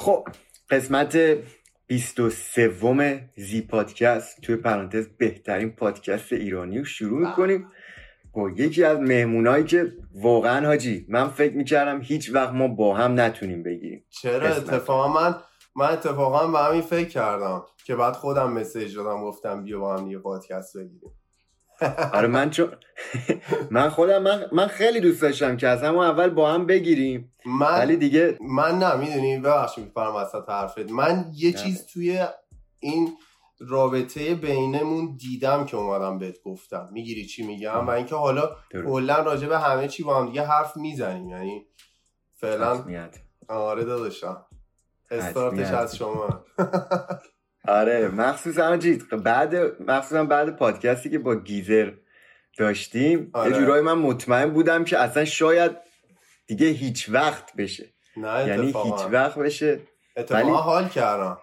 خب 0.00 0.28
قسمت 0.70 1.18
23 1.86 3.30
زی 3.36 3.60
پادکست 3.60 4.40
توی 4.40 4.56
پرانتز 4.56 5.08
بهترین 5.08 5.70
پادکست 5.70 6.32
ایرانی 6.32 6.78
رو 6.78 6.84
شروع 6.84 7.28
می‌کنیم. 7.28 7.68
با 8.34 8.50
یکی 8.50 8.84
از 8.84 8.98
مهمونایی 8.98 9.64
که 9.64 9.92
واقعا 10.14 10.66
حاجی 10.66 11.06
من 11.08 11.28
فکر 11.28 11.54
می‌کردم 11.54 12.00
هیچ 12.02 12.34
وقت 12.34 12.52
ما 12.52 12.68
با 12.68 12.96
هم 12.96 13.20
نتونیم 13.20 13.62
بگیریم. 13.62 14.04
چرا؟ 14.10 14.48
اتفاقا 14.48 15.08
من 15.08 15.34
من 15.76 15.88
اتفاقا 15.88 16.46
به 16.46 16.58
همین 16.58 16.82
فکر 16.82 17.08
کردم 17.08 17.62
که 17.84 17.96
بعد 17.96 18.14
خودم 18.14 18.52
مسیج 18.52 18.96
دادم 18.96 19.20
گفتم 19.20 19.64
بیا 19.64 19.78
با 19.80 19.96
هم 19.96 20.10
یه 20.10 20.18
پادکست 20.18 20.76
بگیریم. 20.76 21.12
آره 22.12 22.28
من 22.28 22.50
چون 22.50 22.72
من 23.70 23.88
خودم 23.88 24.22
من, 24.22 24.44
من 24.52 24.66
خیلی 24.66 25.00
دوست 25.00 25.22
داشتم 25.22 25.56
که 25.56 25.68
از 25.68 25.82
همون 25.82 26.04
اول 26.04 26.28
با 26.28 26.52
هم 26.52 26.66
بگیریم. 26.66 27.32
من 27.46 27.78
ولی 27.78 27.96
دیگه 27.96 28.38
من 28.40 28.78
نه 28.78 28.96
می‌دونی 28.96 29.38
ببخشید 29.38 29.84
میفرم 29.84 30.16
وسط 30.16 30.48
حرفت. 30.48 30.90
من 30.90 31.30
یه 31.34 31.52
چیز 31.52 31.86
توی 31.86 32.26
این 32.80 33.08
رابطه 33.60 34.34
بینمون 34.34 35.16
دیدم 35.16 35.64
که 35.64 35.76
اومدم 35.76 36.18
بهت 36.18 36.42
گفتم. 36.44 36.88
می‌گیری 36.92 37.26
چی 37.26 37.46
میگم؟ 37.46 37.86
و 37.86 37.90
اینکه 37.90 38.14
حالا 38.14 38.56
کلا 38.72 39.22
راجع 39.22 39.48
به 39.48 39.58
همه 39.58 39.88
چی 39.88 40.02
با 40.02 40.20
هم 40.20 40.26
دیگه 40.26 40.42
حرف 40.46 40.76
می‌زنیم. 40.76 41.28
یعنی 41.28 41.66
فعلا 42.34 42.84
آره 43.48 43.84
داداشم. 43.84 44.46
استارتش 45.10 45.70
از 45.72 45.96
شما. 45.96 46.44
آره 47.68 48.08
مخصوصا 48.08 48.76
جید 48.76 49.08
بعد 49.08 49.82
مخصوصا 49.82 50.24
بعد 50.24 50.56
پادکستی 50.56 51.10
که 51.10 51.18
با 51.18 51.34
گیزر 51.34 51.92
داشتیم 52.58 53.30
آره. 53.32 53.50
یه 53.50 53.58
جورایی 53.58 53.82
من 53.82 53.98
مطمئن 53.98 54.50
بودم 54.50 54.84
که 54.84 54.98
اصلا 54.98 55.24
شاید 55.24 55.72
دیگه 56.46 56.66
هیچ 56.66 57.08
وقت 57.08 57.56
بشه. 57.56 57.92
نه 58.16 58.48
یعنی 58.48 58.66
هیچ 58.66 59.06
وقت 59.10 59.38
بشه. 59.38 59.80
اتفاقا 60.16 60.56
حال 60.56 60.88
کردم. 60.88 61.38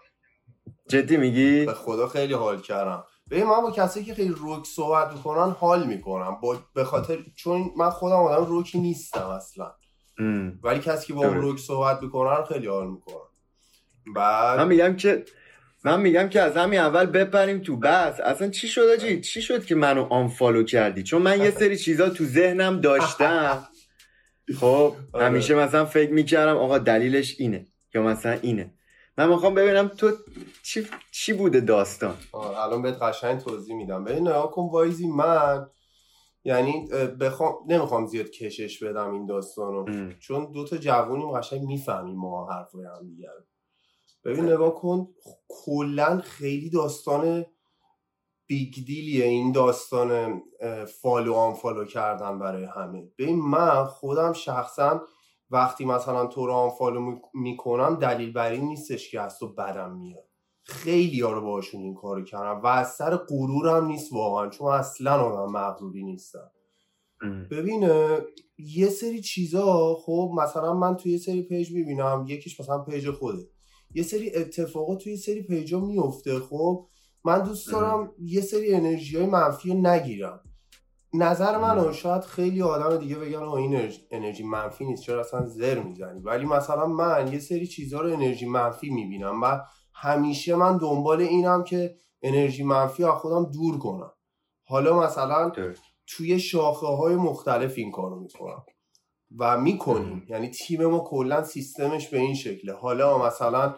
جدی 0.87 1.17
میگی؟ 1.17 1.65
به 1.65 1.73
خدا 1.73 2.07
خیلی 2.07 2.33
حال 2.33 2.61
کردم. 2.61 3.03
ببین 3.31 3.45
من 3.45 3.61
با 3.61 3.71
کسی 3.71 4.03
که 4.03 4.13
خیلی 4.13 4.33
روک 4.37 4.65
صحبت 4.65 5.11
می‌کنن 5.13 5.51
حال 5.51 5.87
می‌کنم 5.87 6.37
با 6.41 6.57
به 6.73 6.83
خاطر 6.83 7.17
چون 7.35 7.71
من 7.77 7.89
خودم 7.89 8.15
آدم 8.15 8.45
روکی 8.45 8.79
نیستم 8.79 9.27
اصلا. 9.27 9.71
ولی 10.63 10.79
کسی 10.79 11.07
که 11.07 11.13
با 11.13 11.25
روک 11.25 11.59
صحبت 11.59 12.03
می‌کنن 12.03 12.43
خیلی 12.43 12.67
حال 12.67 12.87
می‌کنم 12.87 13.29
بعد 14.15 14.59
من 14.59 14.67
میگم 14.67 14.95
که 14.95 15.25
من 15.85 16.01
میگم 16.01 16.29
که 16.29 16.41
از 16.41 16.57
همین 16.57 16.79
اول 16.79 17.05
بپریم 17.05 17.59
تو 17.59 17.77
بس 17.77 18.19
اصلا 18.19 18.49
چی 18.49 18.67
شده 18.67 18.97
جی 18.97 19.21
چی 19.21 19.41
شد 19.41 19.65
که 19.65 19.75
منو 19.75 20.07
آنفالو 20.13 20.63
کردی؟ 20.63 21.03
چون 21.03 21.21
من 21.21 21.41
یه 21.41 21.51
سری 21.51 21.77
چیزا 21.77 22.09
تو 22.09 22.25
ذهنم 22.25 22.81
داشتم. 22.81 23.67
خب 24.59 24.93
آره. 25.13 25.25
همیشه 25.25 25.55
مثلا 25.55 25.85
فکر 25.85 26.11
می‌کردم 26.11 26.57
آقا 26.57 26.77
دلیلش 26.77 27.35
اینه 27.39 27.65
یا 27.93 28.03
مثلا 28.03 28.31
اینه. 28.41 28.73
من 29.17 29.29
می‌خوام 29.29 29.53
ببینم 29.53 29.87
تو 29.87 30.11
چی, 30.63 30.87
چی 31.11 31.33
بوده 31.33 31.59
داستان؟ 31.59 32.15
الان 32.33 32.81
بهت 32.81 33.01
قشنگ 33.01 33.39
توضیح 33.39 33.75
میدم. 33.75 34.03
ببین 34.03 34.27
نگاه 34.27 34.51
کن 34.51 34.69
وایزی 34.71 35.07
من 35.07 35.67
یعنی 36.43 36.87
بخوام 37.19 37.53
نمی‌خوام 37.67 38.05
زیاد 38.05 38.29
کشش 38.29 38.83
بدم 38.83 39.11
این 39.11 39.25
داستانو. 39.25 39.85
چون 40.19 40.51
دو 40.51 40.67
تا 40.67 40.77
جوونیم 40.77 41.31
قشنگ 41.31 41.61
می‌فهمیم 41.61 42.15
ما 42.15 42.49
حرفای 42.51 42.85
هم 42.85 43.07
دیگه. 43.07 43.29
ببین 44.25 44.45
نگاه 44.45 44.75
کن 44.75 45.07
کلا 45.47 46.19
خیلی 46.23 46.69
داستان 46.69 47.45
big 48.47 48.73
deal 48.73 49.08
یه 49.08 49.25
این 49.25 49.51
داستان 49.51 50.41
follow 51.01 51.33
unfollow 51.33 51.85
کردن 51.85 52.39
برای 52.39 52.63
همه. 52.63 53.11
ببین 53.17 53.39
من 53.39 53.85
خودم 53.85 54.33
شخصا 54.33 55.01
وقتی 55.49 55.85
مثلا 55.85 56.25
تو 56.25 56.45
رو 56.45 56.53
unfollow 56.53 57.19
می‌کنم 57.33 57.95
دلیل 57.95 58.33
بر 58.33 58.51
این 58.51 58.65
نیستش 58.65 59.11
که 59.11 59.21
از 59.21 59.39
تو 59.39 59.53
بدم 59.53 59.97
میاد. 59.97 60.29
خیلی 60.63 61.21
ها 61.21 61.31
رو 61.31 61.41
باشون 61.41 61.81
این 61.81 61.95
کارو 61.95 62.23
کردم 62.23 62.61
و 62.61 62.67
از 62.67 62.95
سر 62.95 63.17
غرورم 63.17 63.85
نیست 63.85 64.13
واقعا 64.13 64.49
چون 64.49 64.71
اصلا 64.71 65.21
آدم 65.21 65.51
مغروری 65.51 66.03
نیستم. 66.03 66.51
ببین 67.51 67.89
یه 68.57 68.87
سری 68.89 69.21
چیزا 69.21 69.95
خب 69.95 70.31
مثلا 70.35 70.73
من 70.73 70.97
توی 70.97 71.11
یه 71.11 71.17
سری 71.17 71.41
page 71.41 71.71
می‌بینم 71.71 72.25
یکیش 72.27 72.59
مثلا 72.59 72.79
page 72.83 73.11
خوده 73.11 73.54
یه 73.95 74.03
سری 74.03 74.35
اتفاقات 74.35 75.03
توی 75.03 75.11
یه 75.11 75.17
سری 75.17 75.41
page 75.41 75.72
ا 75.72 75.79
میفته 75.79 76.39
خب؟ 76.39 76.87
من 77.23 77.43
دوست 77.43 77.71
دارم 77.71 78.11
یه 78.19 78.41
سری 78.41 78.73
انرژی 78.73 79.17
های 79.17 79.25
منفی 79.25 79.69
رو 79.69 79.75
نگیرم. 79.75 80.39
نظر 81.13 81.57
من 81.57 81.93
شاید 81.93 82.21
خیلی 82.21 82.61
آدم 82.61 82.97
دیگه 82.97 83.15
بگن 83.15 83.43
این 83.43 83.91
انرژی 84.11 84.43
منفی 84.43 84.85
نیست 84.85 85.03
چرا 85.03 85.19
اصلا 85.19 85.45
زر 85.45 85.79
می‌زنی؟ 85.79 86.19
ولی 86.19 86.45
مثلا 86.45 86.85
من 86.85 87.33
یه 87.33 87.39
سری 87.39 87.67
چیزها 87.67 88.01
رو 88.01 88.13
انرژی 88.13 88.45
منفی 88.45 88.89
می‌بینم 88.89 89.41
و 89.41 89.59
همیشه 89.93 90.55
من 90.55 90.77
دنبال 90.77 91.21
اینم 91.21 91.63
که 91.63 91.95
انرژی 92.21 92.63
منفی 92.63 93.03
از 93.03 93.13
خودم 93.13 93.51
دور 93.51 93.79
کنم. 93.79 94.11
حالا 94.63 94.99
مثلا 94.99 95.51
توی 96.07 96.39
شاخه 96.39 96.87
های 96.87 97.15
مختلف 97.15 97.73
این 97.77 97.91
کارو 97.91 98.19
می‌کنم 98.19 98.63
و 99.39 99.57
می‌کنیم. 99.57 100.25
یعنی 100.29 100.49
تیم 100.49 100.85
ما 100.85 100.99
کلا 100.99 101.43
سیستمش 101.43 102.07
به 102.07 102.19
این 102.19 102.35
شکله. 102.35 102.73
حالا 102.73 103.25
مثلا 103.27 103.75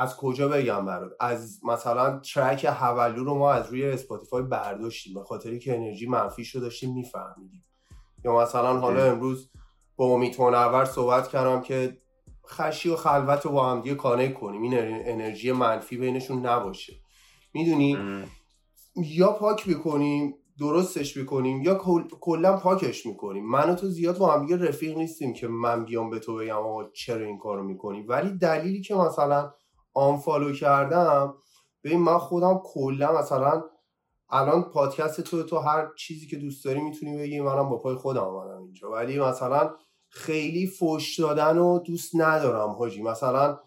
از 0.00 0.16
کجا 0.16 0.48
بگم 0.48 0.84
برات؟ 0.84 1.12
از 1.20 1.60
مثلا 1.64 2.18
track 2.18 2.64
هلو 2.64 3.24
رو 3.24 3.34
ما 3.34 3.52
از 3.52 3.70
روی 3.70 3.84
اسپاتیفای 3.84 4.42
برداشتیم 4.42 5.14
به 5.14 5.24
خاطری 5.24 5.58
که 5.58 5.76
انرژی 5.76 6.06
منفی 6.06 6.44
شو 6.44 6.60
داشتیم 6.60 6.94
میفهمیدیم. 6.94 7.64
یا 8.24 8.36
مثلا 8.36 8.78
حالا 8.78 9.04
امروز 9.04 9.50
با 9.96 10.06
امید 10.06 10.40
منور 10.40 10.84
صحبت 10.84 11.28
کردم 11.28 11.60
که 11.60 11.98
خشی 12.48 12.88
و 12.88 12.96
خلوت 12.96 13.46
رو 13.46 13.52
با 13.52 13.70
هم 13.70 13.80
دیگه 13.80 13.94
connect 13.94 14.34
کنیم. 14.34 14.62
این 14.62 14.74
انرژی 15.04 15.52
منفی 15.52 15.96
بینشون 15.96 16.46
نباشه. 16.46 16.92
می‌دونی؟ 17.54 17.98
یا 18.96 19.32
پاک 19.32 19.68
می‌کنیم 19.68 20.34
درستش 20.60 21.16
می‌کنیم 21.16 21.62
یا 21.62 21.74
کلا 22.20 22.56
پاکش 22.56 23.06
می‌کنیم. 23.06 23.46
من 23.46 23.70
و 23.70 23.74
تو 23.74 23.88
زیاد 23.88 24.18
با 24.18 24.32
هم 24.32 24.46
دیگه 24.46 24.68
رفیق 24.68 24.96
نیستیم 24.96 25.32
که 25.32 25.48
من 25.48 25.84
بیام 25.84 26.10
به 26.10 26.18
تو 26.18 26.36
بگم 26.36 26.56
آقا 26.56 26.90
چرا 26.90 27.26
این 27.26 27.38
کارو 27.38 27.62
می‌کنی. 27.62 28.02
ولی 28.02 28.38
دلیلی 28.38 28.80
که 28.80 28.94
مثلا 28.94 29.52
آنفالو 29.94 30.52
کردم 30.52 31.34
ببین 31.84 32.00
من 32.00 32.18
خودم 32.18 32.60
کلا 32.64 33.18
مثلا 33.18 33.62
الان 34.28 34.62
پادکست 34.62 35.20
تو 35.20 35.42
تو 35.42 35.58
هر 35.58 35.88
چیزی 35.98 36.26
که 36.26 36.36
دوست 36.36 36.64
داری 36.64 36.80
می‌تونی 36.80 37.18
بگی 37.18 37.40
منم 37.40 37.68
با 37.68 37.78
پای 37.78 37.94
خودم 37.94 38.20
آمدم 38.20 38.62
اینجا. 38.62 38.90
ولی 38.90 39.18
مثلا 39.20 39.74
خیلی 40.08 40.66
فوش 40.66 41.20
دادن 41.20 41.58
و 41.58 41.78
دوست 41.78 42.10
ندارم 42.14 42.70
حاجی. 42.70 43.02
مثلا 43.02 43.58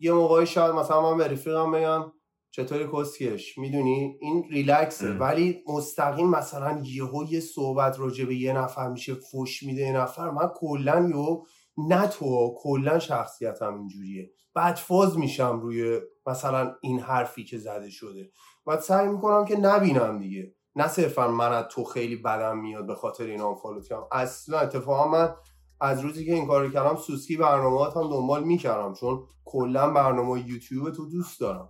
یه 0.00 0.12
موقعی 0.12 0.46
شاید 0.46 0.74
مثلا 0.74 1.10
من 1.10 1.18
به 1.18 1.28
رفیقم 1.28 1.72
بگم 1.72 2.12
چطوری 2.50 2.88
کسکش؟ 2.92 3.58
می‌دونی؟ 3.58 4.18
این 4.20 4.44
ریلکسه. 4.50 5.12
ولی 5.12 5.64
مستقیم 5.68 6.28
مثلا 6.28 6.82
یهو 6.84 7.24
یه 7.24 7.40
صحبت 7.40 8.00
راجع 8.00 8.24
به 8.24 8.34
یه 8.34 8.52
نفر 8.52 8.88
میشه 8.88 9.14
فوش 9.14 9.62
میده 9.62 9.80
یه 9.80 9.92
نفر. 9.92 10.30
من 10.30 10.48
کلا 10.56 11.08
یهو 11.08 11.44
نه 11.88 12.06
تو 12.06 12.54
کلا 12.58 12.98
شخصیتم 12.98 13.74
اینجوریه. 13.74 14.30
فاز 14.76 15.18
میشم 15.18 15.60
روی 15.60 16.00
مثلا 16.26 16.74
این 16.80 17.00
حرفی 17.00 17.44
که 17.44 17.58
زده 17.58 17.90
شده. 17.90 18.30
و 18.66 18.80
سعی 18.80 19.08
می‌کنم 19.08 19.44
که 19.44 19.56
نبینم 19.56 20.18
دیگه. 20.18 20.54
نه 20.76 20.88
صرفا 20.88 21.28
من 21.28 21.52
از 21.52 21.64
تو 21.70 21.84
خیلی 21.84 22.16
بدم 22.16 22.58
میاد 22.58 22.86
به 22.86 22.94
خاطر 22.94 23.24
این 23.24 23.40
آنفالو 23.40 23.80
کردم 23.80 24.06
اصلا 24.12 24.58
اتفاقا 24.58 25.08
من 25.08 25.34
از 25.80 26.00
روزی 26.00 26.24
که 26.24 26.34
این 26.34 26.46
کارو 26.46 26.70
کردم 26.70 26.96
سوسکی 26.96 27.36
برنامه 27.36 27.84
هم 27.84 28.10
دنبال 28.10 28.44
می‌کردم 28.44 28.92
چون 28.92 29.22
کلا 29.44 29.90
برنامه 29.90 30.48
یوتیوب 30.48 30.90
تو 30.90 31.08
دوست 31.08 31.40
دارم. 31.40 31.68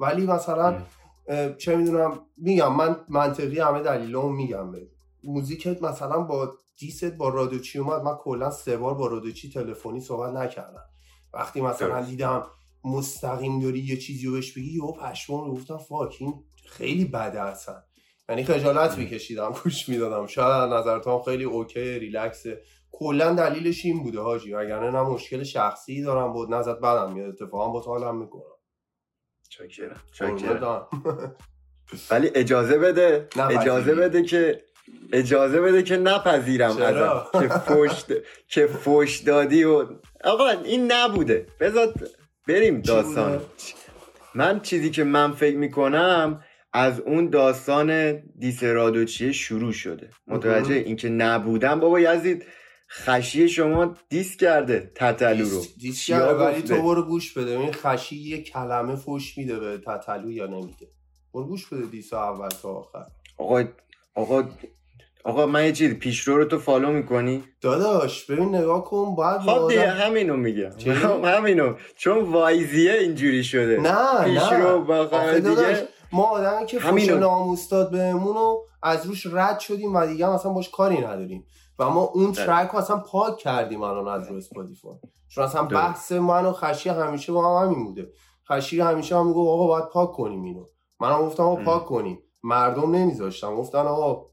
ولی 0.00 0.26
مثلا 0.26 0.82
چه 1.58 1.76
می‌دونم 1.76 2.20
میگم 2.36 2.76
من 2.76 2.96
منطقی 3.08 3.60
همه 3.60 3.82
دلیلامو 3.82 4.28
میگم 4.28 4.70
به 4.70 4.88
موزیکت 5.24 5.82
مثلا 5.82 6.20
با 6.20 6.54
دیست 6.78 7.04
با 7.04 7.28
رادوچی 7.28 7.78
اومد؟ 7.78 8.02
من 8.02 8.14
کلا 8.14 8.50
سه 8.50 8.76
بار 8.76 8.94
با 8.94 9.06
رادوچی 9.06 9.50
تلفنی 9.50 10.00
صحبت 10.00 10.32
نکردم. 10.32 10.89
وقتی 11.32 11.60
مثلا 11.60 12.02
دیدم 12.02 12.46
مستقیم 12.84 13.60
داری 13.60 13.78
یه 13.78 13.96
چیزی 13.96 14.26
رو 14.26 14.32
بهش 14.32 14.52
بگی 14.52 14.74
یهو 14.74 14.92
پشمام 14.92 15.44
رو 15.44 15.52
گفتم 15.52 15.78
فاک 15.78 16.16
این 16.20 16.34
خیلی 16.66 17.04
بده 17.04 17.42
اصلا. 17.42 17.82
یعنی 18.28 18.44
خجالت 18.44 18.98
میکشیدم 18.98 19.54
گوش 19.64 19.88
می‌دادم. 19.88 20.26
شاید 20.26 20.72
نظر 20.72 20.98
تو 20.98 21.18
خیلی 21.18 21.44
اوکی 21.44 21.98
ریلکسه. 21.98 22.62
کلا 22.92 23.34
دلیلش 23.34 23.84
این 23.84 24.02
بوده 24.02 24.20
حاجی 24.20 24.52
وگرنه 24.52 24.90
نه 24.90 25.02
مشکل 25.02 25.42
شخصی 25.42 26.02
دارم 26.02 26.32
بود 26.32 26.54
نزد 26.54 26.80
بدم 26.80 27.12
میاد. 27.12 27.28
اتفاقا 27.28 27.68
با 27.68 27.80
حالم 27.80 28.16
می‌کنم 28.16 28.42
چاکرم 30.12 30.88
ولی 32.10 32.30
اجازه 32.34 32.78
بده 32.78 33.28
اجازه 33.50 33.94
بده 33.94 34.22
که 34.22 34.64
اجازه 35.12 35.60
بده 35.60 35.82
که 35.82 35.96
نپذیرم 35.96 36.70
ازم 36.70 37.26
که 37.32 37.48
فوش 37.48 37.90
که 38.48 38.66
فوش 38.66 39.18
دادی 39.18 39.64
و 39.64 39.86
آقا 40.24 40.48
این 40.48 40.92
نبوده. 40.92 41.46
بذار 41.60 41.94
بریم 42.48 42.80
داستان. 42.80 43.40
من 44.34 44.60
چیزی 44.60 44.90
که 44.90 45.04
من 45.04 45.32
فکر 45.32 45.56
می‌کنم 45.56 46.44
از 46.72 47.00
اون 47.00 47.30
داستان 47.30 48.20
دیسرادوچیه 48.38 49.32
شروع 49.32 49.72
شده. 49.72 50.10
متوجه 50.26 50.74
اینکه 50.74 51.08
نبودم. 51.08 51.80
بابا 51.80 52.00
یزید 52.00 52.44
خشی 52.90 53.48
شما 53.48 53.96
دیس 54.08 54.36
کرده 54.36 54.92
تتلو 54.94 55.48
رو. 55.48 55.64
دیس 55.80 56.06
کرده 56.06 56.32
ولی 56.32 56.62
تو 56.62 56.82
برو 56.82 57.02
گوش 57.02 57.38
بده. 57.38 57.58
این 57.58 57.72
خشی 57.72 58.16
یه 58.16 58.42
کلمه 58.42 58.96
فوش 58.96 59.38
میده 59.38 59.58
به 59.58 59.78
تتلو 59.78 60.30
یا 60.30 60.46
نمیده. 60.46 60.88
برو 61.34 61.46
گوش 61.46 61.66
بده 61.66 61.86
diss 61.86 62.12
اول 62.12 62.48
تا 62.48 62.68
آخر. 62.68 63.06
آقا 63.38 63.64
آقا 64.14 64.48
آقا 65.24 65.46
من 65.46 65.64
یه 65.64 65.72
چیز 65.72 65.94
پیشرو 65.94 66.36
رو 66.36 66.44
تو 66.44 66.58
follow 66.58 66.92
می‌کنی؟ 66.92 67.44
داداش 67.60 68.24
ببین 68.24 68.54
نگاه 68.54 68.84
کن 68.84 69.14
باید 69.14 69.40
خب 69.40 69.68
دیگه 69.68 69.90
همینو 69.90 70.36
میگم 70.36 70.70
همینو. 71.24 71.74
چون 71.96 72.18
وایزیه 72.18 72.92
اینجوری 72.92 73.44
شده. 73.44 73.80
نه 73.80 74.24
پیشرو 74.24 74.84
نه 74.84 75.40
دیگه 75.40 75.88
ما 76.12 76.24
آدمی 76.24 76.66
که 76.66 76.78
فوش 76.78 77.08
ناموس 77.08 77.68
داد 77.68 77.90
بهمون 77.90 78.36
از 78.82 79.06
روش 79.06 79.26
رد 79.32 79.58
شدیم 79.58 79.94
و 79.94 80.06
دیگه 80.06 80.28
اصلا 80.28 80.52
باش 80.52 80.70
کاری 80.70 80.98
نداریم. 80.98 81.46
و 81.78 81.90
ما 81.90 82.00
اون 82.02 82.32
track 82.32 82.70
رو 82.70 82.78
اصلا 82.78 82.96
پاک 82.96 83.36
کردیم 83.36 83.82
الان 83.82 84.08
از 84.08 84.30
رو 84.30 84.36
اسپاتیفای 84.36 84.94
چون 85.28 85.44
اصلا 85.44 85.62
بحث 85.62 86.12
من 86.12 86.44
و 86.44 86.52
خشی 86.52 86.88
همیشه 86.88 87.32
با 87.32 87.60
هم 87.60 87.66
همین 87.66 87.84
بوده. 87.84 88.08
خشی 88.48 88.80
همیشه 88.80 89.16
هم 89.16 89.26
میگه 89.26 89.50
آقا 89.50 89.66
باید 89.66 89.84
پاک 89.84 90.12
کنیم 90.12 90.44
اینو. 90.44 90.64
منم 91.00 91.22
گفتم 91.22 91.42
آقا 91.42 91.64
پاک 91.64 91.86
کنیم. 91.86 92.18
مردم 92.42 92.90
نمیذاشتم 92.90 93.56
گفتن 93.56 93.78
آقا 93.78 94.26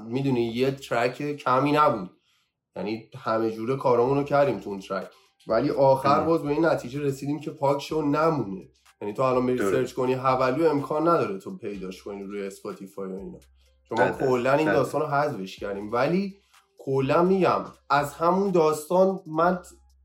می‌دونی 0.00 0.42
یه 0.42 0.70
track 0.70 1.36
کمی 1.36 1.72
نبود. 1.72 2.10
یعنی 2.76 3.10
همه 3.16 3.50
جوره 3.50 3.76
کارامون 3.76 4.18
رو 4.18 4.24
کردیم 4.24 4.58
تو 4.58 4.70
اون 4.70 4.80
track 4.80 5.08
ولی 5.48 5.70
آخر 5.70 6.20
باز 6.20 6.42
به 6.42 6.48
این 6.48 6.64
نتیجه 6.64 7.00
رسیدیم 7.00 7.40
که 7.40 7.50
پاکش 7.50 8.02
کنیم. 8.02 8.68
یعنی 9.00 9.14
تو 9.14 9.22
الان 9.22 9.46
بری 9.46 9.58
سرچ 9.58 9.92
کنی 9.92 10.14
هلو 10.14 10.70
امکان 10.70 11.08
نداره 11.08 11.38
تو 11.38 11.56
پیداش 11.56 12.02
کنی 12.02 12.22
روی 12.22 12.46
اسپاتیفای 12.46 13.12
و 13.12 13.16
اینا. 13.16 13.38
چون 13.88 13.98
ما 13.98 14.10
کلا 14.10 14.52
این 14.52 14.72
داستان 14.72 15.00
رو 15.00 15.06
حذفش 15.06 15.56
کردیم. 15.56 15.92
ولی 15.92 16.36
کلا 16.78 17.22
میگم 17.22 17.64
از 17.90 18.14
همون 18.14 18.50
داستان 18.50 19.20
من 19.26 19.58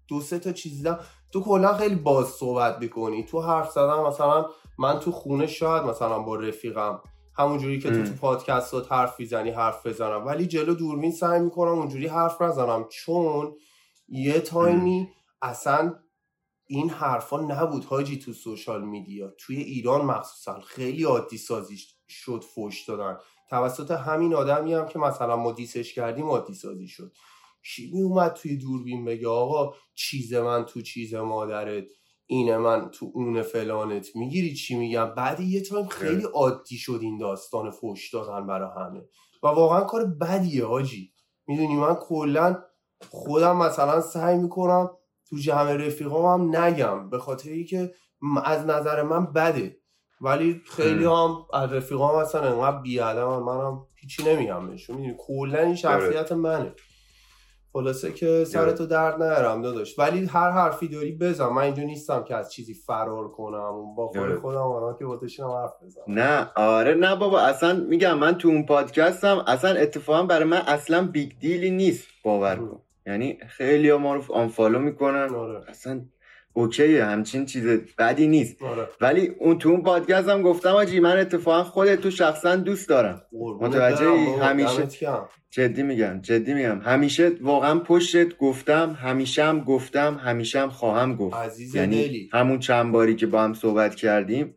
دو 0.08 0.22
سه 0.22 0.40
تا 0.40 0.52
چیز 0.52 0.78
دیدم. 0.78 1.00
تو 1.32 1.42
کلا 1.42 1.74
خیلی 1.74 1.96
باز 1.96 2.28
صحبت 2.28 2.80
می‌کنی. 2.80 3.24
تو 3.24 3.42
حرف 3.42 3.72
زدن 3.72 4.00
مثلا 4.00 4.46
من 4.80 5.00
تو 5.00 5.12
خونه 5.12 5.48
شاید 5.48 5.84
مثلا 5.84 6.20
با 6.20 6.36
رفیقم 6.36 7.02
همونجوری 7.38 7.80
که 7.80 7.90
تو 7.90 8.04
تو 8.04 8.14
پادکست 8.14 8.92
حرف 8.92 9.20
می‌زنی 9.20 9.50
حرف 9.50 9.86
بزنم. 9.86 10.26
ولی 10.26 10.48
جلو 10.48 10.74
دوربین 10.74 11.12
سعی 11.12 11.40
می‌کنم 11.40 11.72
اونجوری 11.80 12.08
حرف 12.08 12.42
نزنم 12.42 12.88
چون 12.92 13.56
یه 14.08 14.40
تایمی 14.40 15.10
اصلا 15.42 15.96
این 16.68 16.90
حرفا 16.90 17.42
نبود 17.42 17.84
هاجی 17.84 18.20
تو 18.20 18.34
سوشال 18.34 18.84
میدیا. 18.84 19.34
توی 19.38 19.58
ایران 19.58 20.06
مخصوصا 20.06 20.60
خیلی 20.60 21.04
عادی 21.04 21.38
سازی 21.38 21.78
شد 22.08 22.44
فوش 22.56 22.86
دادن. 22.86 23.18
توسط 23.50 23.92
همین 23.92 24.34
آدمی 24.34 24.74
هم 24.74 24.88
که 24.88 25.00
مثلا 25.00 25.36
ما 25.36 25.52
دیسش 25.52 25.94
کردیم 25.94 26.26
عادی 26.26 26.54
سازی 26.54 26.88
شد. 26.88 27.14
کی 27.76 27.92
می 27.94 28.02
اومد 28.02 28.34
توی 28.34 28.58
دوربین 28.58 29.06
بگه 29.06 29.28
آقا 29.28 29.74
چیز 29.96 30.34
من 30.34 30.66
تو 30.66 30.82
چیز 30.82 31.16
مادرت؟ 31.16 31.86
اینه 32.34 32.58
من 32.58 32.90
تو 32.90 33.12
اون 33.14 33.42
فلانت 33.42 34.16
می‌گیری 34.16 34.54
چی 34.54 34.76
میگم؟ 34.76 35.06
بعد 35.06 35.40
یه 35.40 35.62
تایم 35.62 35.88
خیلی 35.88 36.24
عادی 36.24 36.78
شد 36.78 37.00
این 37.02 37.18
داستان 37.18 37.72
فوش 37.72 38.14
دادن 38.14 38.48
برای 38.48 38.70
همه. 38.78 39.00
و 39.44 39.48
واقعا 39.48 39.82
کار 39.82 40.06
بدیه 40.06 40.66
آجی. 40.66 41.14
می‌دونی 41.48 41.76
من 41.76 41.96
کلا 41.96 42.58
خودم 43.10 43.58
مثلا 43.58 44.02
سعی 44.02 44.38
می‌کنم 44.38 44.90
تو 45.30 45.38
جمع 45.38 45.74
رفیقام 45.74 46.42
هم 46.42 46.56
نگم 46.56 47.10
به 47.10 47.20
خاطری 47.20 47.66
که 47.66 47.92
از 48.44 48.66
نظر 48.66 49.04
من 49.04 49.26
بده. 49.26 49.78
ولی 50.22 50.62
خیلی 50.66 51.06
هم 51.06 51.38
از 51.54 51.74
رفیقام 51.74 52.16
اصلا 52.16 52.42
انقدر 52.42 52.82
بیادم 52.82 53.44
منم 53.44 53.86
هیچی 53.96 54.24
نمیگم 54.24 54.68
بهشون. 54.68 54.96
می‌دونی 54.96 55.16
کلا 55.20 55.60
این 55.60 55.76
شخصیت 55.76 56.32
منه. 56.32 56.76
خلاصه 57.74 58.12
که 58.12 58.46
سرتو 58.46 58.86
درد 58.86 59.24
نیارم 59.24 59.62
داداش. 59.62 60.00
ولی 60.00 60.26
هر 60.26 60.52
حرفی 60.52 60.88
داری 60.88 61.12
بزن. 61.12 61.48
من 61.48 61.62
اینجا 61.62 61.84
نیستم 61.84 62.24
که 62.24 62.36
از 62.36 62.52
چیزی 62.54 62.74
فرار 62.74 63.32
کنم 63.32 63.96
با 63.96 64.08
خود 64.08 64.36
خودم 64.36 64.58
آماده‌ام 64.58 64.94
که 64.94 65.06
باهات 65.06 65.20
بشینم 65.20 65.50
حرف 65.50 65.74
بزنم. 65.84 66.04
نه 66.08 66.52
آره 66.56 66.94
نه 66.94 67.16
بابا. 67.16 67.40
اصلا 67.40 67.74
میگم 67.74 68.18
من 68.18 68.38
تو 68.38 68.48
اون 68.48 68.66
podcastم 68.66 69.44
اصلا 69.48 69.80
اتفاقا 69.80 70.24
برای 70.24 70.44
من 70.46 70.58
اصلا 70.58 71.08
big 71.08 71.32
deal 71.40 71.65
ی 71.65 71.72
نیست. 71.72 72.08
باور 72.24 72.56
کن. 72.56 72.82
یعنی 73.06 73.38
خیلی 73.48 73.90
ها 73.90 73.98
ما 73.98 74.16
رو 74.16 74.34
unfollow 74.34 74.80
می‌کنن. 74.80 75.36
آره. 75.36 75.70
اصلا 75.70 76.02
okay 76.54 76.95
ه 76.95 77.06
همچین 77.06 77.46
چیز 77.46 77.66
بدی 77.98 78.28
نیست. 78.28 78.64
آره. 78.64 78.88
ولی 79.02 79.28
اون 79.28 79.58
تو 79.58 79.70
اون 79.70 79.84
پادکست 79.84 80.30
هم 80.30 80.42
گفتم 80.42 80.70
حاجی 80.70 81.00
من 81.00 81.18
اتفاقا 81.18 81.64
خودت 81.64 82.02
تو 82.02 82.12
شخصا 82.12 82.56
دوست 82.56 82.90
دارم. 82.90 83.22
متوجه 83.60 84.10
همیشه 84.42 84.88
جدی 85.52 85.84
میگم 85.84 86.20
جدی 86.22 86.54
میگم. 86.54 86.80
همیشه 86.80 87.32
واقعا 87.42 87.80
پشتت 87.80 88.38
گفتم 88.38 88.98
همیشه 89.02 89.44
هم 89.44 89.60
گفتم 89.60 90.20
همیشه 90.24 90.60
هم 90.60 90.70
خواهم 90.70 91.16
گفت. 91.16 91.36
یعنی 91.74 92.30
همون 92.34 92.60
چند 92.60 92.92
باری 92.92 93.16
که 93.16 93.28
با 93.28 93.44
هم 93.44 93.54
صحبت 93.54 93.96
کردیم. 93.96 94.56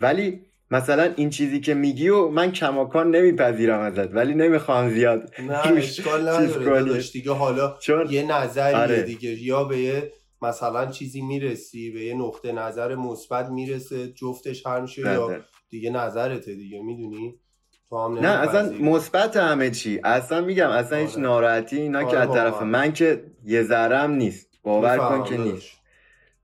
ولی 0.00 0.40
مثلا 0.70 1.12
این 1.16 1.30
چیزی 1.30 1.60
که 1.60 1.74
میگی 1.74 2.08
و 2.08 2.28
من 2.28 2.52
کماکان 2.52 3.10
نمیپذیرم 3.10 3.80
ازت 3.80 4.14
ولی 4.14 4.34
نمی‌خوام 4.34 4.90
زیاد 4.90 5.32
نه 5.38 5.66
اشکال 5.76 6.28
نداره 6.28 7.02
دیگه 7.12 7.32
حالا 7.32 7.76
چون... 7.80 8.06
یه 8.10 8.22
نظریه 8.22 8.76
آره. 8.76 9.02
دیگه 9.02 9.42
یا 9.42 9.64
به 9.64 9.78
یه 9.78 10.12
مثلا 10.42 10.86
چیزی 10.86 11.20
می‌رسی 11.20 11.90
به 11.90 12.00
یه 12.00 12.14
نقطه 12.14 12.52
نظر 12.52 12.94
مثبت 12.94 13.48
می‌رسه 13.48 14.12
جفتش 14.12 14.66
هر 14.66 14.80
میشه 14.80 15.02
یا 15.02 15.40
دیگه 15.70 15.90
نظرته 15.90 16.54
دیگه 16.54 16.82
می‌دونی؟ 16.82 17.40
تو 17.88 17.98
هم 17.98 18.18
نه 18.18 18.28
اصلا 18.28 18.72
مثبت 18.80 19.36
همه 19.36 19.70
چی. 19.70 20.00
اصلا 20.04 20.40
میگم 20.40 20.70
اصلا 20.70 20.98
هیچ 20.98 21.12
آره. 21.12 21.20
ناراحتی 21.22 21.80
اینا 21.80 22.04
که 22.04 22.18
آره 22.18 22.20
از 22.20 22.32
طرف 22.32 22.62
من 22.62 22.92
که 22.92 23.24
یه 23.44 23.62
ذرم 23.62 24.10
نیست. 24.10 24.48
باور 24.62 24.98
کن 24.98 25.24
که 25.24 25.36
نیست. 25.38 25.68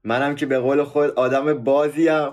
منم 0.05 0.35
که 0.35 0.47
به 0.47 0.59
قول 0.59 0.85
خود 0.85 1.11
آدم 1.11 1.55
بازیم. 1.55 2.31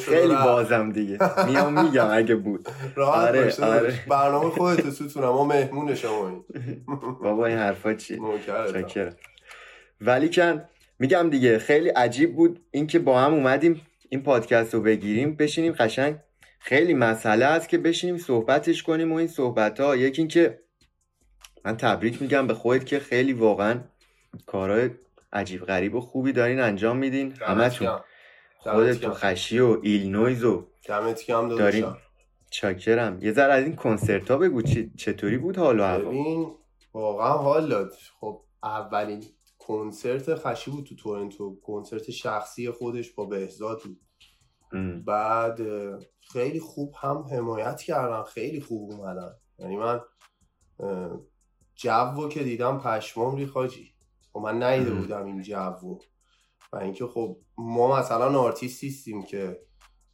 خیلی 0.00 0.34
بازم 0.34 0.92
دیگه. 0.92 1.18
میام 1.46 1.84
میگم 1.84 2.08
اگه 2.10 2.34
بود. 2.34 2.68
راحت 2.96 3.28
آره, 3.28 3.54
آره. 3.62 3.94
برنامه 4.08 4.50
خودت 4.58 4.90
ستونم. 4.90 5.28
ما 5.28 5.44
مهمون 5.44 5.94
شما 5.94 6.44
بابا 7.22 7.46
این 7.46 7.58
حرفا 7.58 7.94
چی؟ 7.94 8.20
ولی 10.00 10.28
کن 10.28 10.68
میگم 11.04 11.30
دیگه 11.30 11.58
خیلی 11.58 11.88
عجیب 11.88 12.36
بود 12.36 12.60
اینکه 12.70 12.98
با 12.98 13.20
هم 13.20 13.34
اومدیم 13.34 13.86
این 14.08 14.22
پادکست 14.22 14.74
رو 14.74 14.80
بگیریم 14.80 15.36
بشینیم 15.36 15.72
قشنگ 15.72 16.16
خیلی 16.60 16.94
مسئله 16.94 17.44
است 17.44 17.68
که 17.68 17.78
بشینیم 17.78 18.18
صحبتش 18.18 18.82
کنیم 18.82 19.12
و 19.12 19.14
این 19.14 19.28
صحبت 19.28 19.80
ها 19.80 19.96
یکی 19.96 20.22
اینکه 20.22 20.60
من 21.64 21.76
تبریک 21.76 22.22
میگم 22.22 22.46
به 22.46 22.54
خودت 22.54 22.86
که 22.86 22.98
خیلی 22.98 23.32
واقعا 23.32 23.80
کارهای 24.46 24.90
عجیب 25.32 25.64
غریب 25.64 25.94
و 25.94 26.00
خوبی 26.00 26.32
دارین 26.32 26.60
انجام 26.60 26.96
میدین. 26.96 27.34
همتون. 27.40 28.00
خودت 28.58 29.00
تو 29.00 29.10
خشی 29.14 29.58
و 29.58 29.80
ایلنویز 29.82 30.44
و 30.44 30.66
دارین. 31.58 31.86
چاکرم. 32.50 33.18
یه 33.22 33.32
ذره 33.32 33.52
از 33.52 33.64
این 33.64 33.76
کنسرت 33.76 34.30
ها 34.30 34.36
بگو 34.36 34.62
چطوری 34.98 35.38
بود 35.38 35.56
حالا 35.56 35.98
ببین 35.98 36.46
واقعا 36.94 37.32
حال 37.32 37.68
داد. 37.68 37.92
خب 38.20 38.40
اولین 38.62 39.24
کنسرت 39.66 40.34
خشی 40.34 40.70
بود 40.70 40.84
تو 40.84 40.94
تورنتو. 40.94 41.60
کنسرت 41.62 42.10
شخصی 42.10 42.70
خودش 42.70 43.10
با 43.10 43.24
بهزاد 43.24 43.82
بود. 43.82 44.00
بعد 45.04 45.60
خیلی 46.20 46.60
خوب 46.60 46.94
هم 47.00 47.16
حمایت 47.32 47.82
کردن. 47.82 48.22
خیلی 48.22 48.60
خوب 48.60 48.92
اومدن. 48.92 49.34
یعنی 49.58 49.76
من 49.76 50.00
جو 51.74 52.28
که 52.28 52.44
دیدم 52.44 52.78
پشمام 52.78 53.36
ریخت 53.36 53.46
حاجی 53.46 53.94
و 54.34 54.38
خب 54.38 54.40
من 54.40 54.62
ندیده 54.62 54.94
بودم 54.94 55.24
این 55.24 55.42
جو 55.42 55.98
و 56.72 56.76
اینکه 56.76 57.06
خب 57.06 57.40
ما 57.58 57.98
مثلا 57.98 58.40
آرتیست 58.40 58.84
نیستیم 58.84 59.22
که 59.22 59.60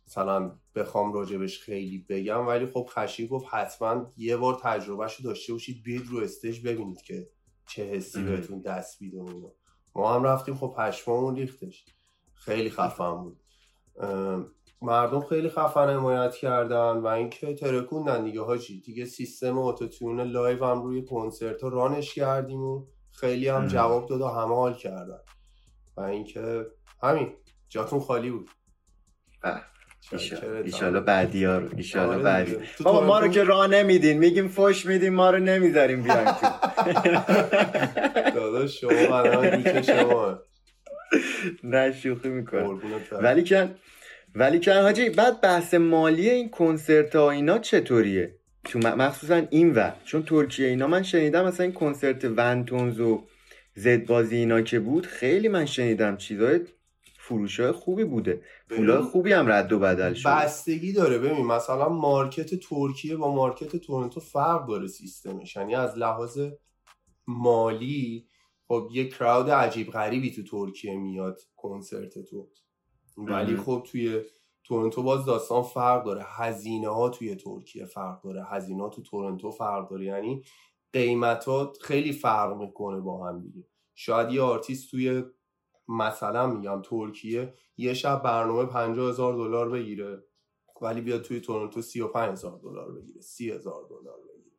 مثلا 0.06 0.58
بخوام 0.74 1.12
راجبش 1.12 1.60
خیلی 1.60 2.06
بگم. 2.08 2.46
ولی 2.46 2.66
خب 2.66 2.88
خشی 2.90 3.28
گفت 3.28 3.46
حتما 3.50 4.12
یه 4.16 4.36
بار 4.36 4.60
تجربه‌ش 4.62 5.14
رو 5.14 5.24
داشته 5.24 5.52
باشید 5.52 5.82
بیاید 5.82 6.06
رو 6.06 6.18
stage 6.18 6.66
ببینید 6.66 7.02
که 7.02 7.30
چه 7.70 7.84
حسی 7.84 8.22
بهتون 8.22 8.60
دست 8.60 9.02
میده 9.02 9.22
ما 9.94 10.14
هم 10.14 10.24
رفتیم 10.24 10.54
خب 10.54 10.74
پشمامون 10.78 11.36
ریختش. 11.36 11.84
خیلی 12.34 12.70
خفن 12.70 13.14
بود. 13.14 13.40
مردم 14.82 15.20
خیلی 15.20 15.48
خفن 15.48 15.88
حمایت 15.88 16.34
کردن 16.34 16.96
و 16.96 17.06
اینکه 17.06 17.54
ترکوندن 17.54 18.24
دیگه 18.24 18.40
حاجی 18.40 18.80
دیگه 18.80 19.04
سیستم 19.04 19.58
autotune 19.58 20.20
live 20.20 20.64
هم 20.64 20.82
روی 20.82 21.04
کنسرت 21.04 21.64
run 21.64 21.94
ش 21.94 22.14
کردیم 22.14 22.60
و 22.60 22.86
خیلی 23.12 23.48
هم 23.48 23.66
جواب 23.66 24.08
داد 24.08 24.20
و 24.20 24.28
همه 24.28 24.54
حال 24.54 24.74
کردن. 24.74 25.20
و 25.96 26.00
اینکه 26.00 26.66
همین 27.02 27.36
جاتون 27.68 28.00
خالی 28.00 28.30
بود. 28.30 28.50
ایشالا 30.64 31.00
بعدی 31.00 31.44
ها 31.44 31.58
رو 31.58 31.68
ایشالا 31.76 32.12
آره 32.12 32.22
بعدی 32.22 32.56
بابا 32.84 33.06
ما 33.06 33.18
رو 33.20 33.28
که 33.28 33.44
راه 33.44 33.66
نمیدین. 33.66 34.18
میگیم 34.18 34.48
فش 34.48 34.86
میدیم 34.86 35.14
ما 35.14 35.30
رو 35.30 35.38
نمی‌ذاریم 35.38 36.02
بیایم 36.02 36.24
تو. 36.32 36.46
داداش 38.34 38.80
شما 38.80 39.82
شما 39.82 40.38
نه 41.64 41.92
شوخی 41.92 42.28
می‌کنم. 42.28 42.80
ولی 43.12 43.44
کن 43.44 43.74
ولی 44.34 44.60
کن 44.60 44.72
حاجی 44.72 45.10
بعد 45.10 45.40
بحث 45.40 45.74
مالی 45.74 46.30
این 46.30 46.48
کنسرت 46.50 47.16
ها 47.16 47.30
اینا 47.30 47.58
چطوریه؟ 47.58 48.36
تو 48.64 48.78
مخصوصا 48.78 49.42
این 49.50 49.74
ور. 49.74 49.94
چون 50.04 50.22
ترکیه 50.22 50.68
اینا 50.68 50.86
من 50.86 51.02
شنیدم 51.02 51.44
مثلا 51.46 51.64
این 51.64 51.74
کنسرت 51.74 52.24
ونتونز 52.24 53.00
و 53.00 53.26
زد 53.74 54.06
بازی 54.06 54.36
اینا 54.36 54.60
که 54.60 54.78
بود 54.78 55.06
خیلی 55.06 55.48
من 55.48 55.66
شنیدم 55.66 56.16
چیزای 56.16 56.60
فروش 57.30 57.60
های 57.60 57.72
خوبی 57.72 58.04
بوده. 58.04 58.42
پولای 58.68 59.02
خوبی 59.02 59.32
هم 59.32 59.48
رد 59.48 59.72
و 59.72 59.78
بدل 59.78 60.14
شد 60.14 60.28
بستگی 60.28 60.92
داره. 60.92 61.18
ببین 61.18 61.46
مثلا 61.46 61.88
مارکت 61.88 62.54
ترکیه 62.54 63.16
با 63.16 63.34
مارکت 63.34 63.76
تورنتو 63.76 64.20
فرق 64.20 64.68
داره 64.68 64.86
سیستمش. 64.86 65.56
یعنی 65.56 65.74
از 65.74 65.98
لحاظ 65.98 66.40
عالی 67.26 68.26
خب 68.68 68.88
یه 68.92 69.08
crowd 69.08 69.50
عجیب 69.50 69.90
غریبی 69.90 70.30
تو 70.30 70.42
ترکیه 70.42 70.96
میاد 70.96 71.40
کنسرت 71.56 72.18
تو. 72.18 72.48
ولی 73.16 73.56
خب 73.56 73.86
توی 73.90 74.20
تورنتو 74.64 75.02
باز 75.02 75.24
داستان 75.24 75.62
فرق 75.62 76.04
داره. 76.04 76.24
هزینه 76.26 76.88
ها 76.88 77.08
توی 77.08 77.34
ترکیه 77.34 77.84
فرق 77.84 78.22
داره. 78.22 78.44
هزینه 78.44 78.82
ها 78.82 78.88
تو 78.88 79.02
تورنتو 79.02 79.50
فرق 79.50 79.90
داره. 79.90 80.04
یعنی 80.04 80.42
قیمت 80.92 81.46
خیلی 81.80 82.12
فرق 82.12 82.56
می‌کنه 82.56 83.00
با 83.00 83.28
هم 83.28 83.40
دیگه. 83.40 83.64
شاید 83.94 84.30
یه 84.30 84.42
آرتیست 84.42 84.90
توی 84.90 85.22
مثلا 85.90 86.46
میگم 86.46 86.82
ترکیه 86.84 87.54
یه 87.76 87.94
شب 87.94 88.22
برنامه 88.22 88.64
50 88.64 89.08
هزار 89.08 89.34
دلار 89.34 89.68
بگیره 89.68 90.24
ولی 90.80 91.00
بیاد 91.00 91.22
توی 91.22 91.40
تورنتو 91.40 91.82
35 91.82 92.32
هزار 92.32 92.58
دلار 92.62 92.92
بگیره 92.92 93.20
30 93.20 93.50
هزار 93.50 93.86
دلار 93.90 94.18
بگیره. 94.28 94.56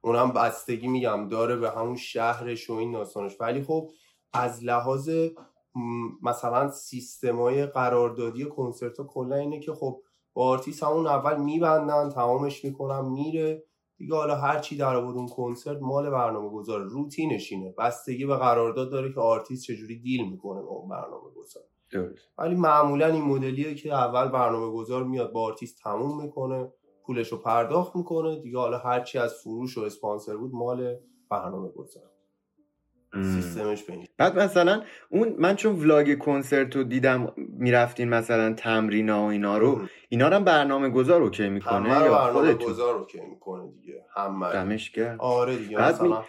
اونم 0.00 0.32
بستگی 0.32 0.88
میگم 0.88 1.28
داره 1.28 1.56
به 1.56 1.70
همون 1.70 1.96
شهرش 1.96 2.70
و 2.70 2.72
این 2.72 2.92
داستانش. 2.92 3.36
ولی 3.40 3.62
خب 3.62 3.90
از 4.32 4.64
لحاظ 4.64 5.10
مثلا 6.22 6.70
سیستمای 6.70 7.66
قراردادی 7.66 8.44
کنسرت 8.44 9.00
کلا 9.00 9.36
اینه 9.36 9.60
که 9.60 9.72
خب 9.72 10.02
با 10.32 10.48
آرتیست 10.48 10.82
همون 10.82 11.06
اول 11.06 11.40
میبندن 11.42 12.08
تمامش 12.08 12.64
می‌کنن 12.64 13.08
میره. 13.08 13.64
دیگه 13.98 14.14
حالا 14.14 14.36
هر 14.36 14.58
چی 14.58 14.76
در 14.76 14.96
اون 14.96 15.28
کنسرت 15.28 15.78
مال 15.80 16.10
برنامه 16.10 16.50
گذار 16.50 16.80
روتینش 16.80 17.52
اینه 17.52 17.74
بستگی 17.78 18.26
به 18.26 18.36
قرارداد 18.36 18.90
داره 18.90 19.12
که 19.12 19.20
آرتیست 19.20 19.64
چجوری 19.64 19.98
deal 19.98 20.30
می‌کنه 20.30 20.62
با 20.62 20.68
اون 20.68 20.88
برنامه 20.88 21.30
گذار 21.36 21.62
ولی 22.38 22.54
معمولا 22.54 23.06
این 23.06 23.22
مدلیه 23.22 23.74
که 23.74 23.92
اول 23.92 24.28
برنامه 24.28 24.72
گذار 24.72 25.04
میاد 25.04 25.32
با 25.32 25.42
آرتیست 25.42 25.82
تموم 25.82 26.22
می‌کنه 26.22 26.72
پولش 27.06 27.28
رو 27.32 27.38
پرداخت 27.38 27.96
می‌کنه. 27.96 28.40
دیگه 28.40 28.58
حالا 28.58 28.78
هر 28.78 29.00
چی 29.00 29.18
از 29.18 29.34
فروش 29.34 29.78
و 29.78 29.80
اسپانسر 29.80 30.36
بود 30.36 30.54
مال 30.54 30.96
برنامه 31.30 31.68
گذار 31.68 32.15
سیستمش 33.22 33.84
بینید 33.84 34.10
بعد 34.18 34.38
مثلا 34.38 34.82
اون 35.10 35.34
من 35.38 35.56
چون 35.56 35.72
vlog 35.72 36.18
کنسرت 36.18 36.76
رو 36.76 36.84
دیدم 36.84 37.32
می‌رفتین 37.36 38.08
مثلا 38.08 38.52
تمرین 38.52 39.10
و 39.10 39.22
اینا 39.22 39.58
رو 39.58 39.80
اینا 40.08 40.28
رو 40.28 40.40
برنامه 40.40 40.88
گذار 40.88 41.22
okay 41.22 41.48
می‌کنه 41.48 41.88
یا 41.88 42.18
برنامه 42.18 42.54
گذار 42.54 42.94
okay 42.94 43.20
می‌کنه 43.20 43.70
دیگه. 43.70 44.04
همه. 44.16 44.52
دمش 44.52 44.90
گرم 44.90 45.20
آره 45.20 45.56
دیگه 45.56 45.82
مثلا 45.82 46.22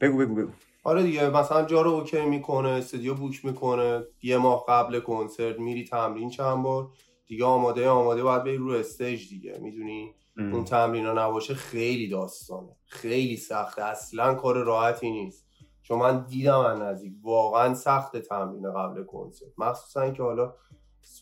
بگو 0.00 0.18
بگو 0.18 0.34
بگو. 0.34 0.50
آره 0.84 1.02
دیگه 1.02 1.30
مثلا 1.30 1.64
جا 1.64 1.82
رو 1.82 1.90
okay 1.90 2.20
می‌کنه 2.20 2.68
استودیو 2.68 3.14
book 3.14 3.44
می‌کنه 3.44 4.04
یه 4.22 4.36
ماه 4.36 4.64
قبل 4.68 5.00
کنسرت 5.00 5.58
میری 5.58 5.84
تمرین 5.84 6.30
چند 6.30 6.62
بار؟ 6.62 6.88
دیگه 7.26 7.44
آماده 7.44 7.88
آماده 7.88 8.22
باید 8.22 8.44
بری 8.44 8.56
رو 8.56 8.70
استیج 8.70 9.28
دیگه 9.28 9.58
می‌دونی؟ 9.62 10.14
اون 10.36 10.64
تمرین 10.64 11.06
نباشه 11.06 11.54
خیلی 11.54 12.08
داستانه. 12.08 12.76
خیلی 12.86 13.36
سخته. 13.36 13.84
اصلا 13.84 14.34
کار 14.34 14.56
راحتی 14.56 15.10
نیست. 15.10 15.45
چون 15.88 15.98
من 15.98 16.26
دیدم 16.26 16.62
من 16.62 16.82
نزدیک. 16.82 17.12
واقعا 17.22 17.74
سخت 17.74 18.16
تمرین 18.16 18.72
قبل 18.72 19.04
کنسرت. 19.04 19.48
مخصوصا 19.58 20.10
که 20.10 20.22
حالا 20.22 20.54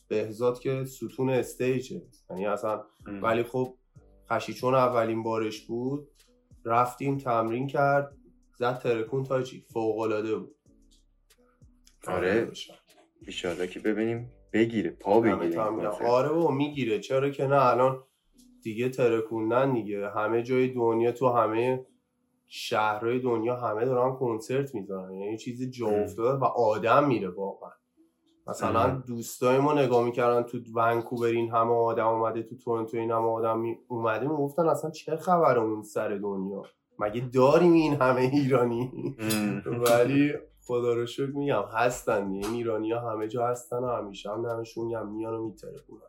بهزاد 0.09 0.59
که 0.59 0.85
ستون 0.85 1.31
استیجه. 1.31 2.03
یعنی 2.31 2.47
اصلا 2.47 2.85
ولی 3.23 3.43
خب 3.43 3.75
خشی 4.31 4.55
چون 4.55 4.75
اولین 4.75 5.23
بارش 5.23 5.61
بود 5.61 6.09
رفتیم 6.65 7.19
تمرین 7.19 7.67
کرد 7.67 8.17
زد 8.57 8.79
ترکون 8.79 9.25
تاچی 9.25 9.61
فوق 9.61 9.99
العاده 9.99 10.37
بود. 10.37 10.57
آره. 12.07 12.51
بیشاره 13.27 13.67
که 13.67 13.81
ببینیم 13.81 14.33
بگیره 14.53 14.91
پا 14.91 15.21
بگیره 15.21 15.61
آره 16.07 16.29
و 16.29 16.51
می‌گیره. 16.51 17.01
چرا 17.01 17.31
که 17.31 17.47
نه 17.47 17.65
الان 17.65 18.03
دیگه 18.63 18.89
ترکوندن 18.89 19.73
دیگه. 19.73 20.11
همه 20.11 20.43
جای 20.43 20.69
دنیا 20.69 21.13
تو 21.13 21.29
همه 21.29 21.87
شهرهای 22.47 23.19
دنیا 23.19 23.57
همه 23.57 23.85
دارن 23.85 24.15
کنسرت 24.15 24.75
می‌ذارن. 24.75 25.15
یعنی 25.15 25.39
چیزی 25.39 25.71
جا 25.71 25.87
افتاده 25.87 26.39
و 26.39 26.45
آدم 26.45 27.07
میره 27.07 27.29
واقعا. 27.29 27.71
مثلا 28.47 29.03
دوستای 29.07 29.59
ما 29.59 29.75
نگاه 29.75 30.05
می‌کردن 30.05 30.43
تو 30.43 30.59
ونکوور 30.75 31.29
این 31.29 31.51
همه 31.51 31.75
آدم 31.75 32.07
اومده 32.07 32.43
تو 32.43 32.57
تورنتو 32.57 32.97
این 32.97 33.11
همه 33.11 33.27
آدم 33.29 33.59
می 33.59 33.79
اومده 33.89 34.29
می‌گفتن 34.29 34.69
اصلا 34.69 34.91
چه 34.91 35.17
خبر 35.17 35.59
اون 35.59 35.83
سر 35.83 36.09
دنیا؟ 36.09 36.63
مگه 36.99 37.21
داریم 37.21 37.73
این 37.73 37.95
همه 37.95 38.21
ایرانی؟ 38.21 39.17
ولی 39.67 40.33
خدا 40.67 40.95
رو 40.95 41.07
شکر 41.07 41.31
میگم 41.31 41.63
هستن. 41.73 42.31
این 42.31 42.45
ایرانی 42.45 42.93
ها 42.93 43.11
همه 43.11 43.29
جا 43.29 43.47
هستن 43.47 43.77
و 43.77 43.89
همیشه 43.89 44.31
هم 44.31 44.45
هم 44.45 45.15
میان 45.15 45.35
و 45.35 45.45
میترکونن. 45.47 46.01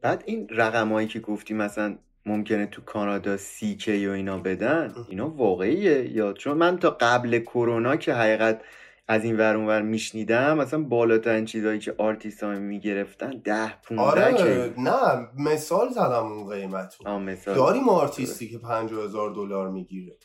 بعد 0.00 0.22
این 0.26 0.48
رقمایی 0.50 1.08
که 1.08 1.20
گفتی 1.20 1.54
مثلا 1.54 1.98
ممکنه 2.26 2.66
تو 2.66 2.82
کانادا 2.82 3.36
سی 3.36 3.76
K 3.76 4.06
و 4.06 4.10
اینا 4.10 4.38
بدن 4.38 4.94
اینا 5.08 5.28
واقعیه. 5.28 6.12
یا 6.12 6.32
چون 6.32 6.56
من 6.56 6.78
تا 6.78 6.90
قبل 7.00 7.38
کرونا 7.38 7.96
که 7.96 8.14
حقیقت 8.14 8.60
از 9.08 9.24
این 9.24 9.36
ور 9.36 9.56
اونور 9.56 9.82
میشنیدم 9.82 10.58
مثلا 10.58 10.82
بالاترین 10.82 11.44
چیزایی 11.44 11.78
که 11.78 11.94
آرتیست 11.98 12.42
ها 12.42 12.50
می‌گرفتن 12.50 13.30
ده 13.30 13.80
پونده 13.82 14.02
آره 14.02 14.74
نه 14.78 15.28
مثال 15.38 15.88
زدم 15.88 16.26
اون 16.26 16.50
قیمت 16.50 16.94
مثال. 17.06 17.54
داریم 17.54 17.88
آرتیستی 17.88 18.48
که 18.48 18.58
پنجاه 18.58 19.04
هزار 19.04 19.30
دلار 19.34 19.68
می‌گیره. 19.70 20.16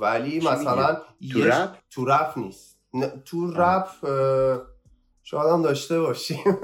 ولی 0.00 0.38
مثلا 0.38 0.96
تو 1.32 1.44
رپ؟ 1.44 1.76
تو 1.90 2.04
رپ 2.04 2.32
نیست. 2.36 2.80
تو 3.24 3.52
رپ 3.56 3.88
شاید 5.22 5.50
هم 5.52 5.62
داشته 5.62 6.00
باشیم. 6.00 6.58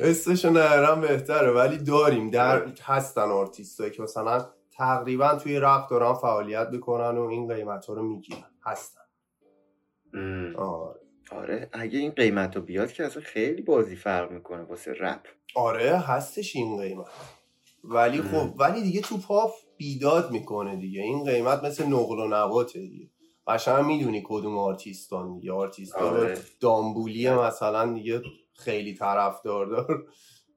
اسمشو 0.00 0.50
نبرم 0.50 1.00
بهتره 1.00 1.50
ولی 1.50 1.78
داریم. 1.78 2.30
در 2.30 2.66
هستن 2.82 3.30
آرتیست 3.30 3.92
که 3.92 4.02
مثلا 4.02 4.46
تقریبا 4.72 5.34
توی 5.34 5.60
رپ 5.60 5.90
دارن 5.90 6.14
فعالیت 6.14 6.70
بکنن 6.70 7.18
و 7.18 7.22
این 7.22 7.54
قیمت 7.54 7.86
ها 7.86 7.94
رو 7.94 8.02
می‌گیرن. 8.02 8.44
هستن. 8.66 9.00
آره. 10.56 11.00
آره. 11.30 11.68
اگه 11.72 11.98
این 11.98 12.10
قیمت 12.10 12.56
رو 12.56 12.62
بیاد 12.62 12.92
که 12.92 13.04
اصلا 13.04 13.22
خیلی 13.22 13.62
بازی 13.62 13.96
فرق 13.96 14.30
می‌کنه 14.30 14.62
واسه 14.62 14.94
رپ. 15.00 15.20
آره 15.54 15.98
هستش 15.98 16.56
این 16.56 16.80
قیمت. 16.80 17.06
ولی 17.84 18.22
خب 18.22 18.60
ولی 18.60 18.82
دیگه 18.82 19.00
تو 19.00 19.18
پاپ 19.18 19.50
بیداد 19.76 20.30
می‌کنه 20.30 20.76
دیگه. 20.76 21.02
این 21.02 21.24
قیمت 21.24 21.64
مثل 21.64 21.86
نقل 21.86 22.18
و 22.18 22.28
نباته 22.28 22.78
دیگه. 22.78 23.10
قشنگ 23.48 23.84
می‌دونی 23.84 24.22
کدوم 24.26 24.58
آرتیستان 24.58 25.34
دیگه. 25.34 25.52
آرتیست 25.52 25.94
آره. 25.94 26.38
دامبولی 26.60 27.30
مثلا 27.30 27.92
دیگه 27.92 28.22
خیلی 28.58 28.94
طرفدار 28.94 29.66
داره. 29.66 30.04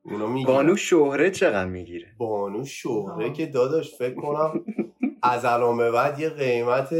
اونو 0.04 0.44
بانو 0.46 0.76
شهره 0.76 1.32
چقدر 1.32 1.70
می‌گیره؟ 1.70 2.08
بانو 2.18 2.66
شهره 2.66 3.34
که 3.34 3.46
داداش 3.46 3.96
فکر 3.96 4.16
کنم 4.16 4.66
از 5.24 5.46
علامه 5.46 5.92
بعد 5.92 6.20
یه 6.20 6.30
قیمت 6.30 6.94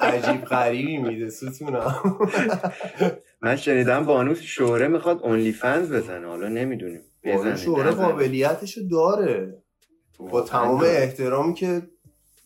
عجیب 0.00 0.44
غریبی 0.44 0.96
میده 0.96 1.30
ستونم. 1.30 2.18
من 3.42 3.56
شنیدم 3.56 4.04
بانو 4.04 4.34
شهره 4.34 4.88
می‌خواد 4.88 5.22
OnlyFans 5.22 5.92
بزنه. 5.92 6.26
حالا 6.26 6.48
نمی‌دونیم. 6.48 7.00
بانو 7.24 7.56
شهره 7.56 7.90
قابلیتشو 7.90 8.80
داره. 8.90 9.62
با 10.18 10.40
تمام 10.40 10.80
احترامی 10.80 11.54
که 11.54 11.82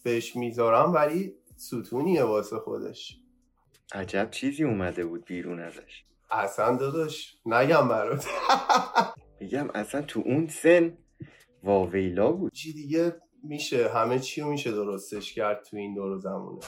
بهش 0.03 0.37
می‌ذارم 0.37 0.95
ولی 0.95 1.35
ستونیه 1.59 2.23
واسه 2.25 2.57
خودش. 2.57 3.21
عجب 3.93 4.29
چیزی 4.31 4.65
اومده 4.65 5.07
بود 5.07 5.25
بیرون 5.25 5.61
ازش. 5.61 6.05
اصلا 6.31 6.77
داداش 6.77 7.38
نگم 7.47 7.88
برات. 7.88 8.27
میگم 9.41 9.71
اصلا 9.75 10.03
تو 10.03 10.23
اون 10.27 10.49
سن 10.49 10.99
واویلا 11.62 12.33
بود. 12.33 12.53
چی 12.53 12.73
دیگه 12.73 13.17
میشه؟ 13.45 13.88
همه 13.88 14.19
چی 14.19 14.43
میشه 14.43 14.73
درستش 14.73 15.35
کرد 15.35 15.65
تو 15.65 15.77
این 15.77 15.95
دور 15.95 16.19
زمونه. 16.19 16.61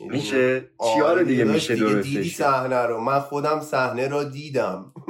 میشه 0.00 0.70
چیا 0.94 1.12
رو 1.12 1.24
دیگه 1.24 1.44
میشه 1.44 1.76
درستش 1.76 2.12
دیدی 2.12 2.30
صحنه 2.30 2.86
رو. 2.86 3.00
من 3.00 3.20
خودم 3.20 3.60
صحنه 3.60 4.08
رو 4.08 4.24
دیدم. 4.24 4.92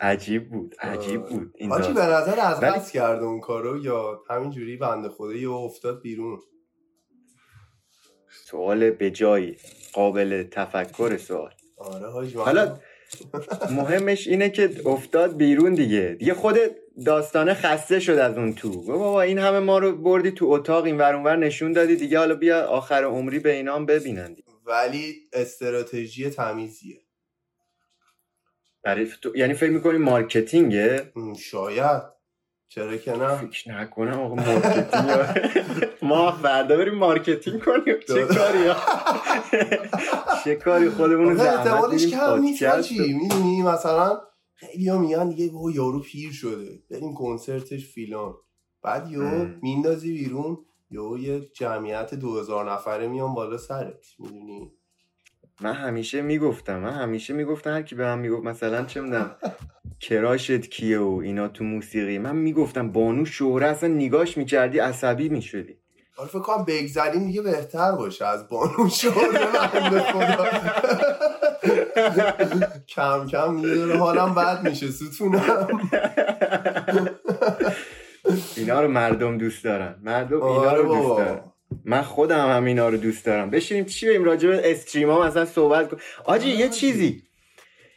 عجیب 0.00 0.50
بود 0.50 0.74
عجیب 0.80 1.26
بود 1.26 1.54
این 1.56 1.70
به 1.70 2.02
نظر 2.02 2.40
از 2.40 2.60
بس 2.60 2.92
کرده 2.92 3.24
اون 3.24 3.40
کارو 3.40 3.84
یا 3.84 4.22
همینجوری 4.30 4.76
بنده 4.76 5.08
خدا 5.08 5.32
یا 5.32 5.54
افتاد 5.54 6.02
بیرون؟ 6.02 6.38
سوال 8.44 8.90
به 8.90 9.10
جایی 9.10 9.56
قابل 9.92 10.42
تفکر 10.42 11.16
سوال. 11.16 11.50
آره 11.76 12.06
حالا 12.36 12.78
مهمش 13.70 14.26
اینه 14.26 14.50
که 14.50 14.70
افتاد 14.86 15.36
بیرون 15.36 15.74
دیگه. 15.74 16.16
دیگه 16.18 16.34
خود 16.34 16.56
داستانه 17.06 17.54
خسته 17.54 18.00
شد 18.00 18.12
از 18.12 18.38
اون 18.38 18.54
تو. 18.54 18.82
بابا 18.82 19.22
این 19.22 19.38
همه 19.38 19.58
ما 19.58 19.78
رو 19.78 19.96
بردی 19.96 20.30
تو 20.30 20.46
اتاق 20.50 20.84
این 20.84 20.98
ور 20.98 21.36
نشون 21.36 21.72
دادی 21.72 21.96
دیگه. 21.96 22.18
حالا 22.18 22.34
بیا 22.34 22.66
آخر 22.66 23.04
عمری 23.04 23.38
به 23.38 23.52
اینام 23.52 23.86
ببینن 23.86 24.36
ولی 24.66 25.14
استراتژی 25.32 26.30
تمیزیه. 26.30 27.00
برای 28.84 29.06
تو... 29.22 29.36
یعنی 29.36 29.54
فکر 29.54 29.70
می‌کنی 29.70 29.98
marketing 29.98 30.91
ه؟ 30.91 31.12
شاید. 31.38 32.02
چرا 32.68 32.96
که 32.96 33.16
نه؟ 33.16 33.36
فکر 33.36 33.70
نکنم 33.70 34.20
آقا 34.20 34.34
marketing. 34.34 35.10
ما 36.02 36.32
فردا 36.32 36.76
بریم 36.76 36.94
marketing 36.94 37.62
کنیم. 37.64 38.00
چه 38.08 38.26
کاری 38.26 38.70
چه 40.44 40.54
کاری؟ 40.54 40.88
خودمون 40.88 41.34
زحمت 41.34 42.06
کم 42.06 42.40
نیست 42.40 42.92
می‌دونی 42.92 43.62
مثلا 43.62 44.20
خیلی 44.62 44.88
ها 44.88 44.98
میگن 44.98 45.28
دیگه 45.28 45.52
با 45.52 45.70
یارو 45.70 46.00
پیر 46.00 46.32
شده. 46.32 46.82
بریم 46.90 47.14
کنسرتش 47.14 47.86
فیلان. 47.86 48.34
بعد 48.82 49.10
یو 49.10 49.46
میندازی 49.62 50.12
بیرون 50.12 50.58
یو 50.90 51.18
یه 51.18 51.40
جمعیت 51.40 52.14
دو 52.14 52.38
هزار 52.38 52.72
نفره 52.72 53.08
میان 53.08 53.34
بالا 53.34 53.58
سرت. 53.58 54.06
می‌دونی؟ 54.18 54.72
من 55.60 55.72
همیشه 55.72 56.22
می‌گفتم 56.22 56.78
من 56.78 56.92
همیشه 56.92 57.34
می‌گفتم 57.34 57.70
هر 57.70 57.82
کی 57.82 57.94
به 57.94 58.04
من 58.04 58.18
می‌گفت 58.18 58.44
مثلا 58.44 58.84
چه 58.84 59.00
می‌دونم 59.00 59.36
کراشت 60.00 60.60
کیه 60.60 60.98
و 60.98 61.20
اینا 61.24 61.48
تو 61.48 61.64
موسیقی 61.64 62.18
من 62.18 62.36
می‌گفتم 62.36 62.92
بانو 62.92 63.24
شهره 63.24 63.66
اصلا 63.66 63.88
نگاش 63.88 64.38
می‌کردی 64.38 64.78
عصبی 64.78 65.28
می‌شدی. 65.28 65.76
حالا 66.16 66.28
فکر 66.28 66.38
کنم 66.38 66.64
بگذریم 66.64 67.26
دیگه 67.26 67.42
بهتر 67.42 67.92
باشه 67.92 68.26
از 68.26 68.48
بانو 68.48 68.88
شهره 68.88 69.38
کم 72.88 73.26
کم 73.26 73.54
می‌دونه 73.54 73.96
حالم 73.96 74.34
بد 74.34 74.68
میشه 74.68 74.90
ستونم. 74.90 75.68
اینا 78.56 78.82
رو 78.82 78.88
مردم 78.88 79.38
دوست 79.38 79.64
دارن. 79.64 79.96
مردم 80.02 80.42
اینا 80.42 80.70
آره 80.70 80.82
رو 80.82 80.94
دوست 80.94 81.18
دارن. 81.18 81.40
من 81.84 82.02
خودم 82.02 82.56
هم 82.56 82.64
اینا 82.64 82.88
رو 82.88 82.96
دوست 82.96 83.26
دارم. 83.26 83.50
بشینیم 83.50 83.84
چی 83.84 84.06
بریم 84.06 84.24
راجع 84.24 84.48
به 84.48 84.70
استریم 84.70 85.10
ها 85.10 85.26
مثلا 85.26 85.44
صحبت 85.44 85.88
کن. 85.90 85.96
آجی 86.24 86.48
یه 86.48 86.68
چیزی. 86.68 87.22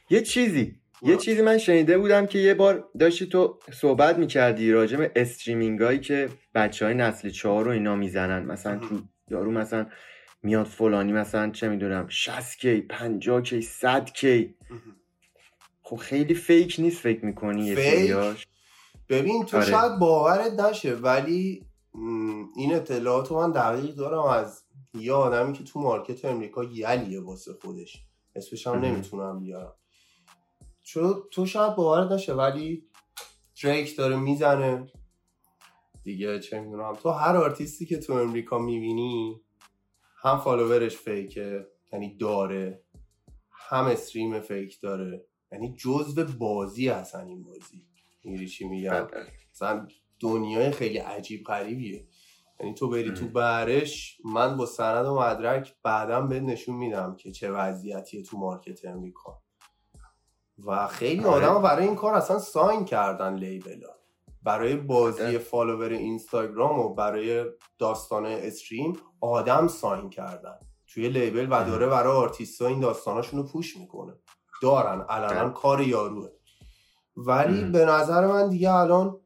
یه 0.09 0.21
چیزی. 0.21 0.75
یه 1.01 1.17
چیزی 1.17 1.41
من 1.41 1.57
شنیده 1.57 1.97
بودم 1.97 2.25
که 2.25 2.39
یه 2.39 2.53
بار 2.53 2.83
داشتی 2.99 3.25
تو 3.25 3.59
صحبت 3.73 4.17
می‌کردی 4.17 4.71
راجع 4.71 4.97
به 4.97 5.11
استریمینگ 5.15 5.81
هایی 5.81 5.99
که 5.99 6.29
بچه 6.55 6.85
های 6.85 6.93
نسل 6.93 7.29
چهار 7.29 7.65
رو 7.65 7.71
اینا 7.71 7.95
می‌زنن. 7.95 8.45
مثلا 8.45 8.77
تو 8.77 9.01
یارو 9.31 9.51
مثلا 9.51 9.85
میاد 10.45 10.65
فلانی 10.65 11.11
مثلا 11.11 11.51
چه 11.51 11.69
می‌دونم 11.69 12.07
60 12.09 12.57
کی 12.57 12.81
50 12.81 13.41
کی 13.41 13.61
100 13.61 14.13
کی. 14.13 14.55
خب 15.81 15.95
خیلی 15.95 16.33
فیک 16.33 16.75
نیست 16.79 16.97
فکر 16.97 17.25
می‌کنی 17.25 17.65
یه 17.65 17.75
ببین 19.09 19.45
تو 19.45 19.57
آره. 19.57 19.65
شاید 19.65 19.99
باورت 19.99 20.59
نشه 20.59 20.95
ولی 20.95 21.65
این 22.55 22.75
اطلاعات 22.75 23.31
من 23.31 23.51
دقیق 23.51 23.95
دارم 23.95 24.23
از 24.23 24.63
یه 24.93 25.13
آدمی 25.13 25.53
که 25.53 25.63
تو 25.63 25.79
market 25.79 26.25
امریکا 26.25 26.63
یلیه 26.63 27.21
واسه 27.21 27.53
خودش. 27.61 28.03
اسمش 28.35 28.67
هم 28.67 28.79
نمی‌تونم 28.79 29.39
بیارم. 29.39 29.73
چون 30.83 31.13
تو 31.31 31.45
شاید 31.45 31.75
باورت 31.75 32.11
نشه 32.11 32.33
ولی 32.33 32.87
دریک 33.63 33.97
داره 33.97 34.15
می‌زنه. 34.15 34.87
دیگه 36.03 36.39
چه 36.39 36.59
می‌دونم 36.59 36.93
تو 36.93 37.09
هر 37.09 37.37
آرتیستی 37.37 37.85
که 37.85 37.97
تو 37.97 38.13
امریکا 38.13 38.57
می‌بینی 38.57 39.41
هم 40.25 40.37
follower 40.37 40.85
ش 40.85 40.97
fake 40.97 41.53
ه 41.53 41.67
یعنی 41.93 42.17
داره. 42.17 42.83
هم 43.51 43.85
stream 43.85 44.39
fake 44.39 44.81
داره. 44.81 45.25
یعنی 45.51 45.75
جزو 45.75 46.25
بازی 46.39 46.89
هستن 46.89 47.27
این 47.27 47.43
بازی. 47.43 47.85
می‌گیری 48.23 48.47
چی 48.47 48.67
میگم؟ 48.67 49.07
مثلا 49.53 49.87
دنیای 50.19 50.71
خیلی 50.71 50.97
عجیب 50.97 51.43
غریبیه. 51.43 52.07
یعنی 52.59 52.73
تو 52.73 52.89
بری 52.89 53.11
تو 53.11 53.27
بحرش 53.27 54.21
من 54.25 54.57
با 54.57 54.65
سند 54.65 55.05
و 55.05 55.19
مدرک 55.19 55.75
بعدا 55.83 56.21
بهت 56.21 56.39
نشون 56.39 56.75
میدم 56.75 57.15
که 57.15 57.31
چه 57.31 57.51
وضعیتیه 57.51 58.23
تو 58.23 58.37
market 58.37 58.85
امریکا. 58.85 59.41
و 60.65 60.87
خیلی 60.87 61.23
آره. 61.23 61.45
آدم 61.45 61.61
برای 61.61 61.85
این 61.85 61.95
کار 61.95 62.13
اصلا 62.13 62.39
sign 62.39 62.85
کردن 62.85 63.35
label 63.35 63.85
ا 63.85 63.95
برای 64.45 64.75
بازی. 64.75 65.37
follower 65.37 65.89
اینستاگرام 65.89 66.79
و 66.79 66.93
برای 66.93 67.45
داستان 67.79 68.25
stream 68.25 68.93
آدم 69.21 69.67
sign 69.67 70.09
کردن. 70.09 70.59
توی 70.87 71.09
لیبل 71.09 71.47
و 71.51 71.65
داره 71.65 71.87
برای 71.87 72.17
آرتیستا 72.17 72.67
این 72.67 72.79
داستاناشون 72.79 73.39
رو 73.39 73.45
پوش 73.47 73.77
می‌کنه. 73.77 74.13
دارن 74.61 75.05
الان 75.09 75.53
کار 75.53 75.81
یاروه. 75.81 76.29
ولی 77.17 77.63
به 77.63 77.85
نظر 77.85 78.27
من 78.27 78.49
دیگه 78.49 78.71
الان 78.73 79.19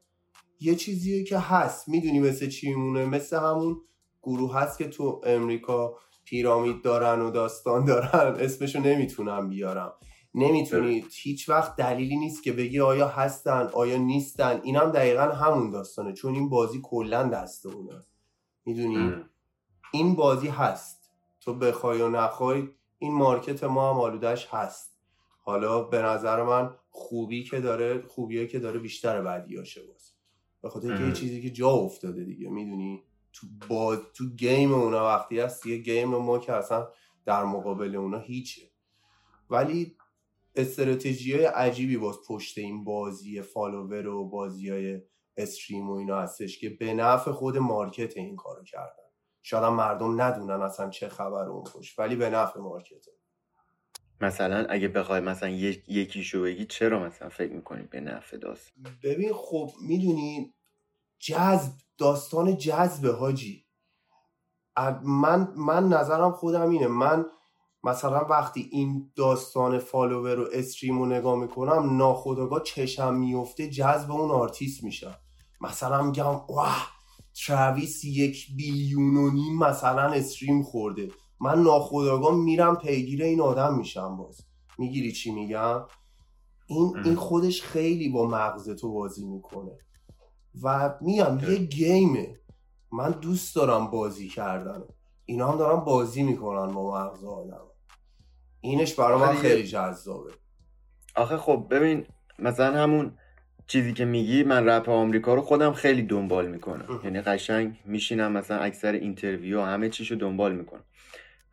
یه 0.60 0.76
چیزیه 0.76 1.24
که 1.24 1.40
هست. 1.40 1.90
می‌دونی 1.90 2.20
مثل 2.20 2.50
چی 2.50 2.70
میمونه؟ 2.70 3.06
مثل 3.06 3.38
همون 3.40 3.82
گروه 4.24 4.56
هست 4.56 4.78
که 4.78 4.88
تو 4.88 5.22
امریکا 5.26 5.96
پیرامید 6.26 6.82
دارن 6.82 7.22
و 7.22 7.32
داستان 7.32 7.86
دارن. 7.86 8.36
اسمشو 8.46 8.80
نمی‌تونم 8.80 9.50
بیارم. 9.50 9.94
نمی‌تونی 10.34 11.06
هیچ 11.12 11.50
وقت 11.50 11.76
دلیلی 11.76 12.18
نیست 12.18 12.44
که 12.44 12.54
بگی 12.54 12.80
آیا 12.80 13.08
هستن 13.08 13.70
آیا 13.74 13.98
نیستن. 13.98 14.62
اینم 14.64 14.92
دقیقا 14.92 15.22
همون 15.22 15.72
داستانه 15.72 16.14
چون 16.14 16.36
این 16.36 16.50
بازی 16.50 16.80
کلا 16.84 17.24
دست 17.24 17.66
اونه. 17.66 18.02
می‌دونی؟ 18.66 19.14
این 19.94 20.16
بازی 20.16 20.48
هست. 20.48 21.12
تو 21.42 21.54
بخوای 21.54 22.02
و 22.02 22.10
نخوای 22.10 22.68
این 23.00 23.14
market 23.14 23.64
ما 23.64 23.94
هم 23.94 24.00
آلودش 24.00 24.48
هست. 24.52 25.00
حالا 25.42 25.84
به 25.84 26.02
نظر 26.02 26.44
من 26.44 26.76
خوبی 26.90 27.44
که 27.44 27.60
داره 27.60 28.02
خوبیه 28.08 28.48
که 28.48 28.60
داره 28.60 28.80
بیشتر 28.80 29.22
بدیاشه 29.22 29.82
باز. 29.84 30.14
به 30.62 30.70
خاطر 30.70 30.88
اینکه 30.88 31.04
یه 31.04 31.14
چیزی 31.14 31.42
که 31.42 31.50
جا 31.50 31.70
افتاده 31.70 32.24
دیگه 32.24 32.50
می‌دونی؟ 32.50 33.04
تو 33.34 33.48
با 33.70 33.96
تو 33.96 34.30
game 34.30 34.74
اونا 34.74 35.06
وقتی 35.06 35.40
هست 35.40 35.66
یه 35.66 35.78
game 35.78 36.10
ما 36.10 36.40
که 36.40 36.54
اصلا 36.54 36.88
در 37.26 37.44
مقابل 37.44 37.96
اونا 37.96 38.20
هیچه. 38.20 38.62
ولی 39.50 39.96
استراتژی 40.60 41.34
های 41.34 41.46
عجیبی 41.46 41.98
باز 41.98 42.16
پشت 42.28 42.58
این 42.58 42.84
بازی 42.84 43.42
follower 43.42 44.08
و 44.08 44.30
بازی 44.30 44.70
های 44.70 45.02
stream 45.38 45.90
و 45.90 45.94
اینا 45.94 46.22
هستش 46.22 46.60
که 46.60 46.70
به 46.70 46.94
نفع 46.94 47.32
خود 47.32 47.58
market 47.58 48.18
این 48.18 48.36
کارو 48.36 48.64
کردن. 48.64 49.04
شاید 49.42 49.64
مردم 49.64 50.22
ندونن 50.22 50.62
اصلا 50.62 50.90
چه 50.90 51.10
خبر 51.10 51.50
اون 51.50 51.64
خوش 51.64 52.00
ولی 52.00 52.16
به 52.16 52.30
نفع 52.30 52.60
market 52.60 52.99
ه. 52.99 53.12
مثلا 54.22 54.66
اگه 54.70 54.88
بخوای 54.88 55.20
مثلا 55.20 55.50
یکیشو 55.88 56.42
بگی 56.42 56.66
چرا 56.66 57.00
مثلا 57.00 57.30
فکر 57.30 57.54
می‌کنی 57.54 57.84
به 57.84 58.02
نفع 58.02 58.38
داست؟ 58.38 58.72
ببین 59.04 59.34
خب 59.34 59.72
می‌دونی 59.82 60.54
جذب 61.20 61.72
داستان 61.98 62.58
جذب 62.58 63.08
حاجی. 63.08 63.66
من 65.04 65.54
من 65.56 65.88
نظرم 65.88 66.32
خودم 66.32 66.70
اینه. 66.70 66.88
من 66.88 67.26
مثلا 67.84 68.26
وقتی 68.26 68.70
این 68.72 69.12
داستان 69.16 69.80
follower 69.80 70.40
و 70.40 70.48
stream 70.54 71.00
رو 71.00 71.06
نگاه 71.06 71.40
می‌کنم 71.40 71.98
ناخودآگاه 71.98 72.64
چشم 72.64 73.16
میفته 73.16 73.70
جذب 73.70 74.12
اون 74.12 74.32
آرتیست 74.32 74.84
میشم. 74.84 75.16
مثلا 75.62 76.04
میگم 76.04 76.42
واه 76.50 76.88
تراویس 77.46 78.04
یک 78.04 78.56
بیلیون 78.56 79.18
و 79.18 79.32
نیم 79.32 79.58
مثلا 79.58 80.02
استریم 80.02 80.64
خورده. 80.64 81.12
من 81.42 81.64
ناخداگاه 81.64 82.36
میرم 82.36 82.76
پیگیر 82.76 83.24
این 83.24 83.42
آدم 83.42 83.78
میشم 83.78 84.18
باز. 84.18 84.42
می‌گیری 84.78 85.12
چی 85.12 85.32
میگم؟ 85.32 85.82
این 86.68 86.94
این 87.06 87.16
خودش 87.16 87.62
خیلی 87.62 88.10
با 88.10 88.28
مغز 88.28 88.70
تو 88.70 88.94
بازی 88.94 89.26
می‌کنه. 89.26 89.78
و 90.64 90.96
میگم 91.02 91.40
یه 91.40 91.56
گیمه. 91.56 92.40
من 92.92 93.12
دوست 93.12 93.56
دارم 93.56 93.92
بازی 93.92 94.28
کردن. 94.28 94.84
اینا 95.26 95.52
هم 95.52 95.58
دارم 95.58 95.80
بازی 95.80 96.24
می‌کنن 96.24 96.74
با 96.74 96.92
مغز 96.92 97.24
آدم. 97.24 97.69
اینش 98.62 98.94
برای 98.94 99.20
من 99.20 99.36
خیلی 99.36 99.64
جذابه. 99.64 100.32
آخه 101.16 101.38
خب 101.38 101.68
ببین 101.72 102.06
مثلا 102.40 102.78
همون 102.84 103.12
چیزی 103.68 103.94
که 103.94 104.06
میگی 104.06 104.44
من 104.44 104.70
رپ 104.70 104.90
آمریکا 104.90 105.34
رو 105.34 105.42
خودم 105.42 105.74
خیلی 105.74 106.02
دنبال 106.02 106.48
می‌کنم. 106.48 107.00
یعنی 107.04 107.22
قشنگ 107.22 107.80
میشینم 107.86 108.32
مثلا 108.32 108.58
اکثر 108.58 108.92
interview 108.92 109.62
همه 109.62 109.90
چیشو 109.90 110.16
دنبال 110.16 110.56
می‌کنم. 110.56 110.84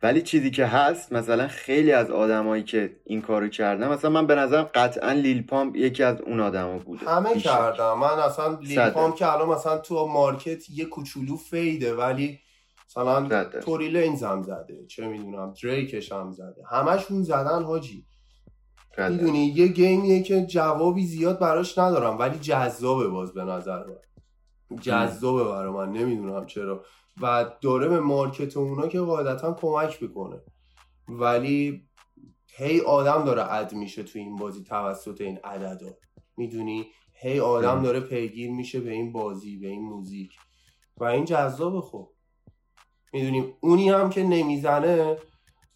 ولی 0.03 0.21
چیزی 0.21 0.51
که 0.51 0.65
هست 0.65 1.13
مثلا 1.13 1.47
خیلی 1.47 1.91
از 1.91 2.11
آدمایی 2.11 2.63
که 2.63 2.95
این 3.05 3.21
کارو 3.21 3.47
کردن 3.47 3.87
مثلا 3.87 4.11
من 4.11 4.27
به 4.27 4.35
نظرم 4.35 4.63
قطعا 4.63 5.11
لیل 5.11 5.41
پامپ 5.41 5.75
یکی 5.75 6.03
از 6.03 6.21
اون 6.21 6.39
آدما 6.39 6.77
بوده. 6.77 7.09
همه 7.09 7.39
کردم. 7.39 7.99
من 7.99 8.07
اصلا 8.07 8.59
لیل 8.61 8.89
پامپ 8.89 9.15
که 9.15 9.31
الان 9.33 9.49
مثلا 9.49 9.77
تو 9.77 10.07
market 10.07 10.69
یه 10.69 10.85
کوچولو 10.85 11.37
fade 11.37 11.83
ه 11.83 11.95
ولی 11.95 12.39
مثلا 12.87 13.43
توری 13.43 13.89
لینز 13.89 14.23
هم 14.23 14.43
زده 14.43 14.85
چه 14.85 15.07
می‌دونم 15.07 15.53
دریکش 15.63 16.11
هم 16.11 16.31
زده. 16.31 16.63
همشون 16.71 17.23
زدن 17.23 17.63
حاجی. 17.63 18.05
می‌دونی 18.97 19.45
یه 19.45 19.67
گیمیه 19.67 20.23
که 20.23 20.45
جوابی 20.45 21.05
زیاد 21.05 21.39
براش 21.39 21.77
ندارم 21.77 22.19
ولی 22.19 22.39
جذابه 22.39 23.07
باز 23.07 23.33
به 23.33 23.43
نظر 23.43 23.83
من. 23.85 24.77
جذابه 24.81 25.43
برای 25.43 25.71
من 25.71 25.91
نمی‌دونم 25.91 26.45
چرا. 26.45 26.83
و 27.21 27.51
داره 27.61 27.87
به 27.87 27.99
مارکت 27.99 28.57
اونا 28.57 28.87
که 28.87 28.99
قاعدتا 28.99 29.53
کمک 29.53 30.03
می‌کنه. 30.03 30.41
ولی 31.09 31.87
هی 32.57 32.81
آدم 32.81 33.23
داره 33.23 33.53
اد 33.53 33.73
میشه 33.73 34.03
تو 34.03 34.19
این 34.19 34.35
بازی 34.35 34.63
توسط 34.63 35.21
این 35.21 35.37
عددا. 35.43 35.91
می‌دونی؟ 36.37 36.85
هی 37.13 37.39
آدم 37.39 37.83
داره 37.83 37.99
پیگیر 37.99 38.51
میشه 38.51 38.79
به 38.79 38.91
این 38.91 39.11
بازی 39.11 39.57
به 39.57 39.67
این 39.67 39.81
موزیک. 39.81 40.31
و 40.97 41.03
این 41.03 41.25
جذاب 41.25 41.79
خوب 41.79 42.16
می‌دونیم 43.13 43.53
اونی 43.59 43.89
هم 43.89 44.09
که 44.09 44.23
نمی‌زنه 44.23 45.17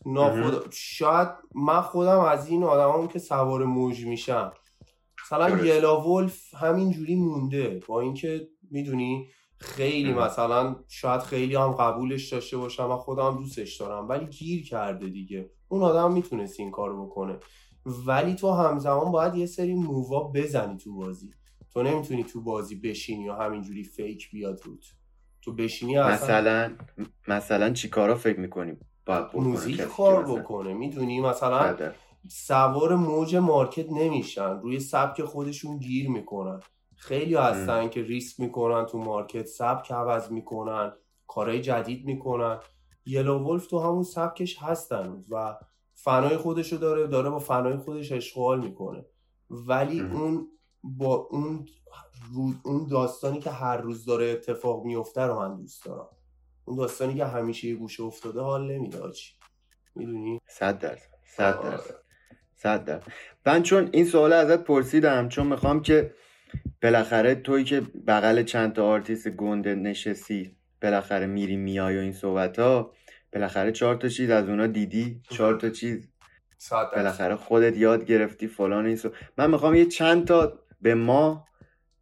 ناخدا 0.06 0.64
شاید 0.72 1.28
من 1.56 1.82
خودم 1.82 2.20
از 2.20 2.48
این 2.48 2.64
آدمام 2.64 3.08
که 3.08 3.20
سوار 3.20 3.66
موج 3.66 4.06
میشم. 4.06 4.52
مثلا 5.26 5.66
یلا 5.66 6.02
ولف 6.02 6.54
همینجوری 6.54 7.16
مونده. 7.16 7.82
با 7.88 8.02
اینکه 8.02 8.48
می‌دونی 8.72 9.28
خیلی 9.58 10.14
مثلا 10.14 10.76
شاید 10.88 11.22
خیلی 11.22 11.56
هم 11.56 11.72
قبولش 11.72 12.34
داشته 12.34 12.58
باشم 12.58 12.92
و 12.92 12.98
خودم 12.98 13.38
دوستش 13.38 13.78
دارم 13.78 14.10
ولی 14.10 14.26
گیر 14.26 14.68
کرده 14.68 15.10
دیگه. 15.10 15.50
اون 15.68 15.84
آدم 15.84 16.14
می‌تونست 16.14 16.60
این 16.60 16.72
کارو 16.72 17.06
بکنه. 17.06 17.40
ولی 17.86 18.36
تو 18.36 18.52
همزمان 18.52 19.12
باید 19.12 19.36
یه 19.36 19.46
سری 19.46 19.74
مووا 19.74 20.24
بزنی 20.24 20.78
تو 20.78 20.96
بازی. 20.96 21.30
تو 21.74 21.84
نمی‌تونی 21.84 22.24
تو 22.24 22.42
بازی 22.42 22.76
بشینی 22.76 23.30
و 23.30 23.34
همینجوری 23.34 23.84
فیک 23.84 24.32
بیاد 24.32 24.62
روت 24.66 24.86
تو 25.42 25.54
بشینی 25.54 26.00
مثلا 26.00 26.72
مثلا 27.28 27.70
چی 27.70 27.90
کارا 27.90 28.16
فکر 28.16 28.40
می‌کنیم 28.40 28.80
موزیک 29.34 29.82
کار 29.82 30.24
بکنه 30.24 30.74
می‌دونی؟ 30.74 31.22
مثلا 31.22 31.74
بله. 31.74 31.92
سوار 32.30 32.96
موج 32.96 33.36
market 33.36 33.92
نمیشن 33.92 34.60
روی 34.60 34.80
سبک 34.80 35.24
خودشون 35.24 35.78
گیر 35.78 36.10
می‌کنن. 36.10 36.60
خیلی 36.96 37.36
هستن 37.36 37.90
که 37.90 38.02
ریسک 38.02 38.40
می‌کنن 38.40 38.86
تو 38.86 38.98
market 38.98 39.46
سبک 39.46 39.92
عوض 39.92 40.32
می‌کنن 40.32 40.92
کارهای 41.28 41.62
جدید 41.62 42.06
می‌کنن. 42.06 42.60
یلو 43.06 43.40
ولف 43.40 43.68
تو 43.68 43.80
همون 43.80 44.04
سبکش 44.04 44.58
هستن 44.62 45.24
و 45.30 45.56
فنای 45.94 46.38
خودشو 46.38 46.76
داره 46.76 47.08
داره 47.08 47.30
با 47.30 47.40
فنای 47.40 47.78
خودش 47.78 48.12
عشق 48.12 48.39
و 48.39 48.46
حال 48.46 48.60
می‌کنه. 48.60 49.06
ولی 49.50 50.00
اون 50.00 50.48
با 50.84 51.16
اون 51.16 51.66
اون 52.64 52.88
داستانی 52.88 53.40
که 53.40 53.50
هر 53.50 53.78
روز 53.78 54.06
داره 54.06 54.26
اتفاق 54.26 54.86
میفته 54.86 55.22
رو 55.22 55.40
من 55.40 55.56
دوست 55.56 55.86
دارم. 55.86 56.08
اون 56.66 56.78
داستانی 56.78 57.16
که 57.16 57.26
همیشه 57.26 57.68
یه 57.68 57.76
گوشه 57.76 58.04
افتاده 58.04 58.40
حال 58.42 58.72
نمیده 58.72 59.12
چی 59.12 59.34
می‌دونی؟ 59.96 60.40
صد 60.48 60.80
درصد. 60.80 61.08
صد. 61.26 61.62
درصد. 61.64 61.96
صد 62.56 62.86
درصد. 62.86 63.12
من 63.46 63.64
چون 63.64 63.90
این 63.92 64.06
سوال 64.06 64.34
ازت 64.34 64.64
پرسیدم 64.64 65.30
چون 65.30 65.48
می‌خوام 65.48 65.82
که 65.82 66.14
بالاخره 66.84 67.36
تویی 67.36 67.64
که 67.64 67.82
بغل 68.08 68.44
چند 68.44 68.74
تا 68.74 68.86
آرتیست 68.86 69.30
گنده 69.30 69.76
نشستی 69.76 70.56
بالاخره 70.82 71.26
میری 71.26 71.56
میای 71.56 71.98
و 71.98 72.00
این 72.00 72.14
صحبت 72.14 72.60
ها 72.60 72.94
بالاخره 73.34 73.72
چهار 73.72 73.96
تا 73.96 74.08
چیز 74.08 74.30
از 74.30 74.50
اونا 74.50 74.68
دیدی؟ 74.68 75.22
چهار 75.30 75.56
تا 75.56 75.70
چیز. 75.70 76.10
بالاخره 76.72 77.36
خودت 77.36 77.78
یاد 77.78 78.06
گرفتی 78.06 78.48
فلان 78.48 78.86
این 78.86 79.00
من 79.38 79.52
می‌خوام 79.52 79.76
یه 79.76 79.86
چند 79.86 80.28
تا 80.28 80.60
به 80.82 80.96
ما 80.96 81.46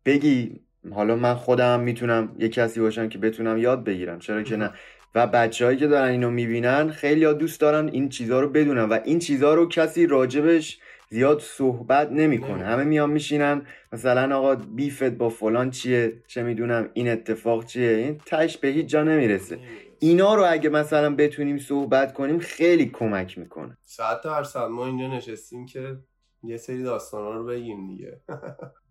بگی 0.05 0.59
حالا 0.93 1.15
من 1.15 1.33
خودم 1.33 1.79
می‌تونم 1.79 2.35
یه 2.39 2.49
کسی 2.49 2.79
باشم 2.79 3.09
که 3.09 3.17
بتونم 3.17 3.57
یاد 3.57 3.83
بگیرم. 3.83 4.19
چرا 4.19 4.43
که 4.43 4.55
نه؟ 4.55 4.73
و 5.15 5.27
بچههایی 5.27 5.77
که 5.77 5.87
دارن 5.87 6.09
اینو 6.09 6.29
می‌بینن 6.29 6.89
خیلی 6.89 7.23
ها 7.25 7.33
دوست 7.33 7.61
دارن 7.61 7.87
این 7.87 8.09
چیزها 8.09 8.39
رو 8.39 8.49
بدونن 8.49 8.83
و 8.83 8.99
این 9.05 9.19
چیزها 9.19 9.53
رو 9.53 9.67
کسی 9.67 10.07
راجبش 10.07 10.79
زیاد 11.09 11.39
صحبت 11.39 12.11
نمی‌کنه. 12.11 12.65
همه 12.65 12.83
میان 12.83 13.09
میشینن 13.09 13.61
مثلا 13.93 14.37
آقا 14.37 14.55
بیفت 14.55 15.03
با 15.03 15.29
فلان 15.29 15.71
چیه؟ 15.71 16.13
چه 16.27 16.43
می‌دونم 16.43 16.89
این 16.93 17.09
اتفاق 17.09 17.65
چیه؟ 17.65 17.89
این 17.89 18.21
تش 18.25 18.57
به 18.57 18.67
هیچ 18.67 18.85
جا 18.85 19.03
نمی‌رسه. 19.03 19.59
اینا 19.99 20.35
رو 20.35 20.45
اگه 20.49 20.69
مثلا 20.69 21.15
بتونیم 21.15 21.57
صحبت 21.57 22.13
کنیم 22.13 22.39
خیلی 22.39 22.85
کمک 22.85 23.37
می‌کنه. 23.37 23.77
ساعت 23.85 24.21
درصد 24.23 24.65
ما 24.65 24.85
اینجا 24.85 25.07
نشستیم 25.07 25.65
که 25.65 25.97
یه 26.43 26.57
سری 26.57 26.83
داستان 26.83 27.35
رو 27.35 27.45
بگیم 27.45 27.87
دیگه. 27.87 28.21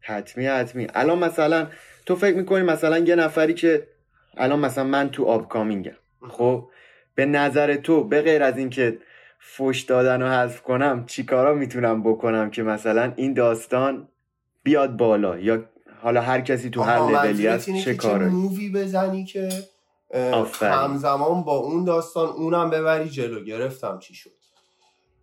حتمی 0.00 0.46
حتمی. 0.46 0.86
الان 0.94 1.18
مثلا 1.18 1.66
تو 2.06 2.16
فکر 2.16 2.36
می‌کنی 2.36 2.62
مثلا 2.62 2.98
یه 2.98 3.14
نفری 3.14 3.54
که 3.54 3.86
الان 4.36 4.58
مثلا 4.58 4.84
من 4.84 5.10
تو 5.10 5.24
آبکامینگم. 5.24 5.96
خب 6.28 6.68
به 7.14 7.26
نظر 7.26 7.76
تو 7.76 8.04
به 8.04 8.22
غیر 8.22 8.42
از 8.42 8.58
اینکه 8.58 8.98
فوش 9.40 9.82
دادن 9.82 10.22
و 10.22 10.30
حذف 10.30 10.62
کنم 10.62 11.06
چیکارا 11.06 11.54
می‌تونم 11.54 12.02
بکنم 12.02 12.50
که 12.50 12.62
مثلا 12.62 13.12
این 13.16 13.34
داستان 13.34 14.08
بیاد 14.62 14.96
بالا؟ 14.96 15.38
یا 15.38 15.64
حالا 16.02 16.20
هر 16.20 16.40
کسی 16.40 16.70
تو 16.70 16.82
هر 16.82 16.98
لولی 16.98 17.46
هست 17.46 17.70
چه 17.74 17.94
کاره 17.94 18.28
move 18.28 18.62
ی 18.62 18.70
بزنی 18.70 19.24
که 19.24 19.48
همزمان 20.60 21.42
با 21.42 21.56
اون 21.56 21.84
داستان 21.84 22.28
اونم 22.28 22.70
ببری 22.70 23.08
جلو. 23.08 23.44
گرفتم 23.44 23.98
چی 23.98 24.14
شد. 24.14 24.37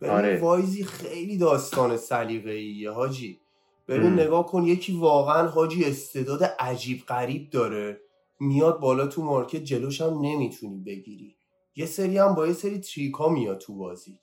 آره. 0.01 0.39
وایزی 0.41 0.84
خیلی 0.84 1.38
داستان 1.38 1.97
سلیقه‌ایه 1.97 2.91
حاجی. 2.91 3.39
ببین 3.88 4.13
نگاه 4.13 4.45
کن 4.45 4.63
یکی 4.63 4.97
واقعا 4.97 5.47
حاجی 5.47 5.86
استعداد 5.86 6.43
عجیب 6.43 7.05
غریب 7.05 7.49
داره. 7.49 8.01
میاد 8.39 8.79
بالا 8.79 9.08
تو 9.08 9.23
market 9.23 9.63
جلوش 9.63 10.01
هم 10.01 10.21
نمی‌تونی 10.21 10.84
بگیری. 10.86 11.36
یه 11.75 11.86
سری 11.86 12.17
هم 12.17 12.36
با 12.36 12.47
یه 12.47 12.53
سری 12.53 12.79
trick 12.80 13.21
ا 13.21 13.30
میاد 13.29 13.58
تو 13.58 13.75
بازی. 13.75 14.19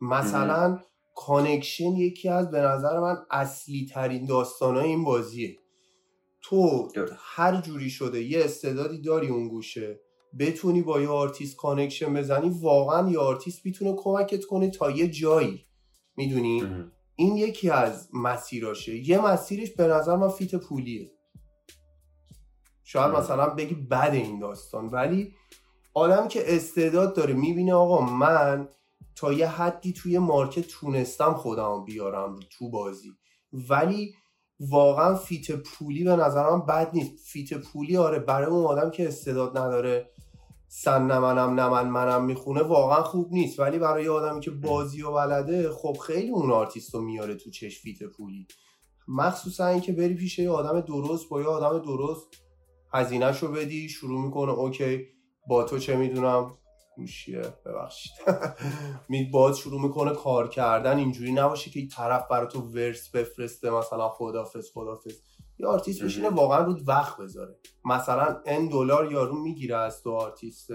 مثلا 0.00 0.80
connection 1.16 1.92
یکی 1.92 2.28
از 2.28 2.50
به 2.50 2.60
نظر 2.60 3.00
من 3.00 3.16
اصلی 3.30 3.86
ترین 3.86 4.26
داستان 4.26 4.76
های 4.76 4.88
این 4.88 5.04
بازیه. 5.04 5.58
تو 6.42 6.88
هر 7.18 7.60
جوری 7.60 7.90
شده 7.90 8.22
یه 8.22 8.44
استعدادی 8.44 9.00
داری 9.00 9.28
اون 9.28 9.48
گوشه. 9.48 10.00
بتونی 10.38 10.82
با 10.82 11.00
یه 11.00 11.08
artist 11.08 11.56
connection 11.56 12.14
بزنی 12.14 12.58
واقعا 12.60 13.10
یه 13.10 13.18
آرتیست 13.18 13.66
می‌تونه 13.66 13.94
کمکت 13.96 14.44
کنه 14.44 14.70
تا 14.70 14.90
یه 14.90 15.08
جایی. 15.08 15.66
می‌دونی؟ 16.16 16.64
این 17.16 17.36
یکی 17.36 17.70
از 17.70 18.08
مسیراشه. 18.14 19.08
یه 19.08 19.20
مسیرش 19.20 19.70
به 19.70 19.86
نظر 19.86 20.16
من 20.16 20.28
feat 20.28 20.54
پولیه. 20.54 21.10
شاید 22.84 23.14
مثلا 23.14 23.48
بگی 23.48 23.74
بد 23.74 24.10
این 24.12 24.38
داستان 24.38 24.86
ولی 24.86 25.34
آدم 25.94 26.28
که 26.28 26.56
استعداد 26.56 27.16
داره 27.16 27.34
می‌بینه 27.34 27.74
آقا 27.74 28.00
من 28.00 28.68
تا 29.16 29.32
یه 29.32 29.48
حدی 29.48 29.92
توی 29.92 30.18
market 30.18 30.68
تونستم 30.68 31.34
خودم 31.34 31.84
بیارم 31.84 32.40
تو 32.50 32.70
بازی. 32.70 33.12
ولی 33.52 34.14
واقعا 34.60 35.14
feat 35.14 35.52
پولی 35.52 36.04
به 36.04 36.16
نظرم 36.16 36.66
بد 36.66 36.90
نیست. 36.94 37.12
feat 37.26 37.54
پولی 37.54 37.96
آره 37.96 38.18
برای 38.18 38.46
اون 38.46 38.64
آدم 38.64 38.90
که 38.90 39.08
استعداد 39.08 39.58
نداره 39.58 40.10
سن 40.72 41.02
نمنم 41.02 41.60
نمن 41.60 41.88
منم 41.88 42.24
می‌خونه 42.24 42.62
واقعا 42.62 43.02
خوب 43.02 43.32
نیست. 43.32 43.60
ولی 43.60 43.78
برای 43.78 44.08
آدمی 44.08 44.40
که 44.40 44.50
بازی 44.50 45.02
و 45.02 45.12
بلده 45.12 45.70
خب 45.70 45.96
خیلی 46.06 46.30
اون 46.30 46.50
آرتیست 46.50 46.94
رو 46.94 47.00
میاره 47.00 47.34
تو 47.34 47.50
چش 47.50 47.80
feat 47.80 48.02
پولی. 48.02 48.46
مخصوصا 49.08 49.66
اینکه 49.66 49.92
بری 49.92 50.14
پیش 50.14 50.38
یه 50.38 50.50
آدم 50.50 50.80
درست 50.80 51.28
با 51.28 51.40
یه 51.40 51.46
آدم 51.46 51.78
درست 51.78 52.26
هزینهشو 52.92 53.52
بدی 53.52 53.88
شروع 53.88 54.24
می‌کنه 54.24 54.52
okay 54.52 55.06
با 55.48 55.64
تو 55.64 55.78
چه 55.78 55.96
می‌دونم؟ 55.96 56.58
گوشیه 56.96 57.42
ببخشید. 57.66 58.12
باز 59.32 59.58
شروع 59.58 59.82
می‌کنه 59.82 60.14
کار 60.14 60.48
کردن. 60.48 60.98
اینجوری 60.98 61.32
نباشه 61.32 61.70
که 61.70 61.80
این 61.80 61.88
طرف 61.88 62.28
برای 62.30 62.48
تو 62.48 62.60
verse 62.60 63.10
بفرسته 63.10 63.70
مثلا 63.70 64.08
خدافز 64.08 64.70
خدافز 64.74 65.20
یه 65.60 65.66
آرتیست 65.66 66.04
بشینه 66.04 66.28
واقعا 66.28 66.64
روت 66.64 66.88
وقت 66.88 67.16
بذاره. 67.20 67.56
مثلا 67.84 68.42
n 68.46 68.68
دلار 68.68 69.12
یارو 69.12 69.42
می‌گیره 69.42 69.76
از 69.76 70.02
تو 70.02 70.10
آرتیست 70.10 70.70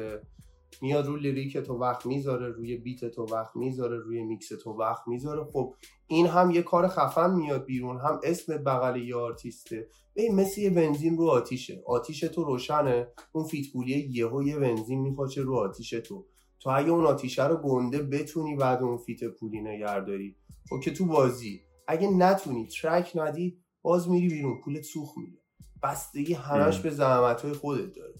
میاد 0.82 1.06
رو 1.06 1.15
lyric 1.15 1.58
تو 1.58 1.74
وقت 1.74 2.06
می‌ذاره 2.06 2.48
روی 2.48 2.78
beat 2.78 3.06
تو 3.06 3.26
وقت 3.26 3.56
می‌ذاره 3.56 3.98
روی 3.98 4.24
میکس 4.24 4.50
تو 4.63 4.71
وقت 4.71 5.08
می‌ذاره. 5.08 5.43
خب 5.54 5.76
این 6.08 6.28
هم 6.28 6.52
یه 6.52 6.62
کار 6.62 6.88
خفن 6.88 7.36
میاد 7.36 7.65
بیرون 7.65 8.00
هم 8.00 8.19
اسم 8.24 8.58
بغل 8.58 8.95
یه 8.95 9.15
آرتیسته 9.15 9.88
این 10.13 10.36
مثل 10.36 10.62
یه 10.62 10.69
بنزین 10.69 11.17
رو 11.17 11.30
آتیشه. 11.30 11.84
آتیش 11.86 12.19
تو 12.19 12.43
روشنه. 12.43 13.08
اون 13.32 13.45
feat 13.45 13.69
پولیه 13.69 13.98
یهو 14.12 14.43
یه 14.43 14.60
بنزین 14.60 15.02
میپاچه 15.02 15.41
رو 15.41 15.56
آتیش 15.56 15.89
تو. 15.89 16.26
تو 16.60 16.69
اگه 16.74 16.89
اون 16.89 17.06
آتیشه 17.06 17.48
رو 17.48 17.58
گنده 17.58 18.04
بتونی 18.04 18.56
بعد 18.56 18.84
اون 18.84 18.98
feat 18.98 19.24
پولی 19.24 19.62
نگه 19.62 19.99
داری 19.99 20.36
خب 20.69 20.80
که 20.80 20.91
تو 20.91 21.06
بازی. 21.06 21.62
اگه 21.88 22.08
نتونی 22.08 22.67
track 22.67 23.12
ندی 23.15 23.58
باز 23.86 24.10
میری 24.10 24.30
بیرون 24.30 24.62
پول 24.62 24.82
سوخ 24.82 25.17
میره. 25.17 25.38
بستگی 25.84 26.34
همش 26.34 26.80
به 26.80 26.89
زحمت 26.89 27.41
های 27.41 27.54
خودت 27.54 27.93
داره. 27.93 28.13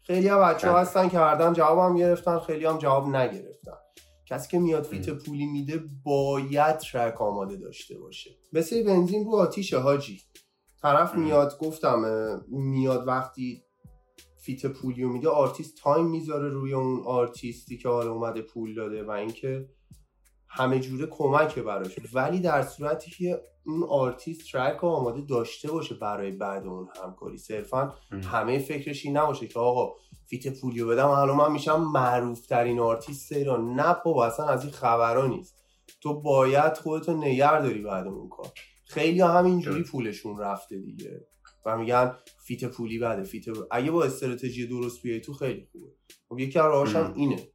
خیلی 0.00 0.28
هم 0.28 0.40
بچه 0.40 0.70
ها 0.70 0.80
هستن 0.80 1.08
که 1.08 1.18
هردم 1.18 1.52
جوابم 1.52 1.96
گرفتن 1.96 2.38
خیلی 2.38 2.64
هم 2.64 2.78
جواب 2.78 3.06
نگرفتن. 3.06 3.76
کسی 4.26 4.48
که 4.48 4.58
میاد 4.58 4.84
feat 4.84 5.10
پولی 5.10 5.46
میده 5.46 5.84
باید 6.04 6.78
track 6.78 7.22
آماده 7.22 7.56
داشته 7.56 7.98
باشه. 7.98 8.30
مثل 8.52 8.82
بنزین 8.82 9.24
رو 9.24 9.36
آتیش 9.36 9.74
حاجی 9.74 10.20
طرف 10.82 11.14
میاد 11.14 11.58
گفتم 11.58 12.02
میاد 12.48 13.08
وقتی 13.08 13.64
feat 14.36 14.66
پولی 14.66 15.04
میده 15.04 15.28
artist 15.28 15.76
time 15.76 16.06
می‌ذاره 16.06 16.48
روی 16.48 16.72
اون 16.72 17.02
آرتیستی 17.06 17.78
که 17.78 17.88
حالا 17.88 18.12
اومده 18.12 18.42
پول 18.42 18.74
داده 18.74 19.04
و 19.04 19.10
اینکه 19.10 19.68
همه 20.48 20.80
جوره 20.80 21.06
کمکه 21.06 21.62
براش. 21.62 21.94
ولی 22.12 22.40
در 22.40 22.62
صورتی 22.62 23.10
که 23.10 23.40
اون 23.66 23.82
artist 23.82 24.52
track 24.52 24.84
آماده 24.84 25.20
داشته 25.20 25.72
باشه 25.72 25.94
برای 25.94 26.30
بعد 26.30 26.66
اون 26.66 26.88
همکاری. 27.04 27.38
صرفا 27.38 27.94
همه 28.24 28.58
فکرش 28.58 29.06
این 29.06 29.16
نباشه 29.16 29.46
که 29.46 29.58
آقا 29.58 29.94
feat 30.26 30.60
پولیو 30.60 30.88
بدم 30.88 31.06
حالا 31.06 31.34
من 31.34 31.52
میشم 31.52 31.80
معروف 31.80 32.46
ترین 32.46 32.80
آرتیست 32.80 33.32
ایران. 33.32 33.74
نه 33.74 33.96
بابا 34.04 34.26
اصلا 34.26 34.46
از 34.46 34.64
این 34.64 34.72
خبرها 34.72 35.26
نیست. 35.26 35.54
تو 36.00 36.20
باید 36.20 36.76
خودتو 36.76 37.16
نگه 37.16 37.60
داری 37.60 37.82
بعد 37.82 38.06
اون 38.06 38.28
کار. 38.28 38.46
خیلی 38.84 39.20
همینجوری 39.20 39.82
پولشون 39.82 40.38
رفته 40.38 40.78
دیگه. 40.78 41.26
و 41.66 41.78
میگن 41.78 42.14
feat 42.38 42.64
پولی 42.64 42.98
بده 42.98 43.22
feat 43.22 43.44
اگه 43.70 43.90
با 43.90 44.04
استراتژی 44.04 44.66
درست 44.66 45.02
بیای 45.02 45.20
تو 45.20 45.32
خیلی 45.32 45.68
خوبه. 45.72 45.86
خب 46.28 46.38
یکی 46.38 46.58
از 46.58 46.94
اینه. 47.14 47.48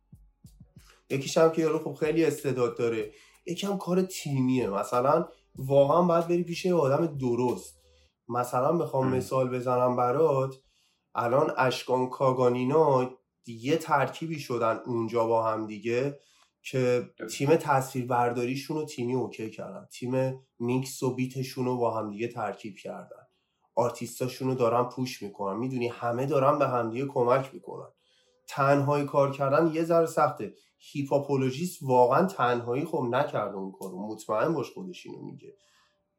یکیش 1.14 1.38
هم 1.38 1.52
که 1.52 1.62
یارو 1.62 1.80
خب 1.80 1.94
خیلی 1.94 2.26
استعداد 2.26 2.78
داره 2.78 3.12
یکم 3.46 3.78
کار 3.78 4.02
تیمیه. 4.02 4.70
مثلا 4.70 5.28
واقعا 5.56 6.02
باید 6.02 6.28
بری 6.28 6.44
پیش 6.44 6.66
یه 6.66 6.76
آدم 6.76 7.06
درست. 7.06 7.82
مثلا 8.30 8.78
بخوام 8.78 9.08
مثال 9.08 9.50
بزنم 9.50 9.96
برات. 9.96 10.56
الان 11.16 11.54
اشکان 11.58 12.10
کاگان 12.10 12.78
اینا 12.78 13.12
یه 13.46 13.78
ترکیبی 13.78 14.40
شدن 14.40 14.80
اونجا 14.86 15.28
با 15.28 15.44
هم 15.44 15.68
دیگه 15.68 16.20
که 16.62 17.10
تیم 17.32 17.56
تصویر 17.56 18.06
برداریشون 18.08 18.78
رو 18.78 18.86
تیمی 18.86 19.14
okay 19.14 19.50
کردن. 19.50 19.88
تیم 19.92 20.40
میکس 20.60 21.04
و 21.04 21.16
beat 21.16 21.41
شون 21.41 21.66
رو 21.66 21.78
با 21.78 21.98
هم 21.98 22.12
دیگه 22.12 22.28
ترکیب 22.28 22.76
کردن. 22.78 23.28
آرتیستاشون 23.76 24.48
رو 24.48 24.56
دارن 24.56 24.84
push 24.84 25.24
می‌کنن. 25.24 25.58
می‌دونی 25.60 25.88
همه 25.88 26.26
دارن 26.26 26.60
به 26.60 26.68
همدیگه 26.68 27.06
کمک 27.06 27.54
می‌کنن. 27.54 27.88
تنهایی 28.48 29.06
کار 29.06 29.32
کردن 29.32 29.72
یه 29.74 29.84
ذره 29.84 30.06
سخته. 30.06 30.54
Hiphopologist 30.92 31.80
واقعا 31.82 32.26
تنهایی 32.28 32.86
خب 32.86 33.04
نکرده 33.12 33.56
اون 33.56 33.72
کارو. 33.72 34.08
مطمئن 34.08 34.54
باش 34.54 34.72
خودش 34.72 35.06
اینو 35.06 35.22
میگه. 35.22 35.56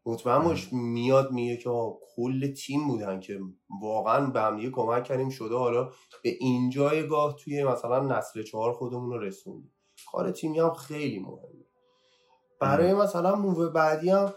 مطمئن 0.06 0.44
باش 0.44 0.72
میاد 0.72 1.32
میگه 1.32 1.56
که 1.56 1.70
کل 2.16 2.52
تیم 2.52 2.88
بودن 2.88 3.20
که 3.20 3.40
واقعا 3.82 4.26
به 4.26 4.40
هم 4.40 4.70
کمک 4.70 5.04
کردیم 5.04 5.28
شده 5.28 5.54
حالا 5.54 5.84
به 6.22 6.36
این 6.40 6.70
جایگاه 6.70 7.36
توی 7.36 7.64
مثلا 7.64 8.00
نسل 8.00 8.42
چهار 8.42 8.72
خودمون 8.72 9.10
رو 9.10 9.20
رسوندیم. 9.20 9.74
کار 10.12 10.30
تیمی 10.30 10.58
هم 10.58 10.74
خیلی 10.74 11.18
مهمه. 11.18 11.64
برای 12.60 12.94
مثلا 12.94 13.34
move 13.34 13.70
بعدی 13.70 14.10
هم 14.10 14.34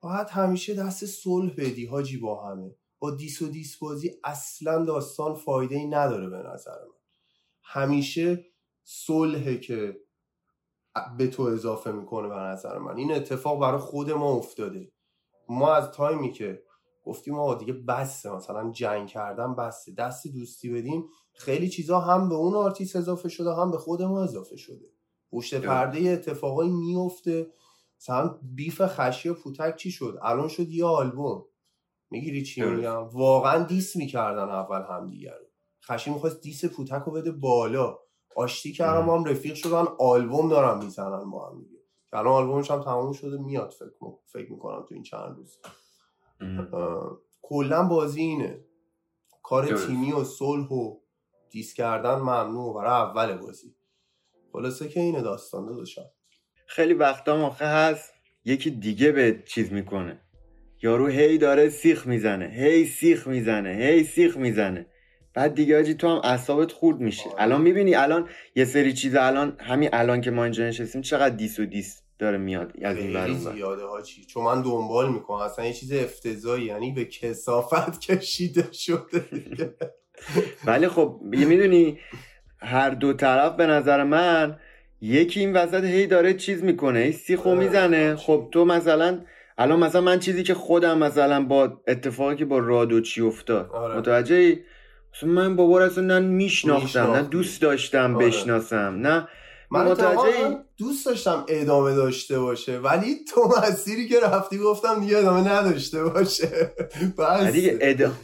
باید 0.00 0.28
همیشه 0.30 0.74
دست 0.74 1.06
صلح 1.06 1.54
بدی 1.58 1.86
حاجی 1.86 2.16
با 2.16 2.44
همه. 2.44 2.76
با 2.98 3.10
diss 3.10 3.42
و 3.42 3.48
diss 3.48 3.78
بازی 3.78 4.10
اصلا 4.24 4.84
داستان 4.84 5.34
فایده 5.34 5.76
ای 5.76 5.86
نداره 5.86 6.28
به 6.28 6.36
نظر 6.36 6.70
من. 6.70 7.00
همیشه 7.62 8.49
صلحه 8.92 9.58
که 9.58 10.00
به 11.18 11.26
تو 11.26 11.42
اضافه 11.42 11.92
می‌کنه 11.92 12.28
به 12.28 12.34
نظر 12.34 12.78
من. 12.78 12.96
این 12.96 13.12
اتفاق 13.12 13.60
برای 13.60 13.78
خود 13.78 14.10
ما 14.10 14.32
افتاده. 14.32 14.92
ما 15.48 15.72
از 15.74 15.90
time 15.90 16.24
ی 16.24 16.32
که 16.32 16.62
گفتیم 17.04 17.38
آقا 17.38 17.54
دیگه 17.54 17.72
بسه 17.72 18.30
مثلا 18.30 18.70
جنگ 18.70 19.08
کردن 19.08 19.54
بسه. 19.54 19.92
دست 19.94 20.26
دوستی 20.26 20.72
بدیم 20.72 21.04
خیلی 21.34 21.68
چیزا 21.68 22.00
هم 22.00 22.28
به 22.28 22.34
اون 22.34 22.54
آرتیست 22.54 22.96
اضافه 22.96 23.28
شده 23.28 23.54
هم 23.54 23.70
به 23.70 23.78
خود 23.78 24.02
ما 24.02 24.22
اضافه 24.22 24.56
شده. 24.56 24.86
پشت 25.32 25.54
پرده 25.54 26.10
اتفاقایی 26.10 26.70
میفته 26.70 27.52
مثلا 28.00 28.38
بیف 28.42 28.82
خشی 28.86 29.28
و 29.28 29.34
پوتک 29.34 29.76
چی 29.76 29.90
شد؟ 29.90 30.18
الان 30.22 30.48
شد 30.48 30.68
یه 30.68 30.84
آلبوم. 30.84 31.44
می‌گیری 32.10 32.42
چی 32.42 32.62
میگم؟ 32.62 33.08
واقعا 33.08 33.64
دیس 33.64 33.96
می‌کردن 33.96 34.48
اول 34.48 34.82
هم 34.82 35.10
دیگر 35.10 35.34
رو. 35.38 35.46
خشی 35.84 36.10
می‌خواست 36.10 36.40
دیس 36.40 36.64
پوتک 36.64 37.02
رو 37.06 37.12
بده 37.12 37.32
بالا. 37.32 37.98
آشتی 38.36 38.72
کردم 38.72 39.10
هم 39.10 39.24
رفیق 39.24 39.54
شدن 39.54 39.84
آلبوم 39.98 40.48
دارم 40.48 40.84
می‌زنن 40.84 41.30
با 41.30 41.48
هم 41.48 41.62
دیگه. 41.62 41.80
الان 42.12 42.32
آلبومش 42.32 42.70
هم 42.70 42.82
تمام 42.82 43.12
شده 43.12 43.38
میاد 43.38 43.70
فکر, 43.70 43.90
فکر 44.26 44.52
می‌کنم 44.52 44.84
تو 44.88 44.94
این 44.94 45.02
چند 45.02 45.36
روز. 45.36 45.58
کلا 47.42 47.82
بازی 47.88 48.20
اینه. 48.20 48.64
کار 49.42 49.76
تیمی 49.86 50.12
و 50.12 50.24
صلح 50.24 50.68
و 50.68 50.96
دیس 51.50 51.74
کردن 51.74 52.14
ممنوع 52.14 52.74
برای 52.74 52.90
اول 52.90 53.36
بازی. 53.36 53.74
خلاصه 54.52 54.88
که 54.88 55.00
اینه 55.00 55.22
داستان 55.22 55.76
داشتم 55.76 56.10
خیلی 56.66 56.94
وقتا 56.94 57.36
موقع 57.36 57.90
هست 57.90 58.12
یکی 58.44 58.70
دیگه 58.70 59.12
به 59.12 59.42
چیز 59.46 59.72
می‌کنه. 59.72 60.20
یارو 60.82 61.06
هی 61.06 61.38
داره 61.38 61.68
سیخ 61.68 62.06
می‌زنه 62.06 62.46
هی 62.46 62.86
سیخ 62.86 63.26
می‌زنه 63.26 63.70
هی 63.70 64.04
سیخ 64.04 64.36
می‌زنه. 64.36 64.86
بعد 65.34 65.54
دیگه 65.54 65.78
آجی 65.78 65.94
تو 65.94 66.08
هم 66.08 66.20
اعصابت 66.24 66.72
خورد 66.72 67.00
میشه. 67.00 67.30
آره. 67.30 67.42
الان 67.42 67.60
می‌بینی 67.60 67.94
الان 67.94 68.28
یه 68.56 68.64
سری 68.64 68.92
چیز 68.92 69.14
الان 69.16 69.56
همین 69.60 69.88
الان 69.92 70.20
که 70.20 70.30
ما 70.30 70.44
اینجا 70.44 70.64
نشستیم 70.66 71.02
چقدر 71.02 71.34
دیس 71.36 71.58
و 71.58 71.66
دیس 71.66 72.02
داره 72.18 72.38
میاد 72.38 72.72
از 72.82 72.96
این 72.96 73.20
خیلی 73.20 73.34
زیاده 73.34 73.84
هاچی 73.84 74.24
چون 74.24 74.44
من 74.44 74.62
دنبال 74.62 75.12
می‌کنم. 75.12 75.36
اصلا 75.36 75.66
یه 75.66 75.72
چیز 75.72 75.92
افتضایی 75.92 76.64
یعنی 76.64 76.92
به 76.92 77.04
کسافت 77.04 78.00
کشیده 78.10 78.72
شده. 78.72 79.24
ولی 80.64 80.88
خب 80.88 81.20
می‌دونی 81.22 81.98
هر 82.58 82.90
دو 82.90 83.12
طرف 83.12 83.56
به 83.56 83.66
نظر 83.66 84.04
من 84.04 84.56
یکی 85.00 85.40
این 85.40 85.52
وسط 85.52 85.84
هی 85.84 86.06
داره 86.06 86.34
چیز 86.34 86.62
می‌کنه 86.62 86.98
هی 86.98 87.12
سیخو 87.12 87.48
آره، 87.48 87.58
می‌زنه. 87.58 88.16
خب 88.16 88.48
تو 88.52 88.64
مثلا 88.64 89.20
الان 89.58 89.78
مثلا 89.78 90.00
من 90.00 90.18
چیزی 90.18 90.42
که 90.42 90.54
خودم 90.54 90.98
مثلا 90.98 91.44
با 91.44 91.80
اتفاقی 91.88 92.36
که 92.36 92.44
با 92.44 92.58
رادو 92.58 93.00
چی 93.00 93.20
افتاد 93.20 93.70
آره. 93.70 93.98
متوجه 93.98 94.58
من 95.22 95.56
بابا 95.56 95.84
اصلا 95.84 96.04
نه 96.04 96.18
میشناختم 96.18 97.12
نه 97.12 97.22
دوست 97.22 97.62
داشتم 97.62 98.16
آره. 98.16 98.26
بشناسم 98.26 98.98
نه. 99.00 99.28
من 99.70 99.84
متوجه 99.86 100.58
دوست 100.76 101.06
داشتم 101.06 101.44
ادامه 101.48 101.94
داشته 101.94 102.38
باشه 102.38 102.78
ولی 102.78 103.24
تو 103.24 103.52
مسیری 103.58 104.08
که 104.08 104.20
رفتی 104.20 104.58
گفتم 104.58 105.00
دیگه 105.00 105.18
ادامه 105.18 105.52
نداشته 105.52 106.04
باشه. 106.04 106.72
بس. 107.18 107.52
دیگه 107.52 107.78
ادامه 107.80 108.14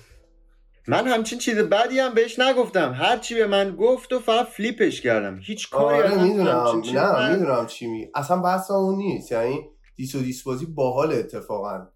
من 0.88 1.09
همچین 1.09 1.38
چیز 1.38 1.59
بعدی 1.59 1.99
هم 1.99 2.14
بهش 2.14 2.38
نگفتم. 2.38 2.92
هر 2.92 3.18
چی 3.18 3.35
به 3.35 3.46
من 3.46 3.77
گفت 3.77 4.12
و 4.12 4.20
فقط 4.20 4.46
فلیپش 4.46 5.01
کردم. 5.01 5.38
هیچ 5.42 5.70
کاری 5.70 6.03
آره 6.03 6.22
می‌دونم 6.22 6.83
نه 6.94 7.33
می‌دونم 7.33 7.66
چی 7.66 7.87
می 7.87 8.09
اصلا 8.14 8.37
بحث 8.37 8.70
اون 8.70 8.96
نیست. 8.96 9.33
یعنی 9.33 9.68
دیس 9.96 10.14
و 10.14 10.20
دیس 10.20 10.42
بازی 10.42 10.66
باحال 10.66 11.12
اتفاقا 11.12 11.87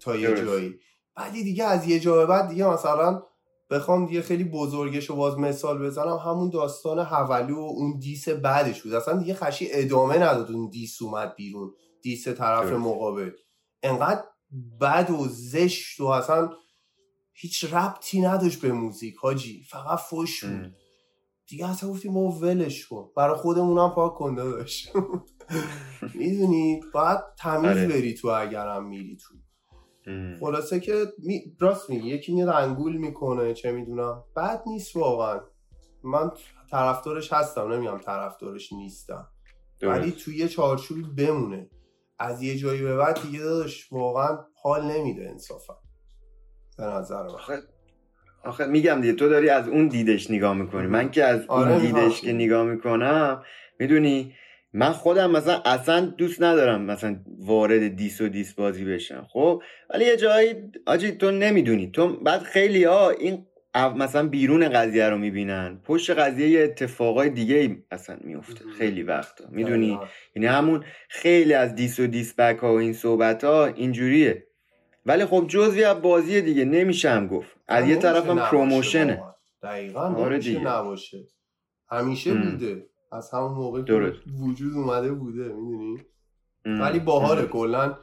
تا 0.00 0.16
یه 0.16 0.34
جایی. 0.34 0.74
ولی 1.16 1.44
دیگه 1.44 1.64
از 1.64 1.88
یه 1.88 2.00
جای 2.00 2.26
بعد 2.26 2.48
دیگه 2.48 2.66
مثلا 2.66 3.22
بخوام 3.70 4.06
دیگه 4.06 4.22
خیلی 4.22 4.44
بزرگش 4.44 5.10
و 5.10 5.16
باز 5.16 5.38
مثال 5.38 5.78
بزنم. 5.86 6.16
همون 6.16 6.50
داستان 6.50 6.98
حولو 6.98 7.56
و 7.56 7.68
اون 7.68 7.98
دیس 7.98 8.28
بعدش 8.28 8.82
بود. 8.82 8.94
اصلا 8.94 9.18
دیگه 9.18 9.34
خشی 9.34 9.68
ادامه 9.70 10.16
نداد 10.16 10.50
اون 10.50 10.68
دیس 10.68 11.02
اومد 11.02 11.34
بیرون. 11.36 11.72
دیس 12.02 12.28
طرف 12.28 12.72
مقابل. 12.72 13.30
انقدر 13.82 14.24
بد 14.80 15.10
و 15.10 15.26
زشت 15.28 16.00
و 16.00 16.06
اصلا 16.06 16.50
هیچ 17.32 17.64
ربطی 17.74 18.20
نداشت 18.20 18.60
به 18.60 18.72
موزیک 18.72 19.16
حاجی. 19.16 19.62
فقط 19.62 19.98
فش 19.98 20.44
بود. 20.44 20.74
دیگه 21.48 21.70
اصلا 21.70 21.90
گفتیم 21.90 22.12
ما 22.12 22.30
ولش 22.30 22.86
کن. 22.86 23.10
برای 23.16 23.36
خودمون 23.36 23.78
هم 23.78 23.90
پاک 23.94 24.14
کنده 24.14 24.44
داشت 24.44 24.92
می‌دونی؟ 26.14 26.80
باید 26.94 27.18
تمیز 27.38 27.70
آره. 27.70 27.88
بری 27.88 28.14
تو 28.14 28.28
اگرم 28.28 28.88
میری 28.88 29.16
تو. 29.16 29.34
خلاصه 30.40 30.80
که 30.80 31.06
می... 31.18 31.42
راست 31.60 31.90
میگی 31.90 32.08
یکی 32.08 32.34
میاد 32.34 32.48
انگول 32.48 32.96
می‌کنه 32.96 33.54
چه 33.54 33.72
می‌دونم. 33.72 34.24
بد 34.36 34.62
نیست 34.66 34.96
واقعا. 34.96 35.40
من 36.04 36.30
طرفدارش 36.70 37.32
هستم 37.32 37.72
نمیگم 37.72 37.98
طرفدارش 37.98 38.72
نیستم. 38.72 39.28
ولی 39.82 40.12
توی 40.12 40.36
یه 40.36 40.48
چارچوبی 40.48 41.02
بمونه. 41.02 41.70
از 42.18 42.42
یه 42.42 42.56
جایی 42.56 42.82
به 42.82 42.96
بعد 42.96 43.22
دیگه 43.22 43.38
داداش 43.38 43.92
واقعا 43.92 44.38
حال 44.62 44.84
نمیده 44.84 45.28
انصافا. 45.28 45.76
به 46.78 46.84
نظر 46.84 47.22
من. 47.22 47.28
آخه, 47.28 47.58
آخه 48.44 48.66
میگم 48.66 49.00
دیگه 49.00 49.12
تو 49.12 49.28
داری 49.28 49.48
از 49.48 49.68
اون 49.68 49.88
دیدش 49.88 50.30
نگاه 50.30 50.54
می‌کنی. 50.54 50.86
من 50.86 51.10
که 51.10 51.24
از 51.24 51.40
اون 51.40 51.62
آره، 51.62 51.80
دیدش 51.80 52.20
که 52.20 52.32
نگاه 52.32 52.64
می‌کنم 52.64 53.42
می‌دونی؟ 53.78 54.34
من 54.72 54.92
خودم 54.92 55.30
مثلا 55.30 55.62
اصلا 55.64 56.00
دوست 56.00 56.42
ندارم 56.42 56.82
مثلا 56.82 57.20
وارد 57.38 57.96
دیس 57.96 58.20
و 58.20 58.28
دیس 58.28 58.54
بازی 58.54 58.84
بشم 58.84 59.26
خب؟ 59.32 59.62
ولی 59.90 60.04
یه 60.04 60.16
جایی 60.16 60.54
آجی 60.86 61.12
تو 61.12 61.30
نمی‌دونی. 61.30 61.90
تو 61.90 62.16
بعد 62.16 62.42
خیلی 62.42 62.84
ها 62.84 63.10
این 63.10 63.46
مثلا 63.96 64.28
بیرون 64.28 64.68
قضیه 64.68 65.08
رو 65.08 65.18
می‌بینن 65.18 65.80
پشت 65.84 66.10
قضیه 66.10 66.48
یه 66.48 66.64
اتفاقای 66.64 67.30
دیگه 67.30 67.56
ای 67.56 67.76
اصلا 67.90 68.16
میفته 68.20 68.64
خیلی 68.78 69.02
وقتا. 69.02 69.44
می‌دونی؟ 69.50 69.98
یعنی 70.36 70.46
همون 70.46 70.84
خیلی 71.08 71.54
از 71.54 71.74
دیس 71.74 72.00
و 72.00 72.06
دیس 72.06 72.34
بک 72.34 72.58
ها 72.58 72.72
و 72.72 72.76
این 72.76 72.92
صحبت 72.92 73.44
ها 73.44 73.66
اینجوریه. 73.66 74.46
ولی 75.06 75.24
خب 75.24 75.44
جزوی 75.48 75.84
از 75.84 76.02
بازی 76.02 76.40
دیگه 76.40 76.64
نمیشم 76.64 77.26
گفت. 77.26 77.56
از 77.68 77.88
یه 77.88 77.96
طرف 77.96 78.26
هم 78.26 78.38
پروموشنه. 78.38 79.22
دقیقا 79.62 80.00
آره 80.00 80.38
دیگه. 80.38 80.60
نباشه. 80.60 81.18
همیشه 81.90 82.34
بوده. 82.34 82.86
از 83.12 83.30
همون 83.30 83.52
موقع 83.52 83.82
وجود 84.40 84.76
اومده 84.76 85.12
بوده 85.12 85.48
می‌دونی؟ 85.48 85.98
ولی 86.64 86.98
باحاله 86.98 87.46
کلا 87.46 87.98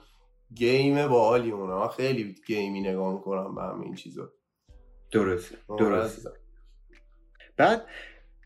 گیم 0.55 1.07
باحالی 1.07 1.51
اونا. 1.51 1.87
خیلی 1.87 2.35
گیمی 2.47 2.81
نگاه 2.81 3.13
می‌کنم 3.13 3.55
به 3.55 3.61
همه 3.61 3.83
این 3.83 3.95
چیزا 3.95 4.31
درسته 5.11 5.57
درسته 5.79 6.29
بعد 7.57 7.85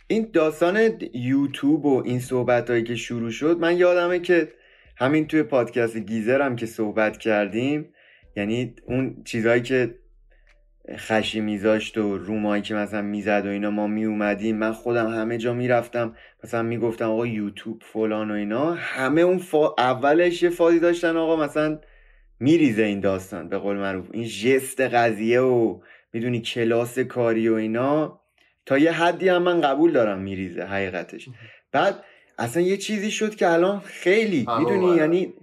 این 0.07 0.29
داستان 0.33 0.99
یوتیوب 1.13 1.85
و 1.85 2.03
این 2.05 2.19
صحبت 2.19 2.69
هایی 2.69 2.83
که 2.83 2.95
شروع 2.95 3.31
شد 3.31 3.57
من 3.59 3.77
یادمه 3.77 4.19
که 4.19 4.53
همین 4.97 5.27
توی 5.27 5.43
پادکست 5.43 5.97
گیزرم 5.97 6.55
که 6.55 6.65
صحبت 6.65 7.17
کردیم 7.17 7.93
یعنی 8.35 8.75
اون 8.87 9.23
چیزهایی 9.23 9.61
که 9.61 9.99
خشی 10.97 11.39
میذاشت 11.39 11.97
و 11.97 12.17
رومایی 12.17 12.61
که 12.61 12.75
مثلا 12.75 13.01
می‌زد 13.01 13.43
و 13.45 13.49
اینا 13.49 13.69
ما 13.69 13.87
میومدیم 13.87 14.55
من 14.55 14.71
خودم 14.71 15.07
همه 15.07 15.37
جا 15.37 15.53
می‌رفتم. 15.53 16.15
مثلا 16.43 16.63
می‌گفتم 16.63 17.09
آقا 17.09 17.27
یوتیوب 17.27 17.81
فلان 17.93 18.31
و 18.31 18.33
اینا. 18.33 18.73
همه 18.73 19.21
اون 19.21 19.37
فا... 19.37 19.75
اولش 19.77 20.43
یه 20.43 20.49
فازی 20.49 20.79
داشتن 20.79 21.17
آقا 21.17 21.35
مثلا 21.35 21.79
میریزه 22.39 22.83
این 22.83 22.99
داستان 22.99 23.49
به 23.49 23.57
قول 23.57 23.77
معروف. 23.77 24.07
این 24.11 24.27
جست 24.27 24.81
قضیه 24.81 25.41
و 25.41 25.79
می‌دونی 26.13 26.41
کلاس 26.41 26.99
کاری 26.99 27.49
و 27.49 27.53
اینا. 27.53 28.21
تا 28.65 28.77
یه 28.77 28.91
حدی 28.91 29.29
هم 29.29 29.43
من 29.43 29.61
قبول 29.61 29.91
دارم 29.91 30.19
میریزه 30.19 30.63
حقیقتش. 30.63 31.29
بعد 31.71 32.03
اصلا 32.37 32.63
یه 32.63 32.77
چیزی 32.77 33.11
شد 33.11 33.35
که 33.35 33.47
الان 33.47 33.79
خیلی 33.79 34.47
می‌دونی 34.59 34.95
یعنی 34.95 35.33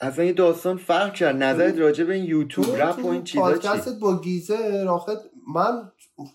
اصلا 0.00 0.24
یه 0.24 0.32
داستان 0.32 0.76
فرق 0.76 1.14
کرد. 1.14 1.42
نظرت 1.42 1.78
راجع 1.78 2.04
به 2.04 2.14
این 2.14 2.24
یوتیوب 2.24 2.76
رپ 2.76 3.04
و 3.04 3.08
این 3.08 3.24
چیزا 3.24 3.58
چی؟ 3.58 3.68
با 4.02 4.20
گیزه 4.20 4.84
راخت 4.84 5.18
من 5.54 5.92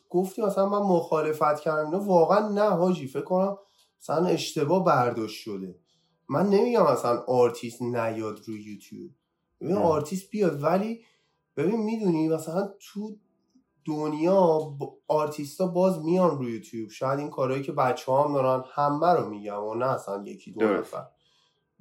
گفتی 0.09 0.41
مثلا 0.41 0.69
من 0.69 0.79
مخالفت 0.79 1.59
کردم 1.59 1.85
اینا 1.85 1.99
واقعا 1.99 2.49
نه 2.49 2.69
حاجی 2.69 3.07
فکر 3.07 3.23
کنم 3.23 3.57
مثلا 4.01 4.25
اشتباه 4.25 4.85
برداشت 4.85 5.41
شده. 5.41 5.75
من 6.29 6.49
نمیگم 6.49 6.83
مثلا 6.83 7.23
آرتیست 7.27 7.81
نیاد 7.81 8.39
رو 8.47 8.57
یوتیوب. 8.57 9.11
ببین 9.61 9.75
آرتیست 9.77 10.29
بیاد 10.29 10.63
ولی 10.63 11.01
ببین 11.57 11.83
می‌دونی 11.83 12.29
مثلا 12.29 12.69
تو 12.79 13.15
دنیا 13.85 14.59
آرتیستا 15.07 15.67
باز 15.67 16.05
میان 16.05 16.37
رو 16.37 16.49
یوتیوب. 16.49 16.89
شاید 16.89 17.19
این 17.19 17.29
کارهایی 17.29 17.63
که 17.63 17.71
بچه 17.71 18.11
هم 18.11 18.33
دارن 18.33 18.63
همه 18.73 19.13
رو 19.13 19.29
میگم 19.29 19.63
و 19.63 19.75
نه 19.75 19.85
اصلا 19.85 20.23
یکی 20.25 20.51
دو 20.51 20.65
نفر. 20.65 21.05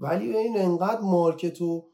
ولی 0.01 0.37
این 0.37 0.59
انقدر 0.59 1.01
market 1.01 1.61
رو 1.61 1.91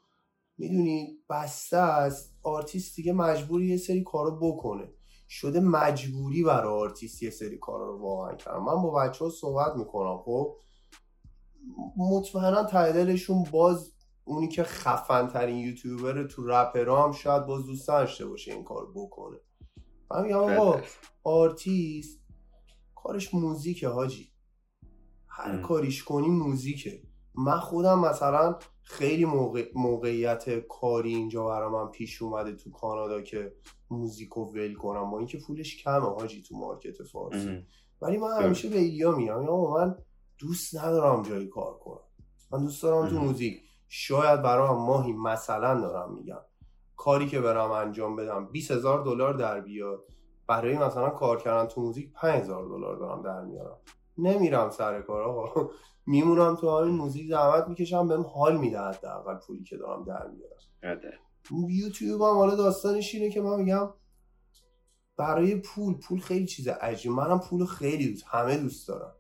می‌دونی 0.58 1.18
بسته 1.30 1.76
است 1.76 2.38
آرتیست 2.42 2.96
دیگه 2.96 3.12
مجبوری 3.12 3.66
یه 3.66 3.76
سری 3.76 4.02
کارو 4.02 4.38
بکنه. 4.40 4.92
شده 5.28 5.60
مجبوری 5.60 6.44
برای 6.44 6.72
آرتیست 6.72 7.22
یه 7.22 7.30
سری 7.30 7.58
کارا 7.58 7.86
رو 7.86 7.98
واقعا 7.98 8.34
کردم 8.34 8.64
من 8.64 8.82
با 8.82 8.90
بچه 8.90 9.24
ها 9.24 9.30
صحبت 9.30 9.76
می‌کنم 9.76 10.18
خب؟ 10.24 10.56
مطمئنا 11.96 12.64
ته 12.64 12.84
دلشون 12.84 13.44
باز 13.52 13.92
اونی 14.24 14.48
که 14.48 14.62
خفن 14.62 15.26
ترین 15.26 15.56
یوتیوبر 15.56 16.26
تو 16.26 16.46
رپرا 16.46 17.04
هم 17.04 17.12
شاید 17.12 17.46
باز 17.46 17.66
دوست 17.66 17.88
داشته 17.88 18.26
باشه 18.26 18.52
این 18.52 18.64
کار 18.64 18.92
بکنه. 18.94 19.36
من 20.10 20.22
میگم 20.22 20.36
آقا 20.36 20.80
آرتیست 21.24 22.20
کارش 22.94 23.34
موزیکه 23.34 23.88
حاجی. 23.88 24.32
هر 25.28 25.62
کاریش 25.62 26.04
کنی 26.04 26.28
موزیکه. 26.28 27.02
من 27.36 27.58
خودم 27.58 27.98
مثلا 27.98 28.56
خیلی 28.82 29.24
موقعیت 29.74 30.66
کاری 30.66 31.14
اینجا 31.14 31.46
برای 31.46 31.68
من 31.68 31.86
پیش 31.86 32.22
اومده 32.22 32.52
تو 32.52 32.70
کانادا 32.70 33.22
که 33.22 33.52
موزیکو 33.90 34.44
ول 34.44 34.74
کنم. 34.74 35.10
با 35.10 35.18
اینکه 35.18 35.38
پولش 35.46 35.82
کمه 35.82 36.06
حاجی 36.06 36.42
تو 36.42 36.56
مارکت 36.56 37.02
فارسی. 37.02 37.66
ولی 38.02 38.18
من 38.18 38.42
همیشه 38.42 38.68
به 38.68 38.78
ایلیا 38.78 39.12
میگم. 39.12 39.42
یا 39.42 39.56
من 39.56 39.96
دوست 40.38 40.76
ندارم 40.76 41.22
جایی 41.22 41.48
کار 41.48 41.78
کنم. 41.78 42.00
من 42.52 42.64
دوست 42.64 42.82
دارم 42.82 43.08
تو 43.08 43.18
موزیک. 43.18 43.62
شاید 43.88 44.42
برام 44.42 44.86
ماهی 44.86 45.12
مثلا 45.12 45.80
دارم 45.80 46.14
میگم. 46.14 46.40
کاری 46.96 47.26
که 47.26 47.40
برام 47.40 47.70
انجام 47.70 48.16
بدم. 48.16 48.46
20 48.46 48.70
هزار 48.70 49.04
دلار 49.04 49.34
در 49.34 49.60
بیاد. 49.60 50.04
برای 50.46 50.78
مثلا 50.78 51.10
کار 51.10 51.40
کردن 51.40 51.66
تو 51.66 51.80
موزیک 51.80 52.12
5000 52.12 52.64
دلار 52.64 52.96
دارم 52.96 53.22
در 53.22 53.40
میارم. 53.40 53.76
نمیرم 54.18 54.70
سر 54.70 55.02
کار 55.02 55.22
آقا. 55.22 55.70
میمونم 56.06 56.56
تو 56.56 56.78
همین 56.78 56.94
موزیک 56.94 57.28
زحمت 57.28 57.68
می‌کشم 57.68 58.08
بهم 58.08 58.22
حال 58.22 58.56
میده 58.56 58.80
حداقل 58.80 59.34
پولی 59.34 59.64
که 59.64 59.76
دارم 59.76 60.04
در 60.04 60.26
میارم. 60.26 61.00
یوتیوب 61.70 62.22
هم 62.22 62.34
حالا 62.34 62.54
داستانش 62.54 63.14
اینه 63.14 63.30
که 63.30 63.40
من 63.40 63.56
میگم 63.60 63.88
برای 65.16 65.56
پول 65.56 65.94
پول 65.94 66.20
خیلی 66.20 66.46
چیز 66.46 66.68
عجیب. 66.68 67.12
منم 67.12 67.40
پول 67.40 67.66
خیلی 67.66 68.08
دوست 68.08 68.24
همه 68.26 68.56
دوست 68.56 68.88
دارم 68.88 69.12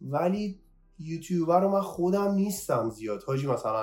ولی 0.00 0.60
یوتیوبر 0.98 1.60
رو 1.60 1.68
من 1.68 1.80
خودم 1.80 2.34
نیستم 2.34 2.90
زیاد. 2.90 3.22
حاجی 3.22 3.46
مثلا 3.46 3.82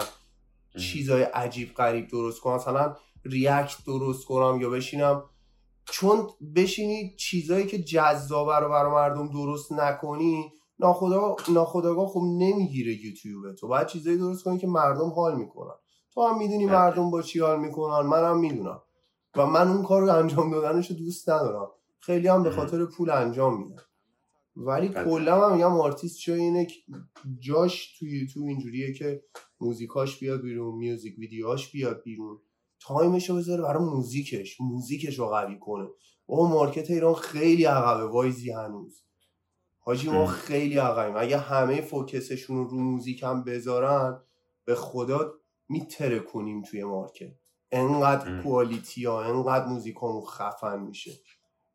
چیزای 0.79 1.23
عجیب 1.23 1.73
غریب 1.73 2.07
درست 2.07 2.39
کنم. 2.39 2.55
مثلا 2.55 2.95
ریاکت 3.25 3.85
درست 3.85 4.25
کنم 4.25 4.61
یا 4.61 4.69
بشینم. 4.69 5.23
چون 5.85 6.27
بشینی 6.55 7.15
چیزایی 7.15 7.67
که 7.67 7.83
جذابه 7.83 8.55
رو 8.55 8.69
برای 8.69 8.91
مردم 8.91 9.31
درست 9.31 9.71
نکنی 9.71 10.53
ناخدا 10.79 11.35
ناخداگاه 11.53 12.07
خب 12.07 12.21
نمی‌گیره 12.23 13.05
یوتیوب 13.05 13.55
تو. 13.55 13.67
باید 13.67 13.87
چیزایی 13.87 14.17
درست 14.17 14.43
کنی 14.43 14.57
که 14.57 14.67
مردم 14.67 15.09
حال 15.09 15.37
می‌کنن. 15.37 15.75
تو 16.13 16.21
هم 16.21 16.37
می‌دونی 16.37 16.65
مردم 16.65 17.11
با 17.11 17.21
چی 17.21 17.39
حال 17.39 17.59
می‌کنن 17.59 18.07
منم 18.07 18.39
می‌دونم. 18.39 18.81
و 19.35 19.45
من 19.45 19.67
اون 19.67 19.83
کار 19.83 20.01
رو 20.01 20.15
انجام 20.15 20.51
دادنش 20.51 20.91
دوست 20.91 21.29
ندارم. 21.29 21.67
خیلی 21.99 22.27
هم 22.27 22.43
به 22.43 22.51
خاطر 22.51 22.85
پول 22.85 23.09
انجام 23.09 23.61
میدم. 23.61 23.83
ولی 24.55 24.89
کلا 24.89 25.47
هم 25.49 25.53
میگم 25.53 25.73
آرتیست 25.79 26.17
چیزه 26.17 26.33
اینه 26.33 26.67
جاش 27.39 27.97
تو 27.99 28.05
یوتیوب 28.05 28.47
اینجوریه 28.47 28.93
که 28.93 29.23
موزیکاش 29.61 30.19
بیاد 30.19 30.41
بیرون 30.41 30.75
music 30.75 31.19
video 31.19 31.52
هاش 31.52 31.71
بیاد 31.71 32.01
بیرون. 32.03 32.39
time 32.81 33.13
ش 33.13 33.29
رو 33.29 33.35
بذاره 33.35 33.61
برای 33.61 33.83
موزیکش. 33.83 34.61
موزیکش 34.61 35.19
رو 35.19 35.25
قوی 35.25 35.59
کنه. 35.59 35.87
آقا 36.25 36.47
market 36.47 36.89
ایران 36.89 37.13
خیلی 37.13 37.65
عقبه. 37.65 38.03
وایزی 38.03 38.51
هنوز. 38.51 39.03
حاجی 39.89 40.10
ما 40.10 40.25
خیلی 40.25 40.78
عقبیم. 40.78 41.15
اگه 41.17 41.38
همه 41.38 41.82
focus 41.81 42.24
شون 42.24 42.57
رو 42.58 42.63
رو 42.63 42.78
موزیک 42.78 43.23
هم 43.23 43.43
بذارن 43.43 44.19
به 44.65 44.75
خدا 44.75 45.34
می‌ترکونیم 45.69 46.62
توی 46.62 46.84
market. 46.83 47.31
انقدر 47.71 48.41
quality 48.41 49.05
ها 49.06 49.23
انقدر 49.23 49.65
موزیکامون 49.65 50.25
خفن 50.25 50.80
میشه. 50.80 51.12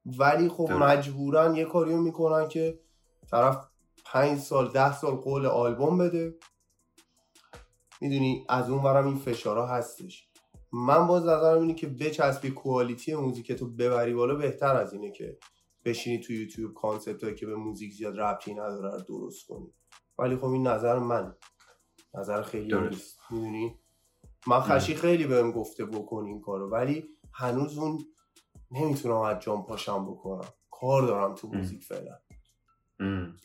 ولی 0.07 0.49
خب 0.49 0.73
مجبورن 0.73 1.55
یه 1.55 1.65
کاریو 1.65 1.97
می‌کنن 1.97 2.49
که 2.49 2.81
طرف 3.31 3.69
پنج 4.05 4.39
سال 4.39 4.69
ده 4.69 4.97
سال 4.97 5.15
قول 5.15 5.47
آلبوم 5.47 5.99
بده. 5.99 6.35
می‌دونی 8.01 8.47
از 8.49 8.71
اون 8.71 8.83
ورم 8.83 9.07
این 9.07 9.17
فشارا 9.17 9.67
هستش. 9.67 10.29
من 10.73 11.07
باز 11.07 11.23
نظرم 11.23 11.61
اینه 11.61 11.75
که 11.75 11.87
بچسبی 11.87 12.51
quality 12.51 13.15
موزیک 13.15 13.53
تو 13.53 13.67
ببری 13.71 14.15
بالا 14.15 14.35
بهتر 14.35 14.77
از 14.77 14.93
اینه 14.93 15.11
که 15.11 15.39
بشینی 15.85 16.21
تو 16.21 16.33
یوتیوب 16.33 16.75
concept 16.75 17.25
هایی 17.25 17.37
که 17.37 17.47
به 17.47 17.55
موزیک 17.55 17.93
زیاد 17.93 18.21
ربطی 18.21 18.55
نداره 18.55 18.91
رو 18.91 19.01
درست 19.01 19.47
کنی. 19.47 19.73
ولی 20.19 20.37
خب 20.37 20.45
این 20.45 20.67
نظر 20.67 20.99
من. 20.99 21.35
نظر 22.15 22.43
خیلی 22.43 22.81
نیست. 22.81 23.19
می‌دونی؟ 23.31 23.79
من 24.47 24.61
خشی 24.61 24.95
خیلی 24.95 25.25
بهم 25.25 25.53
گفته 25.53 25.85
بکن 25.85 26.25
این 26.27 26.41
کارو. 26.41 26.71
ولی 26.71 27.05
هنوز 27.33 27.79
اون 27.79 27.99
نمی‌تونم 28.71 29.17
از 29.17 29.41
جام 29.41 29.67
پاشم 29.67 30.07
بکنم. 30.07 30.49
کار 30.71 31.03
دارم 31.03 31.35
تو 31.35 31.49
موزیک 31.49 31.85
فعلا. 31.85 32.19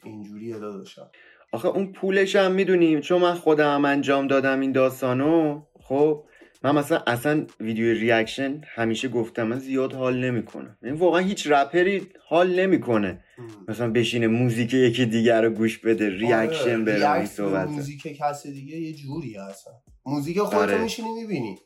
اینجوری 0.04 0.54
ادا 0.54 0.78
داشتم 0.78 1.12
آخه 1.54 1.68
اون 1.68 1.92
پولش 1.92 2.36
هم 2.36 2.52
می‌دونیم 2.52 3.02
چون 3.02 3.22
من 3.22 3.34
خودم 3.34 3.86
انجام 3.86 4.28
دادم 4.28 4.60
این 4.60 4.72
داستانو 4.72 5.62
خب؟ 5.82 6.26
من 6.64 6.76
مثلا 6.76 7.04
اصلا 7.08 7.46
ویدیو 7.60 7.94
reaction 7.94 8.62
همیشه 8.76 9.08
گفتم 9.08 9.48
من 9.48 9.60
زیاد 9.60 9.94
حال 9.94 10.26
نمی‌کنه 10.26 10.64
این 10.66 10.76
یعنی 10.84 10.98
واقعا 10.98 11.22
هیچ 11.22 11.48
رپری 11.48 12.08
حال 12.28 12.60
نمی‌کنه. 12.60 13.24
مثلا 13.68 13.92
بشینه 13.92 14.28
موزیک 14.28 14.74
یکی 14.74 15.06
دیگر 15.06 15.42
رو 15.42 15.50
گوش 15.50 15.78
بده 15.78 16.10
reaction 16.10 16.76
آره، 16.76 16.84
بره 16.84 17.26
صحبت 17.26 17.68
موزیک 17.68 18.18
کسی 18.18 18.52
دیگه 18.52 18.78
یه 18.78 18.94
جوری 18.94 19.36
هستن 19.36 19.72
موزیک 20.06 20.40
خودتو 20.40 20.58
آره. 20.58 20.84
میشینی 20.84 21.10
می‌بینی. 21.22 21.58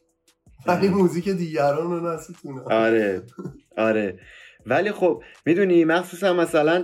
ولی 0.65 0.89
موزیک 0.89 1.29
دیگران 1.29 1.91
رو 1.91 2.13
نستونه 2.13 2.62
آره 2.62 3.23
آره. 3.77 4.19
ولی 4.65 4.91
خب 4.91 5.23
می‌دونی 5.45 5.86
مخصوصا 5.86 6.34
مثلا 6.34 6.84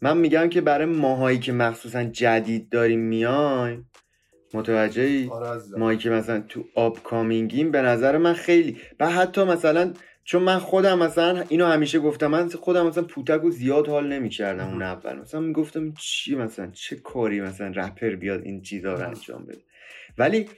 من 0.00 0.18
میگم 0.18 0.48
که 0.48 0.60
برای 0.60 0.86
ماهایی 0.86 1.38
که 1.38 1.52
مخصوصا 1.52 2.04
جدید 2.04 2.68
داریم 2.68 3.00
میایم 3.00 3.90
متوجهی؟ 4.54 5.28
آره 5.28 5.62
ماهایی 5.78 5.98
که 5.98 6.10
مثلا 6.10 6.40
تو 6.48 6.64
up-coming 6.74 7.02
یم 7.02 7.70
به 7.70 7.82
نظر 7.82 8.18
من 8.18 8.34
خیلی 8.34 8.76
و 9.00 9.10
حتی 9.10 9.44
مثلا 9.44 9.92
چون 10.24 10.42
من 10.42 10.58
خودم 10.58 10.98
مثلا 10.98 11.44
اینو 11.48 11.66
همیشه 11.66 11.98
گفتم 11.98 12.26
من 12.26 12.48
خودم 12.48 12.86
مثلا 12.86 13.04
پوتک 13.04 13.50
زیاد 13.50 13.88
حال 13.88 14.12
نمی‌کردم 14.12 14.68
اون 14.68 14.82
اول. 14.82 15.18
مثلا 15.18 15.40
می‌گفتم 15.40 15.94
چی 15.94 16.34
مثلا؟ 16.34 16.70
چه 16.70 16.96
کاری 16.96 17.40
مثلا 17.40 17.72
رپر 17.76 18.10
بیاد 18.10 18.42
این 18.42 18.62
چیزا 18.62 18.94
رو 18.94 19.08
انجام 19.08 19.44
بده؟ 19.44 19.60
ولی 20.18 20.48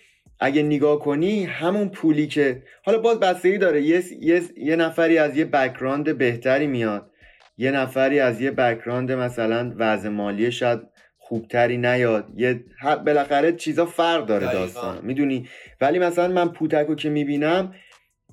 اگه 0.41 0.63
نگاه 0.63 0.99
کنی 0.99 1.45
همون 1.45 1.89
پولی 1.89 2.27
که 2.27 2.63
حالا 2.85 2.99
باز 2.99 3.21
بستگی 3.21 3.59
داره. 3.59 3.83
یه،, 3.83 4.03
یه،, 4.21 4.43
یه 4.57 4.77
نفری 4.77 5.19
از 5.19 5.37
یه 5.37 5.45
بکراند 5.45 6.19
بهتری 6.19 6.67
میاد. 6.67 7.11
یه 7.59 7.71
نفری 7.71 8.21
از 8.21 8.41
یه 8.41 8.51
بکراند 8.51 9.13
مثلا 9.13 9.75
وضع 9.77 10.09
مالی 10.09 10.53
شاید 10.53 10.81
خوبتری 11.27 11.77
نیاد. 11.77 12.29
یه 12.37 12.65
بالاخره 13.07 13.53
چیزا 13.53 13.87
فرق 13.87 14.27
داره 14.27 14.53
داستان. 14.53 14.99
می‌دونی؟ 15.03 15.49
ولی 15.81 15.99
مثلا 15.99 16.29
من 16.29 16.49
پوتکو 16.49 16.95
که 16.95 17.11
می‌بینم 17.11 17.75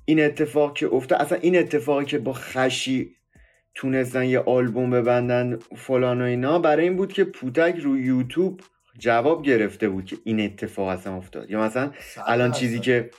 این 0.04 0.24
اتفاق 0.24 0.74
که 0.74 0.94
افته 0.94 1.20
اصلا 1.20 1.38
این 1.38 1.58
اتفاقی 1.58 2.04
که 2.04 2.18
با 2.18 2.32
خشی 2.32 3.16
تونستن 3.74 4.24
یه 4.24 4.38
آلبوم 4.38 4.90
ببندن 4.90 5.58
فلان 5.76 6.22
و 6.22 6.24
اینا 6.24 6.58
برای 6.58 6.84
این 6.84 6.96
بود 6.96 7.12
که 7.12 7.24
پوتک 7.24 7.74
رو 7.76 7.98
یوتیوب 7.98 8.60
جواب 8.98 9.42
گرفته 9.42 9.88
بود 9.88 10.04
که 10.04 10.16
این 10.24 10.40
اتفاق 10.40 10.88
اصلا 10.88 11.16
افتاد. 11.16 11.50
یا 11.50 11.60
مثلا 11.60 11.90
الان 12.26 12.52
چیزی 12.52 12.80
که 12.80 13.10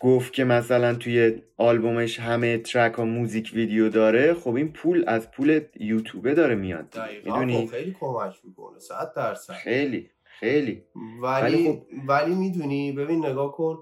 گفت 0.00 0.32
که 0.32 0.44
مثلا 0.44 0.94
توی 0.94 1.42
آلبومش 1.56 2.20
همه 2.20 2.58
ترک 2.58 2.98
و 2.98 3.04
موزیک 3.04 3.50
ویدیو 3.54 3.88
داره 3.88 4.34
خب 4.34 4.54
این 4.54 4.72
پول 4.72 5.04
از 5.06 5.30
پول 5.30 5.60
یوتیوبه 5.80 6.34
داره 6.34 6.54
میاد 6.54 6.98
می‌دونی؟ 7.24 7.66
خب 7.66 7.72
خیلی 7.72 7.96
کمک 8.00 8.34
می‌کنه 8.44 8.78
صد 8.78 9.12
درصد. 9.16 9.52
خیلی 9.52 10.10
خیلی. 10.24 10.82
ولی 11.22 11.68
خب... 11.68 11.82
ولی 12.08 12.34
می‌دونی 12.34 12.92
ببین 12.92 13.26
نگاه 13.26 13.52
کن 13.52 13.78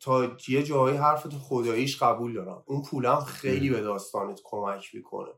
تا 0.00 0.36
یه 0.48 0.62
جایی 0.62 0.96
حرفت 0.96 1.32
خداییش 1.32 2.02
قبول 2.02 2.34
دارم. 2.34 2.62
اون 2.66 2.82
پولم 2.82 3.20
خیلی 3.20 3.70
به 3.70 3.80
داستانت 3.80 4.40
کمک 4.44 4.94
می‌کنه. 4.94 5.30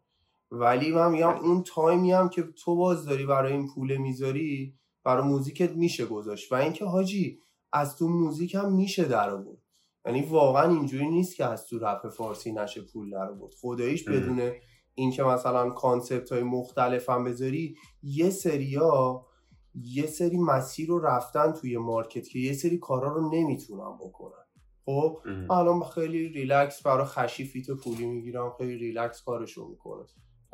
ولی 0.50 0.92
من 0.92 1.10
میگم 1.10 1.34
اون 1.36 1.62
time 1.62 2.02
ی 2.02 2.12
هم 2.12 2.28
که 2.28 2.42
تو 2.42 2.76
باز 2.76 3.04
داری 3.04 3.26
برای 3.26 3.52
این 3.52 3.68
پول 3.74 3.96
می‌ذاری 3.96 4.74
برای 5.04 5.28
موزیکت 5.28 5.70
میشه 5.70 6.06
گذاشت. 6.06 6.52
و 6.52 6.54
اینکه 6.54 6.84
حاجی 6.84 7.40
از 7.76 7.96
تو 7.96 8.08
موزیک 8.08 8.54
هم 8.54 8.72
میشه 8.72 9.04
در 9.04 9.30
آورد. 9.30 9.58
یعنی 10.06 10.22
واقعا 10.22 10.70
اینجوری 10.70 11.08
نیست 11.08 11.36
که 11.36 11.44
از 11.44 11.66
تو 11.66 11.78
رپ 11.78 12.08
فارسی 12.08 12.52
نشه 12.52 12.80
پول 12.80 13.10
در 13.10 13.30
آورد. 13.30 13.54
خداییش 13.60 14.08
بدون 14.08 14.52
اینکه 14.94 15.22
مثلا 15.22 15.70
concept 15.70 16.32
های 16.32 16.42
مختلف 16.42 17.10
هم 17.10 17.24
بذاری 17.24 17.76
یه 18.02 18.30
سریا 18.30 19.26
یه 19.74 20.06
سری 20.06 20.36
مسیر 20.36 20.88
رو 20.88 20.98
رفتن 20.98 21.52
توی 21.52 21.76
market 21.76 22.28
که 22.28 22.38
یه 22.38 22.52
سری 22.52 22.78
کارا 22.78 23.12
رو 23.12 23.30
نمی‌تونن 23.30 23.96
بکنن. 24.00 24.44
خب؟ 24.84 25.18
الان 25.50 25.82
خیلی 25.82 26.28
ریلکس 26.28 26.82
برای 26.82 27.06
خشی 27.06 27.44
feat 27.44 27.70
پولی 27.70 28.06
می‌گیرم 28.06 28.52
خیلی 28.58 28.76
ریلکس 28.76 29.22
کارشو 29.22 29.68
می‌کنه. 29.68 30.04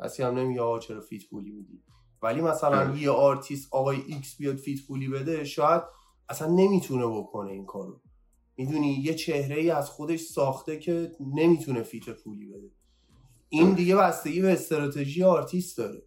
کسی 0.03 0.23
هم 0.23 0.39
نمیگه 0.39 0.79
چرا 0.79 1.01
feat 1.01 1.29
پولی 1.29 1.51
میدی؟ 1.51 1.83
ولی 2.21 2.41
مثلا 2.41 2.95
یه 2.95 3.09
آرتیست 3.09 3.73
آقای 3.73 4.01
X 4.07 4.37
بیاد 4.37 4.55
feat 4.55 4.79
پولی 4.87 5.07
بده 5.07 5.43
شاید 5.43 5.81
اصلا 6.29 6.47
نمی‌تونه 6.47 7.07
بکنه 7.07 7.51
این 7.51 7.65
کارو. 7.65 8.01
می‌دونی 8.57 8.93
یه 8.93 9.13
چهره 9.13 9.55
ای 9.55 9.69
از 9.69 9.89
خودش 9.89 10.19
ساخته 10.19 10.79
که 10.79 11.11
نمی‌تونه 11.19 11.83
feat 11.83 12.09
پولی 12.09 12.45
بده. 12.45 12.71
این 13.49 13.73
دیگه 13.73 13.95
بستگی 13.95 14.41
به 14.41 14.53
استراتژی 14.53 15.23
آرتیست 15.23 15.77
داره. 15.77 16.01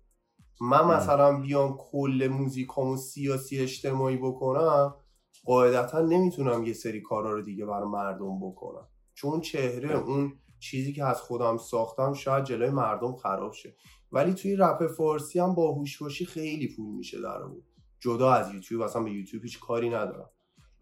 من 0.61 0.97
مثلا 0.97 1.41
بیام 1.41 1.77
کل 1.79 2.29
موزیکامو 2.33 2.97
سیاسی 2.97 3.59
اجتماعی 3.59 4.17
بکنم 4.17 4.95
قاعدتا 5.45 6.01
نمی‌تونم 6.01 6.65
یه 6.65 6.73
سری 6.73 7.01
کارا 7.01 7.33
رو 7.33 7.43
دیگه 7.43 7.67
برای 7.67 7.89
مردم 7.89 8.41
بکنم. 8.41 8.89
چون 9.15 9.41
چهره 9.41 9.99
اون 9.99 10.33
چیزی 10.61 10.93
که 10.93 11.05
از 11.05 11.21
خودم 11.21 11.57
ساختم 11.57 12.13
شاید 12.13 12.45
جلوی 12.45 12.71
مردم 12.71 13.17
خراب 13.17 13.53
شه. 13.53 13.77
ولی 14.13 14.35
توی 14.35 14.57
رپ 14.57 14.87
فارسی 14.87 15.39
هم 15.39 15.55
باهوش 15.55 16.03
باشی 16.03 16.27
خیلی 16.27 16.75
پول 16.77 16.95
میشه 16.95 17.21
درآورد 17.21 17.65
جدا 18.07 18.33
از 18.33 18.55
یوتیوب 18.55 18.83
اصلا 18.83 19.03
به 19.03 19.11
یوتیوب 19.11 19.43
هیچ 19.43 19.61
کاری 19.61 19.89
ندارم. 19.89 20.31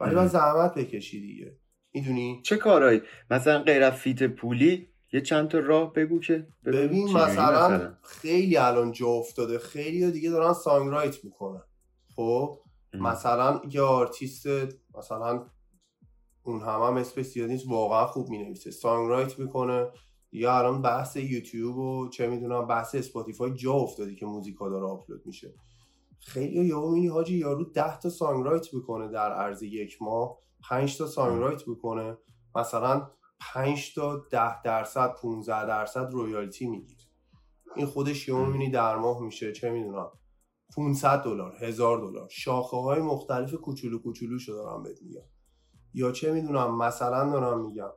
ولی 0.01 0.15
باید 0.15 0.27
زحمت 0.27 0.75
بکشی 0.75 1.21
دیگه. 1.21 1.59
می‌دونی؟ 1.95 2.41
چه 2.45 2.57
کارایی 2.57 3.03
مثلا 3.31 3.63
غیر 3.63 3.91
feat 3.91 4.23
پولی 4.23 4.89
یه 5.13 5.21
چند 5.21 5.49
تا 5.49 5.59
راه 5.59 5.93
بگو 5.93 6.21
که 6.21 6.47
ببین 6.65 7.05
مثلا, 7.05 7.67
مثلا, 7.67 7.95
خیلی 8.03 8.57
الان 8.57 8.93
جا 8.93 9.07
افتاده. 9.07 9.59
خیلی 9.59 10.11
دیگه 10.11 10.31
دارن 10.31 10.53
songwrite 10.53 11.25
می‌کنن. 11.25 11.63
خب؟ 12.17 12.61
مثلا 12.95 13.61
یه 13.71 13.81
آرتیست 13.81 14.47
مثلا 14.99 15.47
اون 16.43 16.61
هم 16.61 16.81
هم 16.83 16.97
اسم 16.97 17.47
نیست 17.47 17.69
واقعا 17.69 18.07
خوب 18.07 18.29
می 18.29 18.39
نویسه 18.39 18.71
songwrite 18.71 19.39
می‌کنه. 19.39 19.87
یا 20.33 20.59
الان 20.59 20.83
بحث 20.83 21.17
یوتیوب 21.17 21.77
و 21.77 22.09
چه 22.09 22.27
می‌دونم 22.27 22.67
بحث 22.67 22.95
اسپاتیفای 22.95 23.55
جا 23.55 23.73
افتادی 23.73 24.17
که 24.17 24.27
موزیکا 24.27 24.69
داره 24.69 24.85
آپلود 24.85 25.27
میشه. 25.27 25.55
خیلی 26.25 26.65
یا 26.65 26.81
می‌بینی 26.81 27.07
حاجی 27.07 27.39
یارو 27.39 27.65
10 27.65 27.99
تا 27.99 28.11
songwrite 28.11 28.75
می‌کنه 28.75 29.09
در 29.09 29.33
عرض 29.33 29.63
یک 29.63 30.03
ماه 30.03 30.39
5 30.69 30.99
تا 30.99 31.07
songwrite 31.07 31.69
می‌کنه. 31.69 32.19
مثلا 32.55 33.11
5 33.41 33.95
تا 33.95 34.17
10 34.31 34.63
درصد 34.63 35.15
15 35.15 35.67
درصد 35.67 36.11
royalty 36.11 36.67
می‌گیره. 36.67 37.01
این 37.77 37.87
خودش 37.87 38.29
یه 38.29 38.35
می‌بینی 38.35 38.71
در 38.71 38.97
ماه 38.97 39.21
میشه 39.23 39.53
چه 39.53 39.71
می‌دونم 39.71 40.11
500 40.77 41.23
دلار 41.23 41.57
1000 41.61 41.99
دلار. 41.99 42.29
شاخه 42.31 42.77
های 42.77 43.01
مختلف 43.01 43.55
کوچولو 43.55 43.99
کوچولو 43.99 44.39
شو 44.39 44.53
دارم 44.53 44.83
بهت 44.83 45.03
میگم. 45.03 45.27
یا 45.95 46.13
چه 46.13 46.33
می‌دونم 46.33 46.79
مثلا 46.79 47.31
دارم 47.31 47.67
میگم 47.67 47.91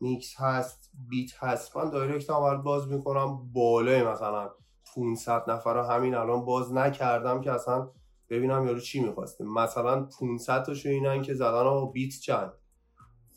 میکس 0.00 0.34
هست 0.40 0.90
beat 1.08 1.30
هست. 1.38 1.76
من 1.76 1.90
direct 1.90 2.30
هم 2.30 2.62
باز 2.62 2.88
می‌کنم 2.88 3.52
بالای 3.52 4.02
مثلا 4.02 4.50
500 4.94 5.50
نفر 5.50 5.74
رو 5.74 5.82
همین 5.82 6.14
الان 6.14 6.44
باز 6.44 6.72
نکردم 6.72 7.40
که 7.40 7.52
اصلا 7.52 7.88
ببینم 8.28 8.66
یارو 8.66 8.80
چی 8.80 9.00
می‌خواسته. 9.00 9.44
مثلا 9.44 10.08
500 10.20 10.62
تاشو 10.62 10.88
اینن 10.88 11.22
که 11.22 11.34
زدن 11.34 11.66
آقا 11.66 11.86
beat 11.86 12.12
چند. 12.20 12.52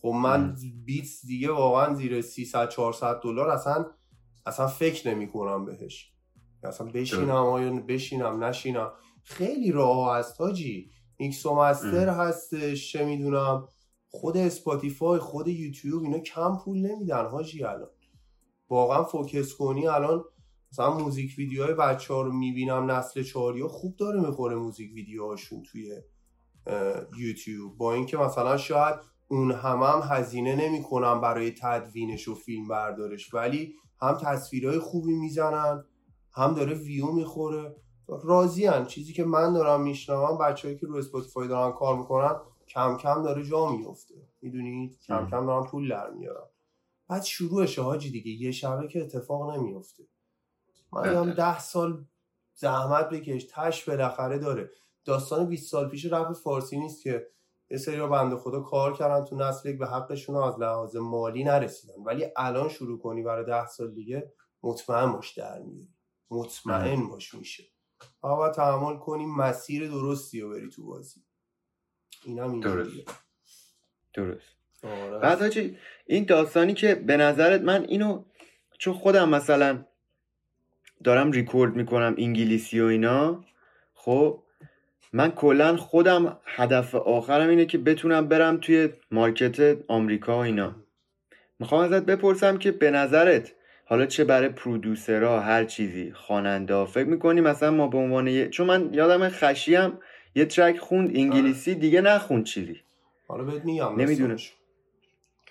خب 0.01 0.07
من 0.07 0.55
beat 0.86 1.07
دیگه 1.27 1.51
واقعا 1.51 1.93
زیر 1.93 2.21
300 2.21 2.69
400 2.69 3.19
دلار 3.23 3.49
اصلا 3.49 3.85
اصلا 4.45 4.67
فکر 4.67 5.09
نمی 5.09 5.27
کنم 5.27 5.65
بهش. 5.65 6.13
اصلا 6.63 6.87
بشینم 6.87 7.29
آیا 7.29 7.71
بشینم 7.71 8.43
نشینم. 8.43 8.91
خیلی 9.23 9.71
راه 9.71 10.17
هست 10.17 10.41
حاجی. 10.41 10.91
میکس 11.19 11.45
و 11.45 11.55
master 11.55 12.09
هستش 12.09 12.91
چه 12.91 13.05
می‌دونم. 13.05 13.67
خود 14.09 14.37
اسپاتیفای 14.37 15.19
خود 15.19 15.47
یوتیوب 15.47 16.03
اینا 16.03 16.19
کم 16.19 16.57
پول 16.57 16.77
نمیدن 16.77 17.25
حاجی 17.25 17.63
الان. 17.63 17.89
واقعا 18.69 19.03
focus 19.03 19.53
کنی 19.53 19.87
الان 19.87 20.23
مثلا 20.74 20.97
music 20.97 21.36
video 21.38 21.63
های 21.63 21.73
بچه 21.74 22.13
ها 22.13 22.21
رو 22.21 22.32
می‌بینم 22.32 22.91
نسل 22.91 23.24
چهاری 23.24 23.61
ها 23.61 23.67
خوب 23.67 23.95
داره 23.95 24.21
می‌خوره 24.21 24.55
music 24.55 24.93
video 24.93 25.28
هاشون 25.28 25.63
توی 25.63 26.01
یوتیوب. 27.17 27.78
با 27.78 27.93
اینکه 27.93 28.17
مثلا 28.17 28.57
شاید 28.57 28.95
اون 29.28 29.51
هم 29.51 29.84
هم 29.84 30.01
هزینه 30.03 30.55
نمی‌کنن 30.55 31.21
برای 31.21 31.51
تدوینش 31.51 32.28
و 32.28 32.36
فیلم 32.36 32.67
بردارش 32.67 33.34
ولی 33.34 33.74
هم 34.01 34.17
تصویرهای 34.21 34.80
خوبی 34.80 35.13
می‌زنن 35.13 35.84
هم 36.32 36.53
داره 36.53 36.74
ویو 36.74 37.11
می‌خوره. 37.11 37.76
راضی 38.24 38.69
چیزی 38.88 39.13
که 39.13 39.24
من 39.24 39.53
دارم 39.53 39.82
میشنوم 39.82 40.38
بچههایی 40.38 40.80
که 40.80 40.88
رو 40.88 40.95
اسپاتیفای 40.95 41.47
دارن 41.47 41.71
کار 41.71 41.97
می‌کنن 41.97 42.36
کم 42.67 42.97
کم 42.97 43.24
داره 43.24 43.43
جا 43.43 43.71
میفته 43.71 44.15
می‌دونید؟ 44.41 44.99
کم 45.07 45.28
کم 45.32 45.45
دارن 45.45 45.63
پول 45.65 45.89
در 45.89 46.09
میارن 46.09 46.47
بعد 47.07 47.24
شروعش 47.24 47.80
حاجی 47.80 48.11
دیگه. 48.11 48.32
یه 48.32 48.51
شبه 48.51 48.88
که 48.88 49.01
اتفاق 49.01 49.55
نمیفته 49.55 50.03
من 50.95 51.15
هم 51.15 51.33
ده 51.33 51.59
سال 51.59 52.05
زحمت 52.53 53.09
بکش 53.09 53.47
تش 53.51 53.89
بالاخره 53.89 54.37
داره. 54.37 54.69
داستان 55.05 55.47
20 55.49 55.71
سال 55.71 55.89
پیش 55.89 56.05
رپ 56.05 56.33
فارسی 56.33 56.77
نیست 56.77 57.03
که 57.03 57.27
یه 57.69 57.77
سری 57.77 57.95
رو 57.95 58.07
بنده 58.07 58.35
خدا 58.35 58.59
کار 58.59 58.93
کردن 58.93 59.25
تو 59.25 59.35
نسل 59.35 59.73
به 59.73 59.87
حقشون 59.87 60.35
از 60.35 60.59
لحاظ 60.59 60.95
مالی 60.95 61.43
نرسیدن. 61.43 62.03
ولی 62.05 62.25
الان 62.37 62.69
شروع 62.69 62.99
کنی 62.99 63.23
برای 63.23 63.45
ده 63.45 63.67
سال 63.67 63.93
دیگه 63.93 64.33
مطمئن 64.63 65.11
باش 65.11 65.37
در 65.37 65.59
میاری. 65.59 65.87
مطمئن 66.31 67.07
باش 67.07 67.33
میشه. 67.33 67.63
باید 68.21 68.53
تحمل 68.53 68.97
کنی 68.97 69.25
مسیر 69.25 69.87
درستی 69.91 70.41
رو 70.41 70.49
بری 70.49 70.69
تو 70.69 70.85
بازی. 70.85 71.21
اینم 72.25 72.59
درست. 72.59 72.91
درست. 74.13 74.55
آره. 74.83 75.19
بعد 75.19 75.53
این 76.05 76.25
داستانی 76.25 76.73
که 76.73 76.95
به 76.95 77.17
نظرت 77.17 77.61
من 77.61 77.85
اینو 77.85 78.23
چون 78.79 78.93
خودم 78.93 79.29
مثلا 79.29 79.85
دارم 81.03 81.31
ریکورد 81.31 81.75
می‌کنم 81.75 82.15
انگلیسی 82.17 82.81
و 82.81 82.85
اینا. 82.85 83.43
خب 83.93 84.39
من 85.13 85.31
کلا 85.31 85.77
خودم 85.77 86.37
هدف 86.45 86.95
آخرم 86.95 87.49
اینه 87.49 87.65
که 87.65 87.77
بتونم 87.77 88.27
برم 88.27 88.57
توی 88.57 88.89
مارکت 89.11 89.77
آمریکا 89.87 90.37
و 90.37 90.41
اینا. 90.41 90.75
می‌خوام 91.59 91.81
ازت 91.81 92.05
بپرسم 92.05 92.57
که 92.57 92.71
به 92.71 92.91
نظرت 92.91 93.51
حالا 93.85 94.05
چه 94.05 94.23
برای 94.23 94.49
پرودوسرها 94.49 95.39
هر 95.39 95.63
چیزی 95.63 96.11
خواننده 96.11 96.85
فکر 96.85 97.07
می‌کنی 97.07 97.41
مثلا 97.41 97.71
ما 97.71 97.87
به 97.87 97.97
عنوان 97.97 98.27
یه... 98.27 98.49
چون 98.49 98.67
من 98.67 98.93
یادم 98.93 99.29
خشیم 99.29 99.91
یه 100.35 100.45
track 100.45 100.77
خوند 100.77 101.17
انگلیسی 101.17 101.71
آره. 101.71 101.79
دیگه 101.79 102.01
نخوند 102.01 102.43
چیزی. 102.43 102.79
حالا 103.27 103.43
بهت 103.43 103.65
میگم 103.65 104.01
نمی‌دونم. 104.01 104.37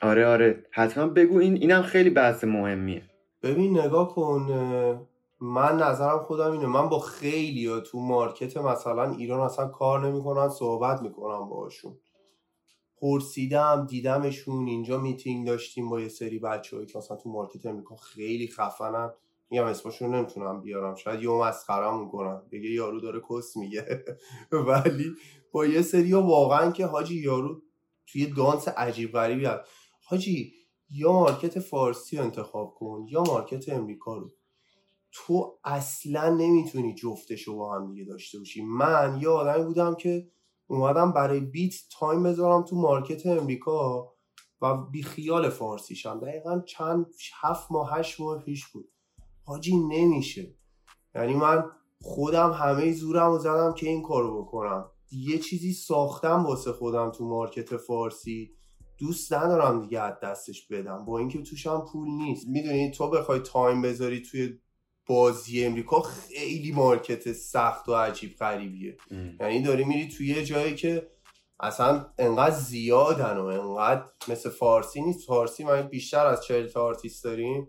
آره 0.01 0.27
آره. 0.27 0.65
حتما 0.71 1.07
بگو 1.07 1.39
این 1.39 1.57
اینم 1.57 1.83
خیلی 1.83 2.11
بحث 2.11 2.45
مهمیه. 2.45 3.03
ببین 3.43 3.79
نگاه 3.79 4.15
کن 4.15 5.07
من 5.43 5.77
نظرم 5.77 6.19
خودم 6.19 6.53
اینه. 6.53 6.67
من 6.67 6.89
با 6.89 6.99
خیلی 6.99 7.67
ها 7.67 7.81
تو 7.81 8.01
market 8.01 8.57
مثلا 8.57 9.13
ایران 9.13 9.41
اصلا 9.41 9.69
کار 9.69 10.09
نمی‌کنن 10.09 10.49
صحبت 10.49 11.03
می‌کنم 11.03 11.49
باشون 11.49 11.99
پرسیدم 13.01 13.87
دیدمشون 13.87 14.67
اینجا 14.67 14.99
میتینگ 14.99 15.47
داشتیم 15.47 15.91
با 15.91 16.01
یه 16.01 16.09
سری 16.09 16.39
بچه 16.39 16.87
که 16.87 16.99
مثلا 16.99 17.17
تو 17.17 17.31
market 17.31 17.67
امریکا 17.67 17.97
خیلی 17.97 18.49
خفنن. 18.49 19.11
میگم 19.51 19.65
اسمشون 19.65 20.15
نمی‌تونم 20.15 20.61
بیارم. 20.61 20.95
شاید 20.95 21.23
یه 21.23 21.31
مسخرم 21.31 22.01
می‌کنم 22.01 22.43
بگه 22.53 22.71
یارو 22.71 23.01
داره 23.01 23.21
کس 23.31 23.57
میگه. 23.57 24.05
ولی 24.69 25.13
با 25.53 25.67
یه 25.67 25.83
سری 25.83 26.13
واقعا 26.13 26.71
که 26.71 26.87
حاجی 26.87 27.21
یارو 27.21 27.63
توی 28.07 28.27
دانس 28.27 28.69
عجیب 28.69 29.13
غریبی 29.13 29.45
هست. 29.45 29.71
حاجی 30.05 30.53
یا 30.91 31.13
market 31.13 31.61
فارسی 31.61 32.19
انتخاب 32.19 32.75
کن 32.75 33.07
یا 33.09 33.23
market 33.23 33.69
امریکا 33.69 34.17
رو. 34.17 34.31
تو 35.13 35.59
اصلا 35.65 36.35
نمی‌تونی 36.35 36.95
جفتشو 36.95 37.57
با 37.57 37.75
هم 37.75 37.95
دیگه 37.95 38.05
داشته 38.05 38.39
باشی. 38.39 38.63
من 38.63 39.19
یه 39.23 39.29
آدمی 39.29 39.65
بودم 39.65 39.95
که 39.95 40.31
اومدم 40.67 41.13
برای 41.13 41.41
beat 41.41 41.75
time 41.99 42.23
بذارم 42.23 42.63
تو 42.63 42.77
market 42.77 43.27
امریکا 43.27 44.13
و 44.63 44.77
بی 44.77 45.03
خیال 45.03 45.49
فارسیشم 45.49 46.21
دقیقا 46.21 46.61
چند 46.61 47.07
هفت 47.41 47.73
ماه 47.73 47.99
هشت 47.99 48.21
ماه 48.21 48.43
پیش 48.43 48.67
بود. 48.67 48.89
حاجی 49.45 49.77
نمیشه. 49.77 50.55
یعنی 51.15 51.35
من 51.35 51.65
خودم 52.01 52.53
همه 52.53 52.93
زورم 52.93 53.31
رو 53.31 53.39
زدم 53.39 53.75
که 53.75 53.89
این 53.89 54.03
کارو 54.03 54.43
بکنم. 54.43 54.91
یه 55.11 55.39
چیزی 55.39 55.73
ساختم 55.73 56.47
واسه 56.47 56.73
خودم 56.73 57.11
تو 57.11 57.25
market 57.25 57.77
فارسی. 57.77 58.55
دوست 58.99 59.33
ندارم 59.33 59.83
دیگه 59.83 60.01
از 60.01 60.15
دستش 60.23 60.67
بدم. 60.69 61.05
با 61.05 61.19
اینکه 61.19 61.43
توش 61.43 61.67
هم 61.67 61.85
پول 61.93 62.09
نیست. 62.09 62.49
می‌دونی 62.49 62.91
تو 62.91 63.11
بخوای 63.11 63.41
time 63.41 63.83
بذاری 63.83 64.23
توی 64.23 64.59
بازی 65.07 65.65
امریکا 65.65 66.01
خیلی 66.01 66.73
market 66.73 67.33
سخت 67.33 67.89
و 67.89 67.95
عجیب 67.95 68.37
غریبیه. 68.37 68.97
یعنی 69.41 69.63
داری 69.63 69.85
میری 69.85 70.09
توی 70.09 70.27
یه 70.27 70.45
جایی 70.45 70.75
که 70.75 71.11
اصلا 71.61 72.07
انقدر 72.19 72.55
زیادن 72.55 73.37
و 73.37 73.45
انقدر 73.45 74.05
مثل 74.29 74.51
فارسی 74.51 75.03
نیست. 75.03 75.27
فارسی 75.27 75.65
من 75.65 75.83
بیشتر 75.83 76.27
از 76.27 76.45
چهل 76.45 76.67
تا 76.67 76.83
آرتیست 76.83 77.25
داریم. 77.25 77.69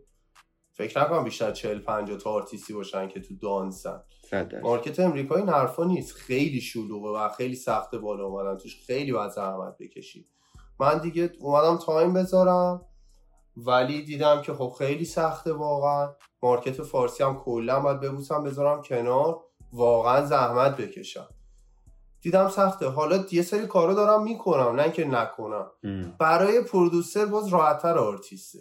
فکر 0.75 1.01
نکنم 1.01 1.23
بیشتر 1.23 1.51
چهل 1.51 1.79
پنجاه 1.79 2.17
تا 2.17 2.29
آرتیستی 2.29 2.73
باشن 2.73 3.07
که 3.07 3.19
تو 3.19 3.35
دانسن. 3.35 4.01
market 4.63 4.99
امریکا 4.99 5.45
این 5.45 5.61
حرفا 5.61 5.83
نیست. 5.83 6.13
خیلی 6.13 6.61
شلوغه 6.61 7.09
و 7.09 7.29
خیلی 7.29 7.55
سخته 7.55 7.97
بالا 7.97 8.25
اومدن 8.25 8.57
توش. 8.57 8.85
خیلی 8.85 9.11
باید 9.11 9.31
زحمت 9.31 9.77
بکشی. 9.79 10.27
من 10.79 10.97
دیگه 10.97 11.31
اومدم 11.39 11.77
time 11.77 12.13
بذارم. 12.13 12.85
ولی 13.57 14.01
دیدم 14.01 14.41
که 14.41 14.53
خب 14.53 14.75
خیلی 14.77 15.05
سخته 15.05 15.53
واقعا. 15.53 16.15
market 16.43 16.81
فارسی 16.81 17.23
هم 17.23 17.39
کلا 17.39 17.79
باید 17.79 17.99
ببوسم 17.99 18.43
بذارم 18.43 18.81
کنار 18.81 19.41
واقعا 19.73 20.25
زحمت 20.25 20.77
بکشم. 20.77 21.27
دیدم 22.21 22.49
سخته. 22.49 22.87
حالا 22.87 23.25
یه 23.31 23.41
سری 23.41 23.67
کارو 23.67 23.93
دارم 23.93 24.23
می‌کنم 24.23 24.79
نه 24.79 24.91
که 24.91 25.05
نکنم. 25.05 25.71
برای 26.19 26.61
producer 26.61 27.25
باز 27.25 27.47
راحتتر 27.47 27.97
آرتیسته. 27.97 28.59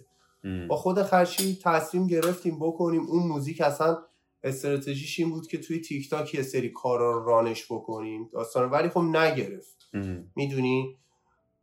با 0.68 0.76
خود 0.76 1.02
خرشی 1.02 1.58
تصمیم 1.64 2.06
گرفتیم 2.06 2.58
بکنیم. 2.60 3.06
اون 3.06 3.22
موزیک 3.22 3.60
اصلا 3.60 3.98
استراتژیش 4.42 5.20
این 5.20 5.30
بود 5.30 5.46
که 5.46 5.58
توی 5.58 5.80
تیک 5.80 6.10
تاک 6.10 6.34
یه 6.34 6.42
سری 6.42 6.68
کارا 6.72 7.12
رو 7.12 7.24
run 7.24 7.53
ش 7.53 7.72
بکنیم. 7.72 8.28
داستان 8.32 8.70
ولی 8.70 8.88
خب 8.88 9.00
نگرفت. 9.00 9.76
می‌دونی؟ 10.36 10.98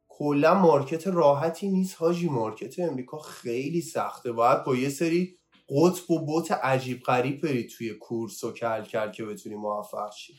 کلا 0.07 0.53
market 0.53 1.07
راحتی 1.07 1.69
نیست 1.69 2.01
حاجی. 2.01 2.29
market 2.29 2.79
امریکا 2.79 3.17
خیلی 3.19 3.81
سخته. 3.81 4.31
باید 4.31 4.63
با 4.63 4.75
یه 4.75 4.89
سری 4.89 5.38
قطب 5.69 6.11
و 6.11 6.25
بوت 6.25 6.51
عجیب 6.51 7.03
غریب 7.03 7.41
بری 7.41 7.63
توی 7.63 7.93
کورس 7.93 8.43
و 8.43 8.53
کل 8.53 8.81
کل 8.81 9.11
که 9.11 9.25
بتونی 9.25 9.55
موفق 9.55 10.11
شی. 10.11 10.33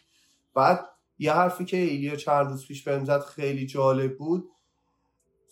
بعد 0.55 0.89
یه 1.19 1.33
حرفی 1.33 1.65
که 1.65 1.77
ایلیا 1.77 2.17
چند 2.17 2.47
روز 2.47 2.67
پیش 2.67 2.85
بهم 2.85 3.05
زد 3.05 3.21
خیلی 3.21 3.67
جالب 3.67 4.19
بود. 4.19 4.51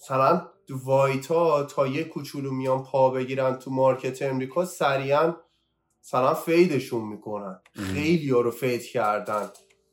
مثلا 0.03 0.49
white 0.71 1.47
ا 1.47 1.63
تا 1.63 1.87
یه 1.87 2.05
کوچولو 2.05 2.51
میان 2.51 2.83
پا 2.83 3.11
بگیرن 3.11 3.57
تو 3.59 3.71
market 3.71 4.23
امریکا 4.23 4.65
سریعا 4.65 5.35
مثلا 6.05 6.35
fade 6.35 6.70
شون 6.70 7.05
می‌کنن. 7.05 7.61
خیلی 7.75 8.31
ها 8.31 8.41
رو 8.41 8.51
fade 8.51 8.83
کردن. 8.83 9.51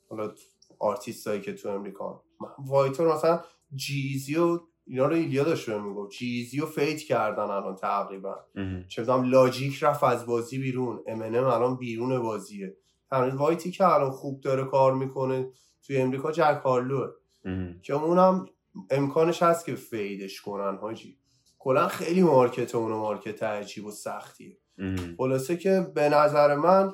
حالا 0.09 0.31
آرتیست 0.79 1.27
هایی 1.27 1.41
که 1.41 1.53
تو 1.53 1.69
امریکا 1.69 2.23
white 2.59 3.06
ا 3.06 3.15
مثلا 3.15 3.43
G-Eazy 3.75 4.35
و 4.35 4.59
اینا 4.87 5.05
رو 5.05 5.15
ایلیا 5.15 5.43
داشت 5.43 5.69
می‌گفت. 5.69 6.11
G-Eazy 6.11 6.61
و 6.61 6.65
fade 6.65 6.99
کردن 6.99 7.43
الان 7.43 7.75
تقریبا. 7.75 8.35
چه 8.87 9.03
Logic 9.03 9.83
رفت 9.83 10.03
از 10.03 10.25
بازی 10.25 10.57
بیرون. 10.57 11.03
امنم 11.07 11.43
الان 11.43 11.75
بیرون 11.75 12.19
بازیه. 12.19 12.77
تنها 13.09 13.35
white 13.35 13.65
ی 13.65 13.71
که 13.71 13.87
الان 13.87 14.11
خوب 14.11 14.41
داره 14.41 14.63
کار 14.63 14.93
می‌کنه 14.93 15.51
توی 15.87 15.97
امریکا 15.97 16.31
Jack 16.31 16.61
Harlow 16.63 16.96
ه. 16.96 17.07
که 17.81 17.93
اونم 17.93 18.45
امکانش 18.89 19.43
هست 19.43 19.65
که 19.65 19.75
fade 19.75 20.19
ش 20.19 20.41
کنن 20.41 20.77
حاجی. 20.77 21.17
کلا 21.59 21.87
خیلی 21.87 22.23
market 22.23 22.75
اونو 22.75 22.99
market 22.99 23.43
عجیب 23.43 23.85
و 23.85 23.91
سختیه. 23.91 24.57
خلاصه 25.17 25.57
که 25.57 25.87
به 25.95 26.09
نظر 26.09 26.55
من 26.55 26.93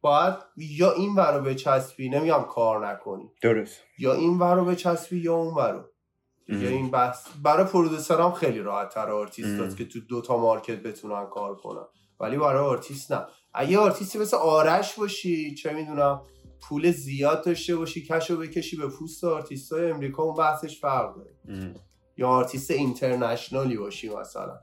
باید 0.00 0.34
یا 0.56 0.92
این 0.92 1.14
ورو 1.14 1.42
به 1.42 1.54
چسبی 1.54 2.08
نمیگم 2.08 2.44
کار 2.48 2.88
نکنی. 2.88 3.30
درست. 3.42 3.80
یا 3.98 4.14
این 4.14 4.38
ورو 4.38 4.64
به 4.64 4.76
چسبی 4.76 5.18
یا 5.18 5.34
اون 5.34 5.54
یا 6.50 6.68
این 6.68 6.90
بحث 6.90 7.26
برای 7.42 7.64
producer 7.64 8.24
ام 8.24 8.32
خیلی 8.32 8.58
راحت 8.58 8.94
تر 8.94 9.10
آرتیست 9.10 9.76
که 9.76 9.84
تو 9.84 10.00
دوتا 10.00 10.36
market 10.36 10.82
بتونن 10.82 11.26
کار 11.26 11.56
کنن. 11.56 11.84
ولی 12.20 12.36
برای 12.38 12.64
آرتیست 12.64 13.12
نه. 13.12 13.26
اگه 13.54 13.78
آرتیستی 13.78 14.18
مثل 14.18 14.36
آرش 14.36 14.94
باشی 14.94 15.54
چه 15.54 15.72
می‌دونم 15.72 16.22
پول 16.62 16.90
زیاد 16.90 17.44
داشته 17.44 17.76
باشی 17.76 18.02
کشو 18.02 18.36
بکشی 18.36 18.76
به 18.76 18.88
پوست 18.88 19.24
آرتیست 19.24 19.72
های 19.72 19.90
امریکا 19.90 20.22
اون 20.22 20.34
بحثش 20.34 20.80
فرق 20.80 21.14
داره. 21.16 21.34
یا 22.16 22.28
آرتیست 22.28 22.70
international 22.70 23.68
ی 23.68 23.76
باشی 23.76 24.08
مثلا. 24.08 24.58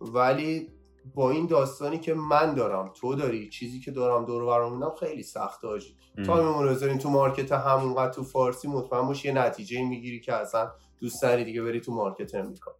ولی 0.00 0.68
با 1.14 1.30
این 1.30 1.46
داستانی 1.46 1.98
که 1.98 2.14
من 2.14 2.54
دارم 2.54 2.92
تو 2.94 3.14
داری 3.14 3.48
چیزی 3.48 3.80
که 3.80 3.90
دارم 3.90 4.24
دور 4.24 4.46
برامونم 4.46 4.92
خیلی 5.00 5.22
سخت 5.22 5.64
حاجی. 5.64 5.96
تا 6.26 6.36
میمونه 6.36 6.98
تو 6.98 7.10
market 7.10 7.52
همونقدر 7.52 8.12
تو 8.12 8.24
فارسی 8.24 8.68
مطمئن 8.68 9.06
باشی 9.06 9.28
یه 9.28 9.34
نتیجه 9.34 9.82
می‌گیری 9.82 10.20
که 10.20 10.34
اصلا 10.34 10.70
دوست 11.00 11.22
داری 11.22 11.44
دیگه 11.44 11.62
بری 11.62 11.80
تو 11.80 11.94
market 11.94 12.34
امریکا. 12.34 12.70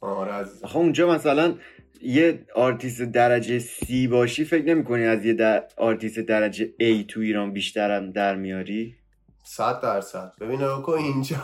آره 0.00 0.46
آخه 0.62 0.76
اونجا 0.76 1.10
مثلا 1.10 1.54
یه 2.02 2.46
آرتیست 2.54 3.02
درجه 3.02 3.58
C 3.58 4.08
باشی 4.08 4.44
فکر 4.44 4.64
نمی 4.64 4.84
کنی 4.84 5.04
از 5.04 5.24
یه 5.24 5.34
در... 5.34 5.68
آرتیست 5.76 6.18
درجه 6.18 6.66
A 6.66 7.06
تو 7.08 7.20
ایران 7.20 7.52
بیشترم 7.52 8.10
در 8.10 8.36
میاری؟ 8.36 8.94
صد 9.44 9.80
درصد. 9.80 10.32
ببین 10.40 10.58
که 10.58 10.88
اینجا 10.88 11.36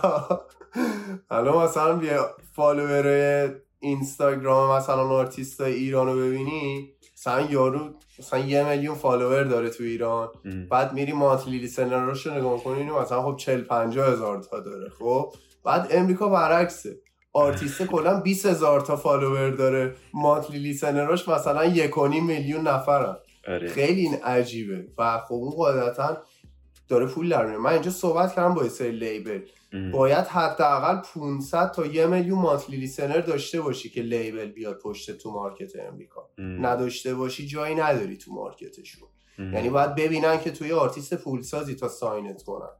الان 1.31 1.65
مثلا 1.65 1.97
بیا 1.97 2.37
follower 2.53 3.61
اینستاگرام 3.81 4.77
مثلا 4.77 5.09
آرتیست 5.09 5.61
ایران 5.61 6.07
رو 6.07 6.17
ببینی 6.17 6.93
مثلا 7.15 7.41
یارو 7.41 7.95
مثلا 8.21 8.39
یه 8.41 8.69
میلیون 8.69 8.95
follower 8.95 9.45
داره 9.45 9.71
تو 9.71 9.85
ایران 9.85 10.29
بعد 10.71 10.93
میری 10.93 11.13
monthly 11.13 11.59
listener 11.59 12.13
ش 12.13 12.27
رو 12.27 12.35
نگاه 12.35 12.65
کنی 12.65 12.83
مثلا 12.83 13.23
خب 13.23 13.37
40 13.37 13.61
50 13.61 14.13
هزار 14.13 14.43
تا 14.43 14.61
داره 14.61 14.91
خب؟ 14.99 15.33
بعد 15.65 15.89
امریکا 15.91 16.29
برعکسه. 16.29 16.97
آرتیست 17.33 17.83
کلا 17.83 18.21
20 18.21 18.47
هزار 18.47 18.81
تا 18.81 18.97
follower 18.97 19.51
داره. 19.51 19.95
monthly 20.15 20.59
listener 20.59 21.15
اش 21.15 21.29
مثلا 21.29 21.65
یک 21.65 21.99
میلیون 21.99 22.69
نفرن. 22.69 23.17
آره. 23.49 23.69
خیلی 23.69 24.01
این 24.01 24.15
عجیبه. 24.15 24.85
و 24.99 25.19
خب 25.19 25.35
اون 25.35 25.51
قاعدتا 25.51 26.23
داره 26.91 27.07
پول 27.07 27.29
در 27.29 27.57
من 27.57 27.73
اینجا 27.73 27.91
صحبت 27.91 28.35
کردم 28.35 28.55
با 28.55 28.69
سری 28.69 28.91
label. 28.91 29.41
باید 29.93 30.27
حداقل 30.27 31.03
500 31.15 31.73
تا 31.73 31.87
یه 31.87 32.07
میلیون 32.07 32.39
monthly 32.39 32.77
listener 32.77 33.21
داشته 33.21 33.61
باشی 33.61 33.91
که 33.91 34.03
label 34.03 34.51
بیاد 34.51 34.79
پشت 34.79 35.19
تو 35.19 35.31
market 35.31 35.73
امریکا. 35.77 36.31
نداشته 36.39 37.15
باشی 37.15 37.47
جایی 37.47 37.75
نداری 37.75 38.17
تو 38.17 38.33
market 38.33 38.74
شون. 38.74 39.09
یعنی 39.39 39.71
باید 39.71 39.95
ببینن 39.95 40.41
که 40.41 40.51
توی 40.51 40.73
آرتیست 40.73 41.15
پولسازی 41.15 41.75
تا 41.75 41.89
sign 41.89 42.32
ت 42.32 42.43
کنن. 42.43 42.71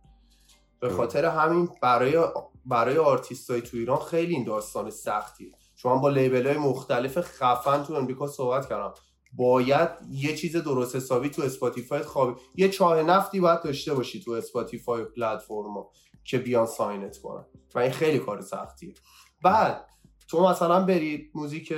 به 0.81 0.89
خاطر 0.89 1.25
همین 1.25 1.69
برای 1.83 2.25
برای 2.67 2.99
آرتیست 2.99 3.51
های 3.51 3.61
تو 3.61 3.77
ایران 3.77 3.99
خیلی 3.99 4.35
این 4.35 4.45
داستان 4.45 4.91
سختیه 4.91 5.53
شما 5.77 5.99
با 5.99 6.09
label 6.09 6.47
های 6.47 6.57
مختلف 6.57 7.19
خفن 7.19 7.83
تو 7.83 7.95
امریکا 7.95 8.27
صحبت 8.27 8.69
کردم. 8.69 8.95
باید 9.33 9.89
یه 10.11 10.37
چیز 10.37 10.57
درست 10.57 10.97
حسابی 10.97 11.29
تو 11.29 11.43
اسپاتیفای 11.43 12.03
خوابی 12.03 12.41
یه 12.55 12.69
چاه 12.69 13.03
نفتی 13.03 13.41
باید 13.41 13.63
داشته 13.63 13.95
باشی 13.95 14.21
تو 14.21 14.31
اسپاتیفای 14.31 15.05
پلتفرم 15.05 15.87
که 16.25 16.39
بیان 16.39 16.67
sign 16.67 17.08
ت 17.08 17.19
کنن. 17.19 17.45
و 17.75 17.79
این 17.79 17.91
خیلی 17.91 18.19
کار 18.19 18.41
سختیه. 18.41 18.95
بعد 19.43 19.87
تو 20.29 20.49
مثلا 20.49 20.85
برید 20.85 21.31
موزیک 21.35 21.73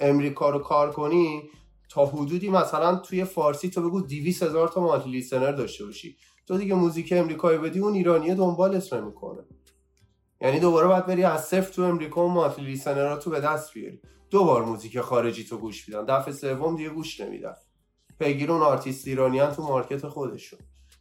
امریکا 0.00 0.50
رو 0.50 0.58
کار 0.58 0.92
کنی 0.92 1.42
تا 1.90 2.06
حدودی 2.06 2.48
مثلا 2.48 2.96
توی 2.96 3.24
فارسی 3.24 3.70
تو 3.70 3.88
بگو 3.88 4.00
200 4.00 4.42
هزار 4.42 4.68
تا 4.68 4.80
monthly 4.80 5.10
listener 5.10 5.52
داشته 5.52 5.84
باشی. 5.84 6.16
تو 6.46 6.58
دیگه 6.58 6.74
موزیک 6.74 7.12
امریکایی 7.16 7.58
بدی 7.58 7.78
اون 7.78 7.94
ایرانیه 7.94 8.34
دنبالت 8.34 8.92
نمی‌کنه 8.92 9.44
یعنی 10.40 10.60
دوباره 10.60 10.88
باید 10.88 11.06
بری 11.06 11.24
از 11.24 11.44
صفر 11.44 11.72
تو 11.72 11.82
امریکا 11.82 12.26
و 12.26 12.30
monthly 12.30 12.62
listener 12.62 13.16
تو 13.16 13.30
به 13.30 13.40
دست 13.40 13.74
بیاری. 13.74 14.00
دوبار 14.30 14.64
موزیک 14.64 15.00
خارجی 15.00 15.44
تو 15.44 15.58
گوش 15.58 15.88
میدن. 15.88 16.04
دفعه 16.04 16.32
سوم 16.34 16.76
دیگه 16.76 16.88
گوش 16.88 17.20
نمیدن. 17.20 17.54
پیگیر 18.18 18.52
اون 18.52 18.62
آرتیست 18.62 19.08
ایرانیان 19.08 19.54
تو 19.54 19.62
market 19.62 20.08
خودشون. 20.08 20.58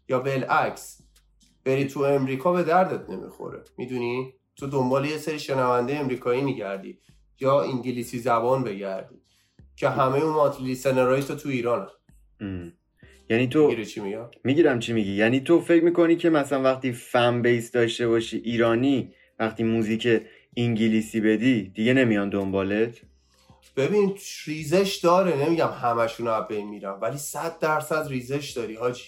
یا 0.09 0.19
بالعکس 0.19 1.01
بری 1.65 1.85
تو 1.85 1.99
امریکا 1.99 2.53
به 2.53 2.63
دردت 2.63 3.09
نمی‌خوره. 3.09 3.63
می‌دونی؟ 3.77 4.33
تو 4.55 4.67
دنبال 4.67 5.05
یه 5.05 5.17
سری 5.17 5.39
شنونده 5.39 5.95
امریکایی 5.99 6.41
میگردی. 6.41 6.99
یا 7.39 7.61
انگلیسی 7.61 8.19
زبان 8.19 8.63
بگردی. 8.63 9.15
که 9.75 9.89
همه 9.89 10.17
اون 10.17 10.33
monthly 10.33 10.75
listener 10.75 11.14
ایی 11.14 11.23
تو 11.23 11.35
تو 11.35 11.49
ایران 11.49 11.87
یعنی 13.29 13.47
تو 13.47 13.83
چی 13.83 14.01
می‌گیرم 14.43 14.79
چی 14.79 14.93
میگی. 14.93 15.11
یعنی 15.11 15.39
تو 15.39 15.59
فکر 15.59 15.83
می‌کنی 15.83 16.15
که 16.15 16.29
مثلا 16.29 16.61
وقتی 16.61 16.91
fan 16.91 17.41
base 17.41 17.71
داشته 17.71 18.07
باشی 18.07 18.37
ایرانی 18.37 19.13
وقتی 19.39 19.63
موزیک 19.63 20.07
انگلیسی 20.57 21.21
بدی 21.21 21.69
دیگه 21.69 21.93
نمیان 21.93 22.29
دنبالت؟ 22.29 23.01
ببین 23.77 24.15
ریزش 24.45 24.95
داره. 24.95 25.45
نمیگم 25.45 25.69
همشون 25.81 26.27
از 26.27 26.45
بین 26.49 26.67
میرن 26.67 26.99
ولی 27.01 27.17
صد 27.17 27.59
درصد 27.59 28.07
ریزش 28.09 28.51
داری 28.51 28.75
حاجی. 28.75 29.03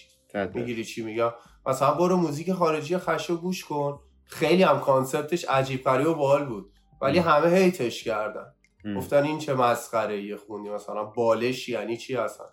می‌گیری 0.54 0.84
چی 0.84 1.02
میگم؟ 1.02 1.30
مثلا 1.66 1.94
برو 1.94 2.16
موزیک 2.16 2.52
خارجی 2.52 2.98
خشو 2.98 3.36
گوش 3.36 3.64
کن. 3.64 4.00
خیلی 4.24 4.62
هم 4.62 4.80
concept 4.80 5.30
ش 5.30 5.44
عجیب 5.44 5.80
و 5.86 6.14
باحال 6.14 6.44
بود 6.44 6.72
ولی 7.02 7.18
همه 7.18 7.56
hate 7.56 7.88
ش 7.88 8.04
کردن. 8.04 8.46
گفتن 8.96 9.22
این 9.22 9.38
چه 9.38 9.54
مسخره 9.54 10.22
یه 10.22 10.36
خوندی 10.36 10.70
مثلا 10.70 11.04
بالش 11.04 11.68
یعنی 11.68 11.96
چی 11.96 12.14
هستن 12.14 12.44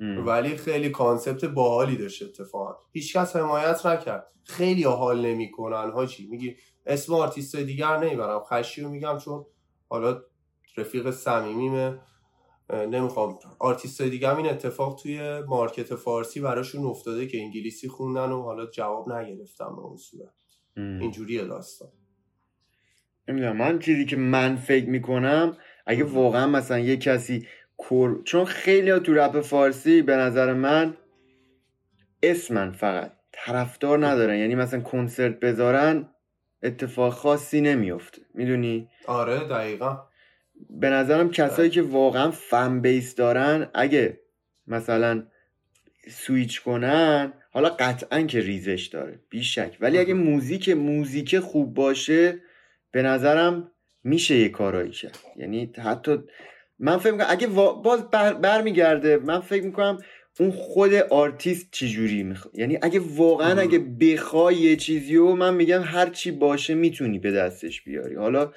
ولی 0.00 0.56
خیلی 0.56 0.90
concept 0.90 1.44
باحالی 1.44 1.96
داشت 1.96 2.22
اتفاقا. 2.22 2.74
هیچکس 2.92 3.36
حمایت 3.36 3.86
نکرد. 3.86 4.26
خیلی 4.44 4.82
حال 4.82 5.26
نمی‌کنن 5.26 5.90
حاجی 5.90 6.26
میگی 6.26 6.56
اسم 6.88 7.14
آرتیست 7.14 7.56
دیگه 7.56 7.96
نمی‌برم. 7.96 8.40
خشی 8.40 8.82
رو 8.82 8.90
میگم 8.90 9.18
چون 9.18 9.46
حالا 9.88 10.22
رفیق 10.76 11.10
صمیمیمه. 11.10 11.98
نمی‌خوام. 12.72 13.38
آرتیست 13.58 14.02
دیگه 14.02 14.28
هم 14.28 14.36
این 14.36 14.48
اتفاق 14.48 15.00
توی 15.02 15.40
market 15.40 15.94
فارسی 15.94 16.40
براشون 16.40 16.84
افتاده 16.84 17.26
که 17.26 17.38
انگلیسی 17.38 17.88
خوندن 17.88 18.30
و 18.30 18.42
حالا 18.42 18.66
جواب 18.66 19.12
نگرفتن 19.12 19.76
به 19.76 19.82
اون 19.82 19.96
صورت. 19.96 20.32
اینجوریه 20.76 21.44
داستان. 21.44 21.88
نمی‌دونم. 23.28 23.56
من 23.56 23.78
چیزی 23.78 24.04
که 24.04 24.16
من 24.16 24.56
فکر 24.56 24.88
می‌کنم 24.88 25.56
اگه 25.86 26.04
واقعا 26.04 26.46
مثلا 26.46 26.78
یه 26.78 26.96
کسی 26.96 27.46
کور 27.76 28.22
چون 28.24 28.44
خیلی 28.44 28.90
ها 28.90 28.98
تو 28.98 29.14
رپ 29.14 29.40
فارسی 29.40 30.02
به 30.02 30.16
نظر 30.16 30.52
من 30.54 30.96
اسمن 32.22 32.72
فقط. 32.72 33.12
طرفدار 33.32 34.06
ندارن. 34.06 34.38
یعنی 34.38 34.54
مثلا 34.54 34.80
کنسرت 34.80 35.40
بذارن 35.40 36.08
اتفاق 36.62 37.12
خاصی 37.12 37.60
نمیفته 37.60 38.22
می‌دونی؟ 38.34 38.88
آره 39.06 39.38
دقیقا. 39.38 39.98
به 40.70 40.90
نظرم 40.90 41.30
کسایی 41.30 41.70
که 41.70 41.82
واقعا 41.82 42.30
فن 42.30 42.80
بیس 42.80 43.14
دارن 43.14 43.70
اگه 43.74 44.20
مثلا 44.66 45.26
سویچ 46.08 46.62
کنن 46.62 47.32
حالا 47.50 47.68
قطعا 47.68 48.22
که 48.22 48.40
ریزش 48.40 48.86
داره 48.86 49.20
بیشک. 49.30 49.76
ولی 49.80 49.98
اگه 49.98 50.14
موزیک 50.14 50.68
موزیک 50.68 51.38
خوب 51.38 51.74
باشه 51.74 52.40
به 52.90 53.02
نظرم 53.02 53.70
میشه 54.04 54.36
یه 54.36 54.48
کارایی 54.48 54.90
کرد. 54.90 55.18
یعنی 55.36 55.72
حتی 55.84 56.18
من 56.78 56.98
فکر 56.98 57.12
می‌کنم 57.12 57.26
اگه 57.30 57.46
باز 57.82 58.10
برمیگرده 58.40 59.16
من 59.16 59.40
فکر 59.40 59.64
می‌کنم 59.64 59.98
اون 60.40 60.50
خود 60.50 60.94
آرتیست 60.94 61.68
چجوری 61.72 62.22
می‌خواد 62.22 62.58
یعنی 62.58 62.78
اگه 62.82 63.00
واقعا 63.00 63.60
اگه 63.60 63.78
بخوای 63.78 64.56
یه 64.56 64.76
چیزی 64.76 65.16
و 65.16 65.34
من 65.34 65.54
میگم 65.54 65.82
هر 65.82 66.10
چی 66.10 66.30
باشه 66.30 66.74
می‌تونی 66.74 67.18
به 67.18 67.32
دستش 67.32 67.82
بیاری. 67.82 68.14
حالا 68.14 68.52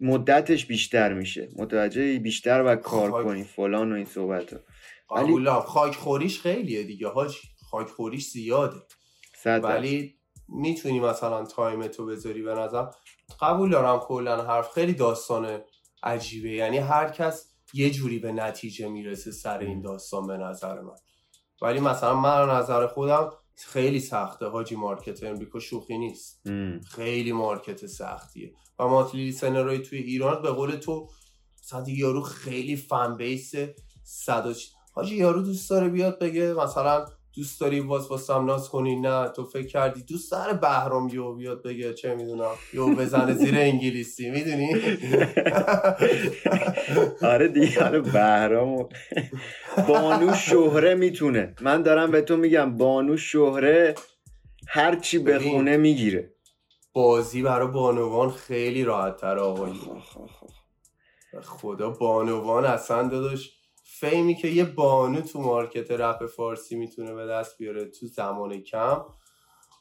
مدتش 0.00 0.66
بیشتر 0.66 1.12
میشه. 1.12 1.48
متوجه 1.56 2.18
بیشتر 2.18 2.62
و 2.66 2.76
کار 2.76 3.10
خاک... 3.10 3.24
کنی 3.24 3.44
فلان 3.44 3.92
و 3.92 3.94
این 3.94 4.04
صحبت 4.04 4.52
ها 4.52 4.60
ولی 5.16 5.50
خاک 5.50 5.94
خوریش 5.94 6.40
خیلیه 6.40 6.82
دیگه 6.82 7.08
هاج 7.08 7.36
خاک 7.70 7.88
خوریش 7.88 8.30
زیاده. 8.30 8.76
ولی 9.44 10.14
می‌تونی 10.48 11.00
مثلا 11.00 11.44
time 11.44 11.86
تو 11.86 12.06
بذاری 12.06 12.42
به 12.42 12.54
نظر 12.54 12.84
قبول 13.40 13.70
دارم 13.70 13.98
کلا 13.98 14.42
حرف. 14.42 14.72
خیلی 14.72 14.92
داستان 14.92 15.60
عجیبه. 16.02 16.50
یعنی 16.50 16.78
هر 16.78 17.08
کس 17.08 17.52
یه 17.74 17.90
جوری 17.90 18.18
به 18.18 18.32
نتیجه 18.32 18.88
می‌رسه 18.88 19.30
سر 19.30 19.58
این 19.58 19.80
داستان 19.80 20.26
به 20.26 20.36
نظر 20.36 20.80
من. 20.80 20.96
ولی 21.62 21.80
مثلا 21.80 22.14
من 22.14 22.48
نظر 22.50 22.86
خودم 22.86 23.32
خیلی 23.56 24.00
سخته 24.00 24.46
حاجی 24.46 24.76
market 24.76 25.22
امریکا 25.24 25.58
شوخی 25.58 25.98
نیست. 25.98 26.42
خیلی 26.90 27.32
market 27.32 27.86
سختیه. 27.86 28.52
و 28.78 28.88
monthly 28.88 29.32
listener 29.32 29.73
ی 29.73 29.78
توی 29.78 29.98
ایران 29.98 30.42
به 30.42 30.50
قول 30.50 30.76
تو 30.76 31.08
مثلا 31.62 31.84
یارو 31.88 32.20
خیلی 32.22 32.76
fan 32.76 33.16
base 33.16 33.52
صد 34.04 34.54
حاجی 34.92 35.16
یارو 35.16 35.42
دوست 35.42 35.70
داره 35.70 35.88
بیاد 35.88 36.18
بگه 36.18 36.54
مثلا 36.54 37.06
دوست 37.36 37.60
داری 37.60 37.80
واس 37.80 38.10
واسم 38.10 38.44
ناز 38.44 38.68
کنی؟ 38.68 38.96
نه 38.96 39.28
تو 39.28 39.44
فکر 39.44 39.66
کردی 39.66 40.02
دوست 40.02 40.32
داره 40.32 40.52
بهرام 40.52 41.08
یو 41.08 41.32
بیاد 41.34 41.62
بگه 41.62 41.94
چه 41.94 42.14
می‌دونم 42.14 42.50
یو 42.72 42.94
بزنه 42.94 43.32
زیر 43.34 43.54
انگلیسی 43.58 44.30
می‌دونی؟ 44.30 44.68
آره 47.32 47.48
دیگه 47.48 47.84
آره 47.84 48.00
بهرام 48.00 48.88
بانو 49.88 50.34
شهره 50.34 50.94
می‌تونه. 50.94 51.54
من 51.60 51.82
دارم 51.82 52.10
به 52.10 52.20
تو 52.22 52.36
میگم 52.36 52.76
بانو 52.76 53.16
شهره 53.16 53.94
هر 54.68 54.96
چی 54.96 55.18
بخونه 55.18 55.76
می‌گیره. 55.76 56.32
بازی 56.92 57.42
برای 57.42 57.68
بانوان 57.68 58.30
خیلی 58.30 58.84
راحت 58.84 59.16
تر 59.16 59.38
آقایی 59.38 59.80
خدا 61.42 61.90
بانوان 61.90 62.64
اصلا 62.64 63.08
داداش 63.08 63.55
فیمی 64.00 64.34
که 64.34 64.48
یه 64.48 64.64
بانو 64.64 65.20
تو 65.20 65.40
مارکت 65.40 65.90
رپ 65.90 66.26
فارسی 66.26 66.76
می‌تونه 66.76 67.14
به 67.14 67.26
دست 67.26 67.58
بیاره 67.58 67.84
تو 67.84 68.06
زمان 68.06 68.60
کم 68.60 69.00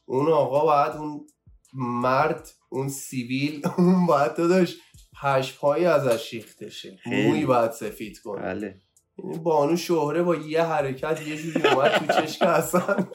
اون 0.06 0.28
آقا 0.32 0.66
باید 0.66 0.96
اون 0.98 1.28
مرد 1.74 2.52
اون 2.70 2.90
سیویل 2.90 3.62
اون 3.78 4.06
باید 4.06 4.36
داداش 4.36 4.78
پشپایی 5.24 5.86
ازش 5.86 6.22
شیخته 6.22 6.70
شه. 6.70 7.00
موی 7.06 7.46
باید 7.46 7.72
سفید 7.72 8.20
کنه. 8.20 8.42
بله. 8.42 8.82
یعنی 9.18 9.38
بانو 9.38 9.78
شهره 9.78 10.24
با 10.24 10.36
یه 10.36 10.64
حرکت 10.64 11.28
یه 11.28 11.38
جوری 11.38 11.68
اومد 11.68 11.92
تو 11.92 12.22
چشک 12.22 12.42
اصلا 12.42 13.08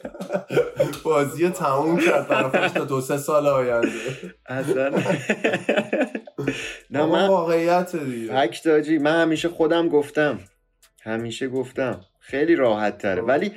بازی 1.03 1.49
تموم 1.49 1.99
کرد 1.99 2.27
طرفش 2.27 2.71
تا 2.71 2.85
دو 2.85 3.01
سه 3.01 3.17
سال 3.17 3.47
آینده. 3.47 3.89
اصلا. 4.45 4.89
نه 6.91 7.05
من 7.05 7.27
واقعیت 7.27 7.95
دیگه. 7.95 8.99
من 8.99 9.21
همیشه 9.21 9.49
خودم 9.49 9.89
گفتم 9.89 10.39
همیشه 11.03 11.47
گفتم. 11.47 12.05
خیلی 12.19 12.55
راحت 12.55 12.97
تره. 12.97 13.21
ولی 13.21 13.51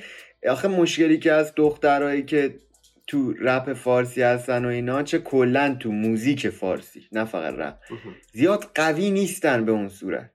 آخه 0.49 0.69
مشکلی 0.69 1.19
که 1.19 1.33
از 1.33 1.53
دخترهایی 1.57 2.25
که 2.25 2.59
تو 3.07 3.33
رپ 3.41 3.73
فارسی 3.73 4.23
هستن 4.23 4.65
و 4.65 4.69
اینا 4.69 5.03
چه 5.03 5.19
کلا 5.19 5.77
تو 5.81 5.93
موزیک 5.93 6.49
فارسی 6.49 7.09
نه 7.13 7.25
فقط 7.25 7.55
رپ. 7.55 7.79
زیاد 8.33 8.71
قوی 8.75 9.11
نیستن 9.11 9.65
به 9.65 9.73
اون 9.73 9.89
صورت. 9.89 10.31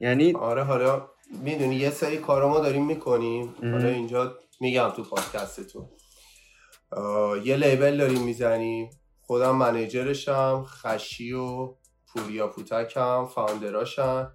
یعنی 0.00 0.32
آره 0.32 0.62
حالا 0.62 1.08
می‌دونی 1.44 1.74
یه 1.74 1.90
سری 1.90 2.16
کارا 2.16 2.48
ما 2.48 2.60
داریم 2.60 2.86
می‌کنیم. 2.86 3.54
حالا 3.62 3.88
اینجا 3.88 4.38
میگم 4.60 4.90
تو 4.96 5.02
پادکست 5.02 5.72
تو 5.72 5.88
یه 7.44 7.56
label 7.56 7.96
داریم 7.96 8.22
می‌زنیم. 8.22 8.90
خودم 9.20 9.56
manager 9.56 10.32
شم 10.32 10.64
خشی 10.66 11.32
و 11.32 11.74
پوریا 12.06 12.48
پوتکم 12.48 13.24
founder 13.24 13.93
اشم. 13.93 14.32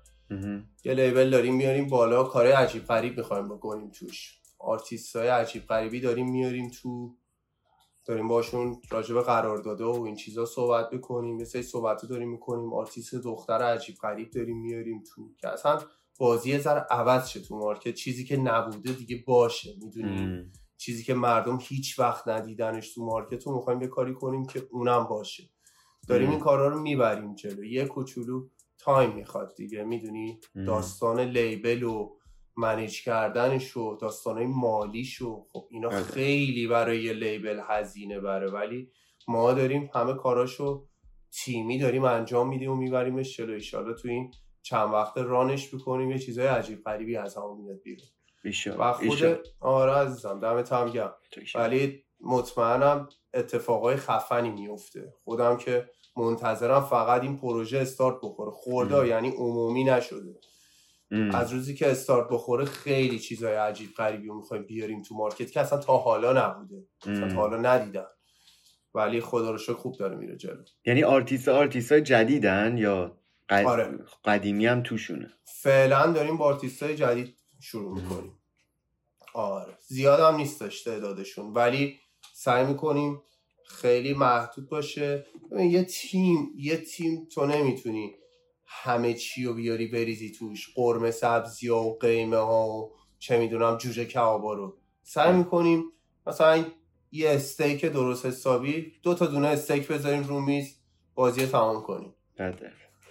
یه 0.86 0.94
label 0.94 1.30
داریم 1.30 1.56
میاریم 1.56 1.88
بالا 1.88 2.24
کار 2.24 2.48
عجیب 2.48 2.84
غریب 2.84 3.18
می‌خوایم 3.18 3.50
بکنیم 3.50 3.92
توش. 3.92 4.40
آرتیست 4.60 5.16
های 5.16 5.28
عجیب 5.28 5.66
غریبی 5.68 6.00
داریم 6.00 6.32
میاریم 6.32 6.70
تو. 6.70 7.16
داریم 8.06 8.28
باشون 8.28 8.82
راجب 8.90 9.22
قرار 9.22 9.58
داده 9.58 9.84
و 9.84 10.02
این 10.02 10.16
چیزا 10.16 10.46
صحبت 10.46 10.90
بکنیم 10.90 11.40
یه 11.40 11.46
سری 11.46 11.62
صحبت 11.64 12.06
داریم 12.06 12.30
می‌کنیم. 12.32 12.74
آرتیست 12.74 13.16
دختر 13.16 13.62
عجیب 13.62 13.96
غریب 13.96 14.32
داریم 14.32 14.62
میاریم 14.62 15.04
تو. 15.16 15.30
که 15.38 15.48
اصلا 15.48 15.80
بازی 16.20 16.60
زر 16.60 16.78
عوض 16.78 17.28
شه 17.28 17.40
تو 17.40 17.56
market. 17.58 17.94
چیزی 17.94 18.26
که 18.26 18.38
نبوده 18.38 18.94
دیگه 18.94 19.24
باشه 19.28 19.74
می‌دونی؟ 19.84 20.52
چیزی 20.78 21.04
که 21.04 21.14
مردم 21.14 21.60
هیچ 21.62 22.00
وقت 22.00 22.28
ندیدنش 22.28 22.94
تو 22.94 23.06
market 23.06 23.44
رو 23.44 23.56
می‌خوایم 23.56 23.82
یه 23.82 23.88
کاری 23.88 24.14
کنیم 24.14 24.46
که 24.46 24.68
اونم 24.72 25.04
باشه. 25.04 25.50
داریم 26.08 26.30
این 26.30 26.40
کارا 26.40 26.68
رو 26.68 26.82
می‌بریم 26.82 27.36
جلو. 27.36 27.64
یه 27.64 27.86
کوچولو 27.86 28.48
time 28.88 29.14
می‌خواد 29.14 29.56
دیگه 29.56 29.84
می‌دونی؟ 29.84 30.40
داستان 30.68 31.20
label 31.20 31.84
و 31.84 32.18
manage 32.58 33.04
کردنش 33.04 33.78
و 33.78 33.98
داستانهای 34.02 34.46
مالیش 34.46 35.22
و 35.22 35.46
خب 35.52 35.68
اینا 35.72 35.90
بله. 35.90 36.02
خیلی 36.02 36.68
برای 36.68 37.04
یه 37.04 37.14
label 37.14 37.62
هزینه 37.68 38.20
بره 38.20 38.52
ولی 38.52 38.92
ما 39.28 39.54
داریم 39.54 39.90
همه 39.94 40.14
کاراشو 40.14 40.88
تیمی 41.32 41.80
داریم 41.80 42.04
انجام 42.04 42.50
میدیم 42.50 42.72
و 42.72 42.76
میبریمش 42.76 43.38
جلو. 43.38 43.54
ایشالا 43.54 43.94
تو 43.94 44.08
این 44.08 44.32
چند 44.62 44.94
وقت 44.94 45.18
run 45.18 45.53
ش 45.53 45.76
بکنیم 45.76 46.12
یه 46.12 46.20
چیزای 46.20 46.48
عجیب 46.48 46.84
غریبی 46.84 47.18
از 47.18 47.38
همون 47.38 47.62
میاد 47.62 47.82
بیرون. 47.84 48.08
و 48.80 48.94
خود 48.94 49.48
آره 49.60 49.92
عزیزم 49.92 50.40
دمت 50.40 50.74
هم 50.74 50.90
گرم 50.90 51.12
ولی 51.56 52.04
مطمئنم 52.22 53.10
اتفاقای 53.34 53.96
خفنی 53.96 54.50
میفته 54.50 55.14
خودم 55.24 55.58
که 55.58 55.90
منتظرم 56.18 56.84
فقط 56.84 57.22
این 57.22 57.38
پروژه 57.38 57.78
استارت 57.78 58.16
بخوره. 58.24 58.52
خورده 58.52 59.08
یعنی 59.08 59.30
عمومی 59.30 59.84
نشده. 59.84 60.40
از 61.34 61.54
روزی 61.54 61.76
که 61.76 61.92
استارت 61.92 62.28
بخوره 62.32 62.66
خیلی 62.66 63.20
چیزای 63.20 63.56
عجیب 63.56 63.94
غریبی 63.98 64.28
رو 64.28 64.36
می‌خوایم 64.36 64.64
بیاریم 64.64 65.02
تو 65.02 65.16
market 65.16 65.52
که 65.52 65.60
اصلا 65.60 65.80
تا 65.80 65.98
حالا 65.98 66.48
نبوده. 66.48 66.84
تا 67.00 67.36
حالا 67.36 67.58
ندیدن. 67.58 68.06
ولی 68.94 69.22
خدا 69.22 69.52
رو 69.52 69.58
شکر 69.58 69.74
خوب 69.74 69.98
داره 69.98 70.16
میره 70.16 70.36
جلو. 70.36 70.64
یعنی 70.86 71.04
آرتیست 71.04 71.48
آرتیست 71.48 71.92
های 71.92 72.02
جدیدن 72.02 72.78
یا 72.78 73.18
قد... 73.50 73.66
آره. 73.66 74.00
قدیمی 74.26 74.66
هم 74.66 74.84
توشونه؟ 74.84 75.32
فعلا 75.46 76.12
داریم 76.12 76.38
با 76.38 76.46
آرتیست 76.46 76.84
های 76.84 76.96
جدید 76.96 77.36
شروع 77.60 78.02
می‌کنیم. 78.02 78.34
آره. 79.34 79.78
زیاد 79.88 80.20
هم 80.20 80.36
نیستش 80.36 80.84
تعدادشون. 80.84 81.54
ولی 81.54 82.00
سعی 82.34 82.66
می‌کنیم 82.66 83.22
خیلی 83.66 84.14
محدود 84.14 84.70
باشه. 84.70 85.26
یه 85.52 85.84
تیم 85.84 86.50
یه 86.58 86.78
تیم 86.78 87.28
تو 87.32 87.46
نمی‌تونی 87.46 88.16
همه 88.66 89.14
چی 89.14 89.44
رو 89.44 89.54
بیاری 89.54 89.88
بریزی 89.88 90.32
توش. 90.32 90.74
قرمه 90.76 91.12
سبزی 91.12 91.68
ها 91.68 91.84
و 91.84 91.98
قیمه 91.98 92.38
ها 92.38 92.70
و 92.70 92.92
چه 93.20 93.40
می‌دونم 93.40 93.78
جوجه 93.78 94.06
کبابا 94.06 94.54
رو. 94.54 94.78
سعی 95.04 95.34
می‌کنیم 95.34 95.84
مثلا 96.28 96.66
یه 97.12 97.30
استیک 97.30 97.86
درست 97.86 98.26
حسابی 98.26 98.94
دو 99.04 99.14
تا 99.14 99.26
دونه 99.26 99.48
استیک 99.48 99.88
بذاریم 99.88 100.24
رو 100.24 100.40
میز 100.40 100.76
بازی 101.16 101.46
تمام 101.46 101.84
کنیم. 101.84 102.14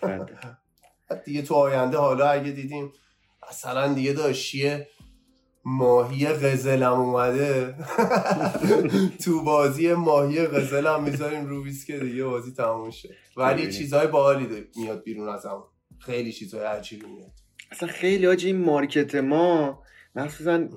دیگه 1.25 1.43
تو 1.43 1.55
آینده 1.55 1.99
حالا 1.99 2.29
اگه 2.29 2.51
دیدیم 2.51 2.93
مثلا 3.51 3.93
دیگه 3.95 4.13
داشتیه 4.13 4.89
ماهی 5.69 6.27
غزلم 6.27 6.93
اومده. 6.93 7.75
تو 9.25 9.43
بازی 9.45 9.93
ماهی 9.93 10.47
غزلم 10.47 11.05
می‌ذاریم 11.05 11.47
رو 11.47 11.65
که 11.87 11.99
دیگه 11.99 12.25
بازی 12.25 12.53
تموم 12.53 12.91
شه. 12.91 13.09
ولی 13.37 13.73
چیزهای 13.73 14.07
باحالی 14.07 14.49
میاد 14.77 15.03
بیرون 15.03 15.29
از 15.29 15.47
هم 15.47 15.63
خیلی 15.99 16.33
چیزهای 16.33 16.65
عجیبی 16.65 17.07
میاد. 17.07 17.31
اصلا 17.71 17.89
خیلی 17.89 18.27
آجی 18.27 18.47
این 18.47 18.57
مارکت 18.57 19.15
ما 19.15 19.83
مخصوصا 20.15 20.69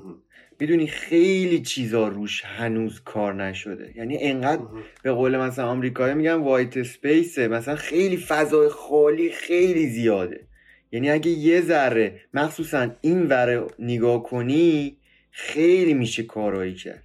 می‌دونی 0.59 0.87
خیلی 0.87 1.61
چیزا 1.61 2.07
روش 2.07 2.45
هنوز 2.45 3.01
کار 3.05 3.33
نشده. 3.33 3.93
یعنی 3.95 4.17
انقدر 4.21 4.63
به 5.03 5.11
قول 5.11 5.37
مثلا 5.37 5.67
آمریکایی 5.67 6.13
میگن 6.13 6.33
white 6.33 6.83
space 6.83 7.29
ه. 7.29 7.47
مثلا 7.47 7.75
خیلی 7.75 8.17
فضای 8.17 8.69
خالی 8.69 9.29
خیلی 9.31 9.89
زیاده. 9.89 10.48
یعنی 10.91 11.09
اگه 11.09 11.31
یه 11.31 11.61
ذره 11.61 12.21
مخصوصا 12.33 12.89
این 13.01 13.27
وره 13.27 13.67
نگاه 13.79 14.23
کنی 14.23 14.97
خیلی 15.31 15.93
میشه 15.93 16.23
کارایی 16.23 16.75
کرد. 16.75 17.03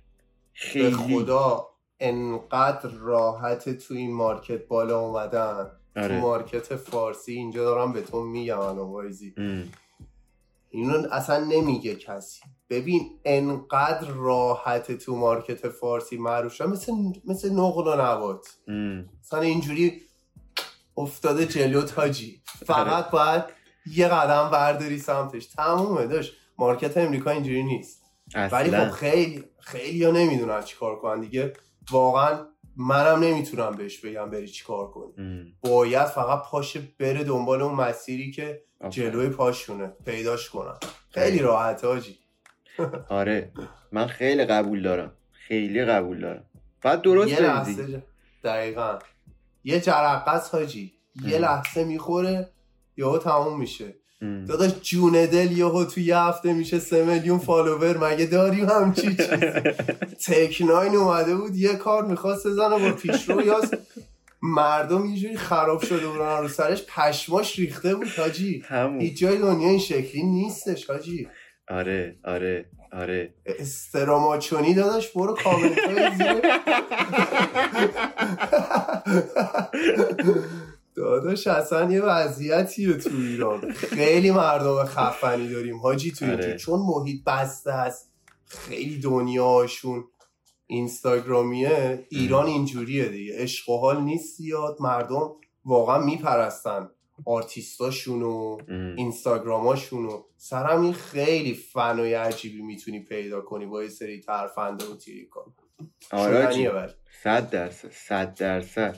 خیلی. 0.53 0.91
به 0.91 0.97
خدا 0.97 1.69
انقدر 2.01 2.91
راحت 2.91 3.79
تو 3.79 3.95
این 3.95 4.15
market 4.15 4.67
بالا 4.67 5.01
اومدن. 5.01 5.71
آره. 5.97 6.09
تو 6.09 6.15
market 6.15 6.77
فارسی 6.77 7.33
اینجا 7.33 7.65
دارم 7.65 7.93
به 7.93 8.01
تو 8.01 8.23
میگم 8.23 8.79
وایزی. 8.79 9.35
اینو 10.71 11.09
اصلا 11.13 11.45
نمیگه 11.45 11.95
کسی. 11.95 12.41
ببین 12.71 13.11
انقدر 13.25 14.09
راحت 14.09 14.93
تو 14.93 15.17
market 15.17 15.69
فارسی 15.69 16.17
معروف 16.17 16.53
شد 16.53 16.65
مثل 16.65 16.93
مثل 17.25 17.53
نقل 17.53 17.89
و 17.89 17.95
نبات 17.95 18.49
ام. 18.69 19.09
مثلا 19.21 19.41
اینجوری 19.41 20.03
افتاده 20.97 21.47
جلو 21.47 21.83
تاجی. 21.83 22.43
فقط 22.67 23.11
باید 23.11 23.45
یه 23.87 24.09
قدم 24.09 24.51
برداری 24.51 24.99
سمتش. 24.99 25.47
تمومه 25.47 26.07
داشت. 26.07 26.33
مارکت 26.59 26.97
امریکا 26.97 27.31
اینجوری 27.31 27.63
نیست. 27.63 28.03
ولی 28.35 28.49
خب 28.71 28.75
اصلا 28.75 28.91
خیلی 28.91 29.45
خیلی 29.61 30.05
ها 30.05 30.11
نمی‌دونن 30.11 30.63
چی 30.63 30.77
کار 30.77 30.97
کنن 30.99 31.21
دیگه. 31.21 31.53
واقعا 31.91 32.47
منم 32.77 33.25
نمی‌تونم 33.25 33.71
بهش 33.77 34.01
بگم 34.01 34.31
بری 34.31 34.49
چی 34.49 34.65
کار 34.65 34.91
کنی. 34.91 35.13
ام. 35.19 35.47
باید 35.63 36.05
فقط 36.05 36.43
پاشه 36.51 36.81
بره 36.99 37.25
دنبال 37.25 37.63
اون 37.63 37.75
مسیری 37.75 38.31
که. 38.31 38.63
جلوی 38.91 39.29
پاشونه 39.29 39.93
پیداش 40.05 40.51
کنن. 40.51 40.75
خیلی 41.11 41.39
راحت 41.39 41.85
آجی. 41.85 42.19
آره. 43.09 43.53
من 43.93 44.07
خیلی 44.07 44.45
قبول 44.45 44.83
دارم. 44.83 45.13
خیلی 45.33 45.85
قبول 45.85 46.21
دارم. 46.21 46.45
بعد 46.83 47.03
درست 47.03 47.31
یه 47.31 47.41
لحظه 47.41 48.03
دقیقا. 48.45 48.99
یه 49.65 49.81
جرقص 49.81 50.51
حاجی 50.55 50.93
یه. 51.27 51.39
لحظه 51.39 51.85
می‌خوره. 51.85 52.51
یهو 52.97 53.19
تموم 53.19 53.61
میشه. 53.61 53.95
داداش 54.49 54.73
جون 54.83 55.13
دل 55.13 55.53
یهو 55.53 55.85
تو 55.85 56.01
یه 56.01 56.19
هفته 56.19 56.53
میشه 56.53 56.79
سه 56.79 57.05
میلیون 57.05 57.39
فالوور. 57.39 57.99
مگه 57.99 58.27
داریم 58.27 58.69
همچی 58.69 59.03
چیزی؟ 59.17 59.37
تکناین 60.27 60.97
اومده 60.97 61.37
بود 61.37 61.57
یه 61.57 61.75
کار 61.75 62.05
می‌خواست 62.07 62.47
بزنه 62.47 62.79
با 62.91 62.97
پیشرو. 62.97 63.47
یاز 63.47 63.75
مردم 64.43 65.07
یه 65.07 65.21
جوری 65.21 65.37
خراب 65.37 65.83
شده 65.83 66.07
بودن 66.07 66.39
رو 66.39 66.49
سرش. 66.49 66.83
پشماش 66.89 67.59
ریخته 67.59 67.95
بود 67.95 68.09
حاجی. 68.19 68.63
هیچ 69.01 69.19
جای 69.19 69.39
دنیا 69.39 69.69
این 69.69 69.79
شکلی 69.79 70.23
نیستش 70.23 70.91
حاجی. 70.91 71.29
آره 71.69 72.17
آره 72.25 72.67
آره. 72.93 73.35
استراماچونی 73.47 74.75
داداش 74.75 75.09
برو 75.13 75.35
کامنت 75.35 75.79
های 75.79 76.11
زیر. 76.17 76.43
داداش 80.95 81.47
اصلا 81.47 81.93
یه 81.93 82.03
وضعیتیه 82.03 82.93
تو 82.95 83.11
ایران. 83.17 83.73
خیلی 83.73 84.31
مردم 84.31 84.85
خفنی 84.85 85.49
داریم 85.49 85.79
حاجی 85.79 86.13
تو 86.13 86.25
اینجا 86.25 86.43
آره. 86.47 86.57
چون 86.57 86.81
محیط 86.81 87.25
بسته 87.25 87.73
است. 87.73 88.13
خیلی 88.47 89.01
دنیاشون 89.01 90.05
اینستاگرامیه. 90.67 92.07
ایران 92.11 92.47
اینجوریه 92.47 93.09
دیگه. 93.09 93.35
عشق 93.39 93.69
و 93.69 93.79
حال 93.79 94.01
نیست 94.01 94.37
زیاد. 94.37 94.77
مردم 94.81 95.31
واقعا 95.65 95.99
میپرستن 95.99 96.91
آرتیستاشون 97.27 98.23
و 98.23 98.59
ام. 98.69 98.97
اینستاگراماشونو 98.97 100.23
سر 100.37 100.65
همین 100.65 100.93
خیلی 100.93 101.55
فنای 101.55 102.15
عجیبی 102.15 102.63
می‌تونی 102.63 103.01
پیدا 103.01 103.41
کنی 103.41 103.67
با 103.67 103.83
یه 103.83 103.89
سری 103.89 104.21
ترفنده 104.21 104.85
و 104.85 104.95
آره 106.13 106.47
آجی. 106.47 106.53
شدنیه 106.53 106.71
ولی. 106.71 106.93
صد 107.23 107.51
درصد 107.51 107.91
صد 108.09 108.35
درصد. 108.35 108.97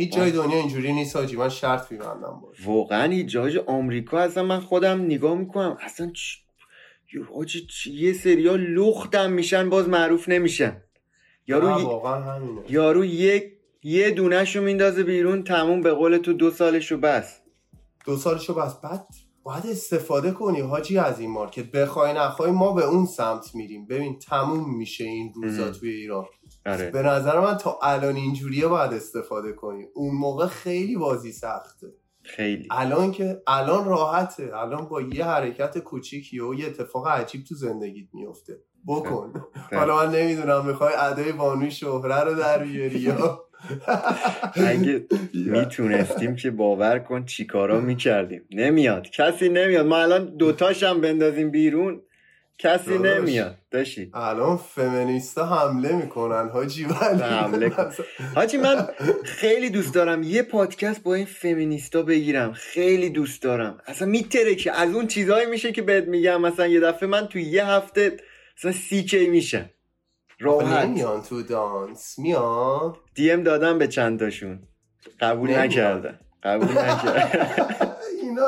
هیچ 0.00 0.12
جای 0.12 0.30
دنیا 0.30 0.58
اینجوری 0.58 0.92
نیست 0.92 1.16
حاجی. 1.16 1.36
من 1.36 1.48
شرط 1.48 1.92
میبندم 1.92 2.40
باش. 2.42 2.56
واقعا 2.66 3.22
جاج 3.22 3.56
آمریکا 3.56 4.18
اصلا 4.18 4.42
من 4.42 4.60
خودم 4.60 5.00
نگاه 5.04 5.34
می‌کنم. 5.38 5.76
اصلا 5.80 6.10
چ... 6.12 6.20
یه 7.14 7.24
حاجی 7.34 7.66
چ- 7.70 7.86
یه 7.86 8.12
سریا 8.12 8.56
لختم 8.56 9.32
میشن 9.32 9.70
باز 9.70 9.88
معروف 9.88 10.28
نمیشن. 10.28 10.82
یارو 11.46 11.80
ی- 11.80 11.84
واقعا 11.84 12.20
همینه. 12.34 12.60
یارو 12.68 13.04
یک 13.04 13.44
یه 13.82 14.10
دونهشو 14.10 14.62
میندازه 14.62 15.02
بیرون 15.02 15.44
تموم 15.44 15.80
به 15.80 15.92
قول 15.92 16.16
تو 16.18 16.32
دو 16.32 16.50
سالشو 16.50 16.96
بس. 16.96 17.40
دو 18.06 18.16
سالشو 18.16 18.54
بس. 18.54 18.80
بعد 18.80 19.06
باید 19.42 19.66
استفاده 19.66 20.30
کنی 20.30 20.60
حاجی 20.60 20.98
از 20.98 21.20
این 21.20 21.30
مارکت. 21.30 21.70
بخوای 21.70 22.12
نخوای 22.12 22.50
ما 22.50 22.72
به 22.72 22.84
اون 22.84 23.06
سمت 23.06 23.54
میریم. 23.54 23.86
ببین 23.86 24.18
تموم 24.18 24.76
میشه 24.76 25.04
این 25.04 25.32
روزا 25.34 25.66
ام. 25.66 25.72
توی 25.72 25.90
ایران. 25.90 26.24
آره. 26.66 26.90
به 26.90 27.02
نظر 27.02 27.40
من 27.40 27.56
تا 27.56 27.78
الان 27.82 28.16
اینجوریه 28.16 28.66
باید 28.66 28.92
استفاده 28.92 29.52
کنی. 29.52 29.86
اون 29.94 30.14
موقع 30.14 30.46
خیلی 30.46 30.96
بازی 30.96 31.32
سخته. 31.32 31.86
خیلی. 32.22 32.68
الان 32.70 33.12
که 33.12 33.42
الان 33.46 33.84
راحته. 33.84 34.50
الان 34.54 34.88
با 34.88 35.00
یه 35.02 35.24
حرکت 35.24 35.78
کوچیکی 35.78 36.40
و 36.40 36.54
یه 36.54 36.66
اتفاق 36.66 37.08
عجیب 37.08 37.44
تو 37.44 37.54
زندگیت 37.54 38.08
میفته. 38.12 38.58
بکن. 38.86 39.32
حالا 39.72 39.96
من 39.96 40.14
نمی‌دونم 40.14 40.66
می‌خوای 40.66 40.94
ادای 40.98 41.32
بانوی 41.32 41.70
شهره 41.70 42.20
رو 42.20 42.34
در 42.34 42.58
بیاری 42.58 42.98
یا 42.98 43.44
اگه 44.66 45.06
می‌تونستیم 45.34 46.36
که 46.36 46.50
باور 46.50 46.98
کن 46.98 47.24
چیکارا 47.24 47.80
می‌کردیم. 47.80 48.44
نمیاد. 48.50 49.10
کسی 49.10 49.48
نمیاد. 49.48 49.86
ما 49.86 49.98
الان 49.98 50.36
دوتاشم 50.36 51.00
بندازیم 51.00 51.50
بیرون. 51.50 52.02
کسی. 52.60 52.98
نمیاد. 52.98 53.56
داشتی 53.70 54.10
الان 54.14 54.56
فمینیستا 54.56 55.46
حمله 55.46 55.92
می‌کنن 55.92 56.48
حاجی 56.48 56.84
ولی 56.84 57.22
حمله. 57.22 57.72
حاجی 58.34 58.56
من 58.56 58.88
خیلی 59.40 59.70
دوست 59.70 59.94
دارم 59.94 60.22
یه 60.22 60.42
پادکست 60.42 61.02
با 61.02 61.14
این 61.14 61.26
فمینیستا 61.26 62.02
بگیرم. 62.02 62.52
خیلی 62.52 63.10
دوست 63.10 63.42
دارم. 63.42 63.78
اصلا 63.86 64.08
میتره 64.08 64.54
که 64.54 64.72
از 64.72 64.94
اون 64.94 65.06
چیزهایی 65.06 65.46
میشه 65.46 65.72
که 65.72 65.82
بهت 65.82 66.04
میگم. 66.04 66.40
مثلا 66.40 66.66
یه 66.66 66.80
دفعه 66.80 67.08
من 67.08 67.26
تو 67.26 67.38
یه 67.38 67.66
هفته 67.66 68.16
مثلا 68.58 68.72
سی 68.72 69.02
کی 69.04 69.26
میشه 69.26 69.70
راحت. 70.40 70.84
نمیان 70.86 71.22
تو 71.22 71.42
دانس. 71.42 72.18
میان. 72.18 72.96
دی 73.14 73.30
ام 73.30 73.42
دادم 73.42 73.78
به 73.78 73.88
چند 73.88 74.18
تاشون 74.18 74.58
قبول. 75.20 75.50
نکردن. 75.58 76.20
قبول 76.42 76.78
نکردن. 76.78 77.46
اینا 78.22 78.46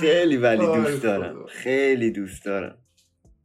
خیلی 0.00 0.36
ولی 0.36 0.66
دوست 0.66 1.02
دارم. 1.02 1.46
خیلی 1.46 2.10
دوست 2.10 2.44
دارم. 2.44 2.78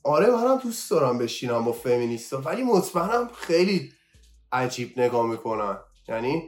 آره 0.04 0.28
منم 0.28 0.58
دوست 0.64 0.92
دارم 0.92 1.18
بشینم 1.18 1.66
با 1.66 1.72
فمینیستا. 1.72 2.42
ولی 2.42 2.64
مطمئنم 2.64 3.30
خیلی 3.34 3.92
عجیب 4.52 5.00
نگاه 5.00 5.28
می‌کنن. 5.28 5.78
یعنی 6.08 6.44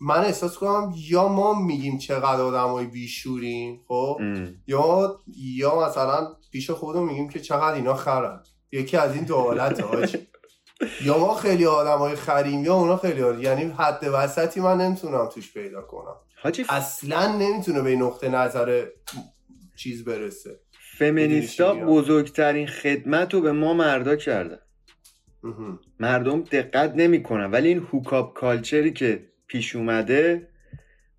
من 0.00 0.24
احساس 0.24 0.58
کنم 0.58 0.94
یا 1.08 1.28
ما 1.28 1.60
میگیم 1.62 1.98
چقدر 1.98 2.40
آدمای 2.40 2.86
بیشوریم 2.86 3.80
خب؟ 3.88 4.16
ام. 4.20 4.54
یا 4.66 5.18
یا 5.36 5.88
مثلا 5.88 6.28
پیش 6.52 6.70
خودمون 6.70 7.08
میگیم 7.08 7.28
که 7.28 7.40
چقدر 7.40 7.74
اینا 7.74 7.94
خرن. 7.94 8.42
یکی 8.72 8.96
از 8.96 9.14
این 9.14 9.24
دو 9.24 9.36
حالت 9.36 9.80
یا 11.04 11.18
ما 11.18 11.34
خیلی 11.34 11.66
آدمای 11.66 12.16
خریم 12.16 12.64
یا 12.64 12.74
اونا 12.74 12.96
خیلی 12.96 13.22
آدم. 13.22 13.42
یعنی 13.42 13.74
حد 13.78 14.10
وسطی 14.12 14.60
من 14.60 14.80
نمی‌تونم 14.80 15.26
توش 15.26 15.52
پیدا 15.52 15.82
کنم. 15.82 16.16
حاجی 16.42 16.64
اصلا 16.68 17.36
نمی‌تونه 17.36 17.82
به 17.82 17.90
این 17.90 18.02
نقطه 18.02 18.28
نظر 18.28 18.86
چیز 19.76 20.04
برسه. 20.04 20.60
فمینیستا؟ 20.98 21.74
بزرگترین 21.74 22.66
خدمت 22.66 23.34
رو 23.34 23.40
به 23.40 23.52
ما 23.52 23.74
مردا 23.74 24.16
کردن. 24.16 24.58
مهم. 25.42 25.80
مردم 26.00 26.42
دقت 26.42 26.92
نمی‌کنن. 26.96 27.50
ولی 27.50 27.68
این 27.68 27.86
هوکاپ 27.92 28.34
کالچری 28.34 28.92
که 28.92 29.26
پیش 29.46 29.76
اومده 29.76 30.48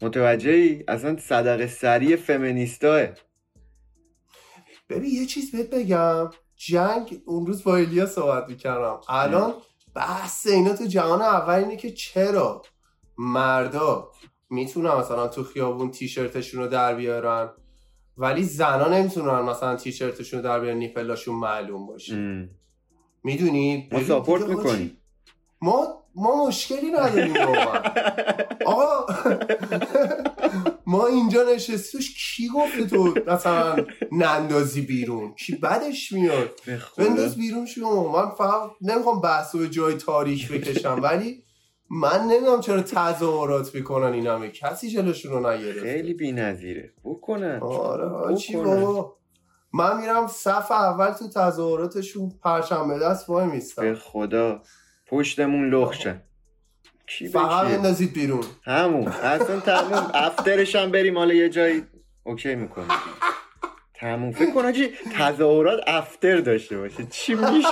متوجهی؟ 0.01 0.83
اصلا 0.87 1.17
صدقه 1.17 1.67
سری 1.67 2.15
فمینیستاه. 2.15 3.07
ببین 4.89 5.11
یه 5.11 5.25
چیز 5.25 5.51
بهت 5.51 5.69
بگم. 5.69 6.29
جنگ 6.67 7.21
اون 7.25 7.45
روز 7.45 7.63
با 7.63 7.75
ایلیا 7.75 8.05
صحبت 8.05 8.49
می‌کردم. 8.49 8.99
الان 9.09 9.53
بحث 9.95 10.47
اینا 10.47 10.75
تو 10.75 10.85
جهان 10.85 11.21
اول 11.21 11.53
اینه 11.53 11.75
که 11.77 11.91
چرا 11.91 12.61
مردا 13.17 14.11
می‌تونن 14.49 14.93
مثلا 14.93 15.27
تو 15.27 15.43
خیابون 15.43 15.91
تیشرتشون 15.91 16.61
رو 16.61 16.67
در 16.67 16.95
بیارن 16.95 17.49
ولی 18.17 18.43
زنا 18.43 18.87
نمی‌تونن 18.87 19.39
مثلا 19.39 19.75
تیشرتشون 19.75 20.39
رو 20.39 20.45
در 20.45 20.59
بیارن 20.59 20.77
نیپلاشون 20.77 21.35
معلوم 21.35 21.87
باشه. 21.87 22.49
می‌دونی؟ 23.23 23.89
ما 23.91 24.03
ساپورت 24.03 24.41
می‌کنیم 24.47 24.97
ما 25.61 26.03
ما 26.15 26.47
مشکلی 26.47 26.91
نداریم 26.91 27.33
آقا 28.65 29.05
ما 30.91 31.07
اینجا 31.07 31.43
نشستوش 31.43 32.15
کی 32.15 32.47
گفته 32.55 32.85
تو 32.85 33.13
مثلا 33.27 33.85
نندازی 34.11 34.81
بیرون؟ 34.81 35.33
کی 35.33 35.55
بدش 35.55 36.11
میاد؟ 36.11 36.49
بنداز 36.97 37.35
بیرون 37.35 37.65
شما 37.65 38.11
من 38.11 38.29
فقط 38.29 38.69
نمی‌خوام 38.81 39.21
بحث 39.21 39.55
به 39.55 39.69
جای 39.69 39.93
تاریخ 39.93 40.51
بکشم 40.51 40.99
ولی 41.03 41.43
من 41.89 42.21
نمی‌دونم 42.21 42.61
چرا 42.61 42.81
تظاهرات 42.81 43.75
می‌کنن 43.75 44.13
این 44.13 44.27
همه. 44.27 44.49
کسی 44.49 44.89
جلوشون 44.89 45.31
رو 45.31 45.51
نگرفته. 45.51 45.81
خیلی 45.81 46.13
بی 46.13 46.31
نظیره 46.31 46.93
بکنن. 47.03 47.59
آره 47.59 48.05
بکنن. 48.05 48.63
بابا. 48.63 49.17
من 49.73 50.01
میرم 50.01 50.27
صف 50.27 50.71
اول 50.71 51.11
تو 51.11 51.27
تظاهراتشون 51.27 52.31
پرچم 52.43 52.99
دست 52.99 53.29
وای 53.29 53.45
به 53.45 53.51
میستم 53.51 53.93
خدا. 53.93 54.61
پشتمون 55.07 55.69
به 55.69 56.21
فقط؟ 57.33 57.67
بندازید 57.67 58.13
بیرون. 58.13 58.43
همون. 58.65 59.07
اصلا 59.07 59.59
تموم. 59.59 60.11
افترش 60.13 60.75
هم 60.75 60.91
بریم 60.91 61.17
حالا 61.17 61.33
یه 61.33 61.49
جایی. 61.49 61.83
اوکی 62.23 62.55
می‌کنیم 62.55 62.87
تموم. 63.93 64.31
فکر 64.31 64.51
کن 64.51 64.61
حاجی 64.63 64.89
تظاهرات 65.17 65.79
افتر 65.87 66.37
داشته 66.37 66.77
باشه. 66.77 67.05
چی 67.11 67.35
میشه؟ 67.35 67.67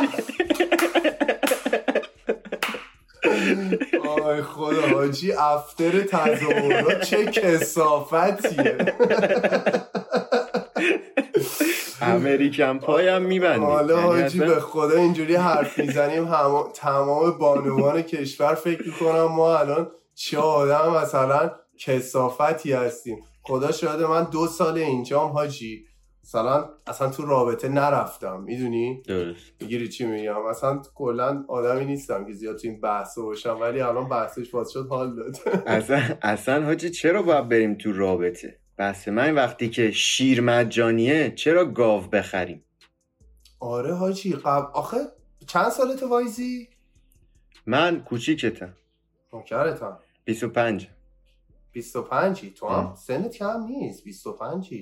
آی 4.25 4.41
خدا 4.41 4.87
حاجی 4.87 5.31
افتر 5.31 6.01
تظاهرات 6.01 7.01
چه 7.01 7.25
کسافتیه؟ 7.25 8.77
امریکن 12.01 12.79
پای 12.79 13.07
هم 13.07 13.21
میبندیم. 13.21 13.63
حالا 13.63 13.93
یعنی 13.93 14.21
حاجی 14.21 14.39
به 14.39 14.59
خدا 14.59 14.97
اینجوری 14.97 15.35
حرف 15.35 15.79
می‌زنیم. 15.79 16.25
هم... 16.25 16.63
تمام 16.73 17.31
بانوان 17.31 18.01
کشور 18.01 18.55
فکر 18.55 18.87
می‌کنم 18.87 19.25
ما 19.25 19.57
الان 19.57 19.91
چه 20.15 20.37
آدم 20.37 20.97
مثلا 21.01 21.51
کسافتی 21.79 22.73
هستیم. 22.73 23.23
خدا 23.43 23.71
شاهده 23.71 24.07
من 24.07 24.23
دو 24.23 24.47
سال 24.47 24.77
اینجام 24.77 25.31
حاجی. 25.31 25.85
مثلا 26.23 26.69
اصلا 26.87 27.09
تو 27.09 27.25
رابطه 27.25 27.69
نرفتم. 27.69 28.41
می‌دونی؟ 28.41 29.03
درست. 29.07 29.41
می‌گیری 29.61 29.87
چی 29.87 30.05
میگم؟ 30.05 30.45
اصلا 30.45 30.81
کلا 30.95 31.45
آدمی 31.47 31.85
نیستم 31.85 32.25
که 32.25 32.33
زیاد 32.33 32.57
تو 32.57 32.67
این 32.67 32.81
بحثا 32.81 33.21
باشم 33.21 33.57
ولی 33.61 33.81
الان 33.81 34.09
بحثش 34.09 34.49
باز 34.49 34.71
شد 34.71 34.87
حال 34.89 35.15
داد. 35.15 35.37
اصلا 35.67 36.01
اصلا 36.21 36.65
حاجی 36.65 36.89
چرا 36.89 37.21
باید 37.21 37.49
بریم 37.49 37.75
تو 37.75 37.93
رابطه؟ 37.93 38.59
بس 38.79 39.07
من 39.07 39.35
وقتی 39.35 39.69
که 39.69 39.91
شیر 39.91 40.41
مجانیه 40.41 41.31
چرا 41.31 41.65
گاو 41.65 42.01
بخریم؟ 42.01 42.63
آره 43.59 43.93
حاجی 43.95 44.33
قبل 44.33 44.71
آخه 44.73 44.97
چند 45.47 45.69
سالت 45.69 46.03
وایزی؟ 46.03 46.69
من 47.65 48.01
کوچیکتم. 48.03 48.73
نوکرتم 49.33 49.99
25 50.25 50.89
25 51.71 52.53
تو 52.55 52.67
هم. 52.67 52.95
سنت 52.95 53.31
کم 53.37 53.61
نیست 53.67 54.03
25 54.03 54.73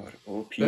آره 0.00 0.12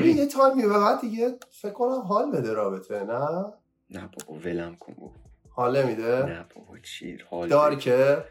ببین 0.01 0.17
یه 0.17 0.27
time 0.27 0.55
ی 0.55 0.63
به 0.63 0.69
بعد 0.69 1.01
دیگه 1.01 1.35
فکر 1.51 1.73
کنم 1.73 2.01
حال 2.01 2.31
بده 2.33 2.53
رابطه 2.53 3.05
نه؟ 3.05 3.45
نه 3.91 4.11
بابا 4.27 4.41
ولم 4.45 4.77
کن 4.77 4.93
بابا. 4.95 5.13
حال 5.51 5.87
میده 5.87 6.23
نه 6.27 6.47
بابا 6.55 6.79
چی 6.79 7.07
رو 7.07 7.27
حال 7.31 7.49
داره 7.49 7.75
که 7.75 8.25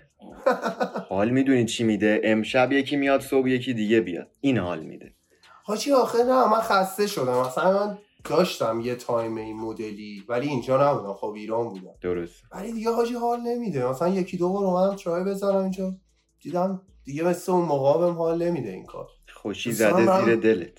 حال 1.10 1.30
می‌دونی 1.30 1.66
چی 1.66 1.84
میده؟ 1.84 2.22
امشب 2.24 2.72
یکی 2.72 2.96
میاد 2.96 3.22
صبح 3.22 3.48
یکی 3.50 3.74
دیگه 3.74 4.02
بیاد. 4.02 4.28
این 4.42 4.58
حال 4.58 4.80
میده. 4.84 5.14
حاجی 5.64 5.92
آخه 5.92 6.18
نه 6.24 6.48
من 6.52 6.62
خسته 6.62 7.08
شدم. 7.08 7.40
مثلا 7.40 7.88
من 7.88 7.98
داشتم 8.26 8.80
یه 8.80 8.96
time 8.96 9.38
این 9.38 9.58
مدلی 9.58 10.24
ولی 10.30 10.48
اینجا 10.48 10.92
نبودم. 10.92 11.14
خب 11.14 11.34
ایران 11.36 11.70
بودم. 11.70 11.94
درست. 12.02 12.44
ولی 12.52 12.72
دیگه 12.72 12.92
حاجی 12.92 13.14
حال 13.14 13.40
نمیده. 13.40 13.90
مثلا 13.90 14.08
یکی 14.10 14.38
دو 14.38 14.50
بار 14.54 14.66
اومدم 14.66 14.96
try 14.96 15.24
بزنم 15.24 15.56
اینجا. 15.58 15.94
دیدم 16.42 16.82
دیگه 17.04 17.24
مثل 17.24 17.52
اون 17.52 17.66
مقابم 17.66 18.18
حال 18.18 18.44
نمیده 18.44 18.70
این 18.72 18.86
کار. 18.86 19.08
خوشی 19.34 19.72
زده 19.72 20.04
من- 20.06 20.26
زیر 20.26 20.36
دلت. 20.36 20.78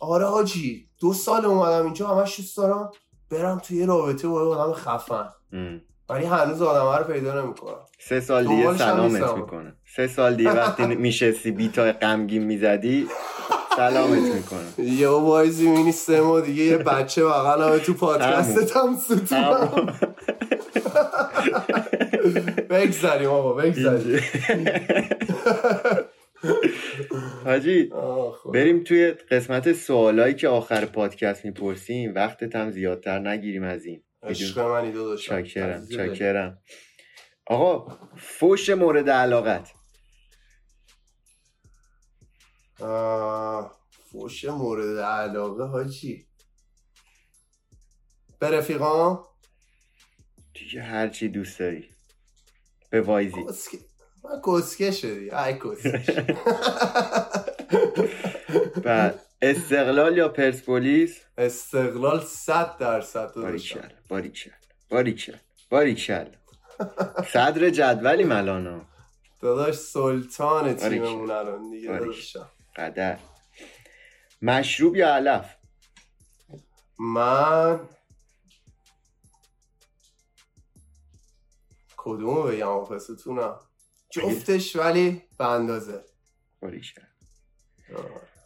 آره 0.00 0.26
حاجی 0.26 0.88
دو 1.00 1.12
سال 1.12 1.44
اومدم 1.44 1.84
اینجا 1.84 2.08
همش 2.08 2.36
دوست 2.40 2.56
دارم 2.56 2.90
برم 3.30 3.58
توی 3.58 3.86
رابطه 3.86 4.28
با 4.28 4.56
آدم 4.56 4.72
خفن. 4.72 5.28
ام. 5.52 5.80
ولی 6.12 6.24
هنوز 6.24 6.62
آدم 6.62 6.98
رو 6.98 7.12
پیدا 7.14 7.42
نمی‌کنم. 7.42 7.74
سه 7.98 8.20
سال 8.20 8.46
دیگه 8.46 8.76
سلامت. 8.76 9.36
می‌کنه. 9.36 9.72
سه 9.96 10.06
سال 10.06 10.34
دیگه 10.34 10.50
وقتی 10.50 10.86
میشستی 11.06 11.50
بیتا 11.50 11.92
غمگین 11.92 12.44
می‌زدی 12.44 13.06
سلامت 13.76 14.34
می‌کنه. 14.34 14.86
یه 14.90 15.08
وایزی 15.08 15.68
می‌بینی 15.68 15.92
سه 15.92 16.20
ماه 16.20 16.40
دیگه 16.40 16.64
یه 16.64 16.78
بچه 16.78 17.24
بغل 17.24 17.78
تو 17.78 17.94
پادکستت 17.94 18.76
هم 18.76 18.96
ستونم 18.96 19.96
بگذاریم 22.70 23.28
آقا 23.28 23.52
بگذاریم 23.52 24.20
حاجی 27.44 27.90
خب. 28.42 28.52
بریم 28.52 28.84
توی 28.84 29.10
قسمت 29.10 29.72
سوالایی 29.72 30.34
که 30.34 30.48
آخر 30.48 30.84
پادکست 30.84 31.44
می‌پرسیم. 31.44 32.14
وقتت 32.14 32.56
هم 32.56 32.70
زیادتر 32.70 33.18
نگیریم 33.18 33.62
از 33.62 33.84
این. 33.84 34.02
عشق. 34.22 34.58
منی 34.58 34.92
داداش 34.92 35.26
چاکرم 35.26 35.86
چاکرم 35.88 36.62
آقا 37.46 37.98
فوش 38.16 38.70
مورد 38.70 39.10
علاقت. 39.10 39.72
آه، 42.80 43.78
فوش 44.12 44.44
مورد 44.44 44.98
علاقه 44.98 45.64
حاجی. 45.64 46.26
به 48.38 48.50
رفیقام 48.50 49.24
دیگه 50.54 50.82
هر 50.82 51.08
چی 51.08 51.28
دوست 51.28 51.58
داری. 51.58 51.90
به 52.90 53.00
وایزی. 53.00 53.44
کسکه 53.48 53.78
من 54.24 54.40
کسکه 54.46 54.90
شدی 54.90 55.30
ای 55.30 55.54
کسکه 55.58 56.36
بعد. 58.84 59.20
استقلال 59.42 60.16
یا 60.16 60.28
پرسپولیس؟ 60.28 61.20
استقلال 61.38 62.20
صد 62.20 62.78
درصد 62.78 63.34
داداشم 63.34 63.80
باریکل 63.80 63.94
باریکل 64.08 64.50
باریکل 64.90 65.36
باریکل 65.70 66.26
صدر 67.32 67.70
جدولی 67.70 68.24
ملانا 68.24 68.86
داداش 69.40 69.74
سلطان. 69.74 70.74
تیممون 70.74 71.30
الان 71.30 71.70
دیگه. 71.70 71.88
داداشم 71.88 72.50
قدر. 72.76 73.18
مشروب 74.42 74.96
یا 74.96 75.14
علف؟ 75.14 75.56
من 76.98 77.80
کدومو 81.96 82.42
بگم؟ 82.42 82.68
آخه 82.68 82.98
ستونم 82.98 83.60
جفتش 84.10 84.76
ولی 84.76 85.22
به 85.38 85.46
اندازه. 85.46 86.04
باریکل 86.60 87.02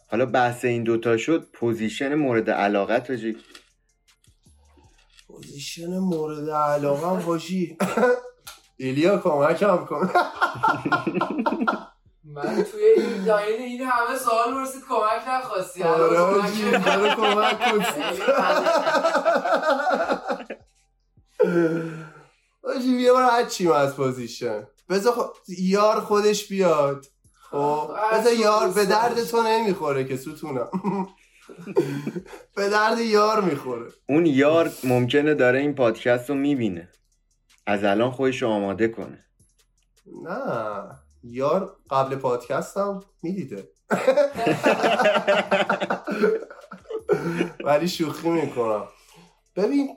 حالا 0.07 0.25
بحث 0.25 0.65
این 0.65 0.83
دوتا 0.83 1.17
شد 1.17 1.47
position 1.53 2.15
مورد 2.15 2.49
علاقت 2.49 3.09
حاجی 3.09 3.37
position 5.27 5.97
مورد 5.97 6.49
علاقه 6.49 7.07
هم 7.07 7.25
باشی 7.25 7.77
ایلیا 8.79 9.17
کمکم 9.17 9.85
کن. 9.85 10.09
من 12.23 12.63
توی 12.63 12.83
این 12.83 13.23
داین 13.25 13.61
این 13.61 13.81
همه 13.81 14.17
سوال 14.19 14.53
پرسید 14.53 14.81
کمک 14.89 15.27
نخواستی. 15.27 15.83
آره 15.83 16.19
حاجی 16.19 16.71
کمک 16.71 17.15
کمک 17.15 17.59
کن 17.59 17.85
حاجی 22.63 22.97
بیا 22.97 23.13
برو 23.13 23.25
هرچیم 23.27 23.71
از 23.71 23.95
position. 23.95 24.67
بذار 24.89 25.13
خو- 25.13 25.51
یار 25.57 25.99
خودش 26.01 26.47
بیاد. 26.47 27.05
بذار 28.13 28.33
یار 28.33 28.69
به 28.69 28.85
درد. 28.85 29.23
تو 29.23 29.43
نمی‌خوره 29.43 30.05
که 30.05 30.17
ستونم. 30.17 30.69
به 32.55 32.69
درد 32.69 32.99
یار 32.99 33.41
می‌خوره. 33.41 33.91
اون 34.09 34.25
یار 34.25 34.71
ممکنه 34.83 35.33
داره 35.33 35.59
این 35.59 35.75
پادکست 35.75 36.29
رو 36.29 36.35
می‌بینه. 36.35 36.89
از 37.65 37.83
الان 37.83 38.11
خودش 38.11 38.41
رو 38.41 38.49
آماده 38.49 38.87
کنه. 38.87 39.25
نه 40.23 40.81
یار 41.23 41.77
قبل 41.89 42.15
پادکستم 42.15 43.03
می‌دیده. 43.23 43.69
ولی 47.65 47.87
شوخی 47.87 48.29
می‌کنم. 48.29 48.87
ببین 49.55 49.89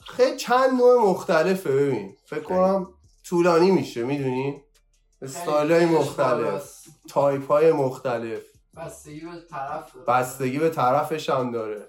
خیلی 0.00 0.36
چند 0.36 0.70
نوع 0.70 1.02
مختلفه 1.10 1.72
ببین. 1.72 2.16
فکر 2.26 2.40
کنم 2.40 2.86
طولانی 3.24 3.70
میشه 3.70 4.02
می‌دونی؟ 4.02 4.62
استایل 5.22 5.72
های 5.72 5.86
مختلف. 5.86 6.72
تایپ 7.08 7.46
های 7.48 7.72
مختلف. 7.72 8.42
بستگی 8.76 9.20
به 9.20 9.30
طرف 9.50 9.94
داره. 9.94 10.06
بستگی 10.20 10.58
به 10.58 10.70
طرفش 10.70 11.30
هم 11.30 11.52
داره. 11.52 11.82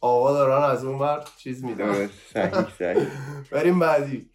آقا 0.00 0.32
دارن 0.32 0.70
از 0.70 0.84
اون 0.84 0.98
ور 0.98 1.24
چیز 1.38 1.64
میدن. 1.64 1.92
درست 1.92 2.12
صحیح 2.32 2.66
صحیح. 2.78 3.06
بریم 3.50 3.78
بعدی. 3.78 4.30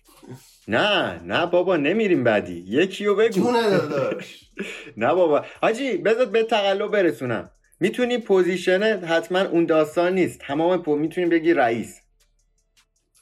نه 0.67 1.21
نه 1.23 1.45
بابا 1.45 1.77
نمیریم 1.77 2.23
بعدی. 2.23 2.65
یکی 2.67 3.05
رو 3.05 3.15
بگو. 3.15 3.51
نه 4.97 5.13
بابا. 5.13 5.45
حاجی 5.61 5.97
بذار 5.97 6.25
به 6.25 6.43
تقلب 6.43 6.91
برسونم. 6.91 7.51
می‌تونی 7.79 8.17
پوزیشنه 8.17 9.07
حتما 9.07 9.39
اون 9.39 9.65
داستان 9.65 10.13
نیست. 10.13 10.39
تمام 10.39 10.83
پو... 10.83 10.95
می‌تونی 10.95 11.27
بگی 11.27 11.53
رئیس. 11.53 11.99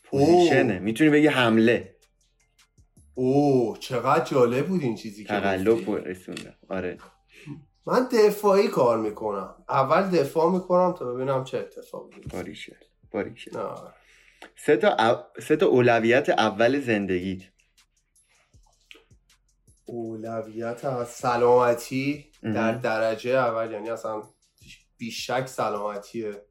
پوزیشنه. 0.03 0.79
می‌تونی 0.79 1.09
بگی 1.09 1.27
حمله. 1.27 1.95
اوه 3.19 3.77
چقدر 3.79 4.25
جالب 4.25 4.67
بود 4.67 4.81
این 4.81 4.95
چیزی 4.95 5.23
که 5.23 5.29
تقلب. 5.29 5.89
رسوندم 5.89 6.53
آره. 6.69 6.97
من 7.85 8.07
دفاعی 8.11 8.67
کار 8.67 8.97
می‌کنم. 8.97 9.55
اول 9.69 10.09
دفاع 10.09 10.51
می‌کنم 10.51 10.93
تا 10.93 11.13
ببینم 11.13 11.43
چه 11.43 11.57
اتفاقی. 11.57 12.21
باریشه 12.31 12.77
باریشه 13.11 13.51
سه 14.65 14.77
تا 14.77 14.95
او... 14.99 15.41
سه 15.41 15.55
تا 15.55 15.65
اولویت 15.65 16.29
اول 16.29 16.79
زندگیت 16.79 17.41
اولویت 19.85 20.85
از 20.85 21.07
سلامتی. 21.07 22.31
در 22.43 22.71
درجه 22.71 23.31
اول 23.31 23.71
یعنی 23.71 23.89
اصلا 23.89 24.23
بیشک 24.97 25.47
سلامتیه. 25.47 26.45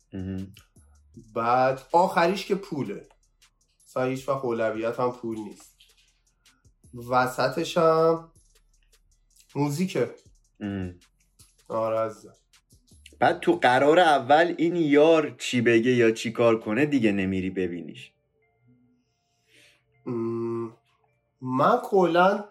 بعد 1.34 1.80
آخریش 1.92 2.46
که 2.46 2.54
پوله. 2.54 3.06
اصلا 3.86 4.04
هیچ 4.04 4.28
وقت 4.28 4.44
اولویت 4.44 5.00
هم 5.00 5.12
پول 5.12 5.38
نیست. 5.38 5.77
وسطش 7.10 7.78
هم 7.78 8.30
موزیکه. 9.54 10.14
آره 11.68 11.98
عزیزم. 11.98 12.34
بعد 13.18 13.40
تو 13.40 13.52
قرار 13.52 13.98
اول 13.98 14.54
این 14.58 14.76
یار 14.76 15.34
چی 15.38 15.60
بگه 15.60 15.90
یا 15.90 16.10
چی 16.10 16.32
کار 16.32 16.60
کنه 16.60 16.86
دیگه 16.86 17.12
نمیری 17.12 17.50
ببینیش. 17.50 18.12
م، 20.06 20.68
من 21.40 21.78
کلا 21.84 22.44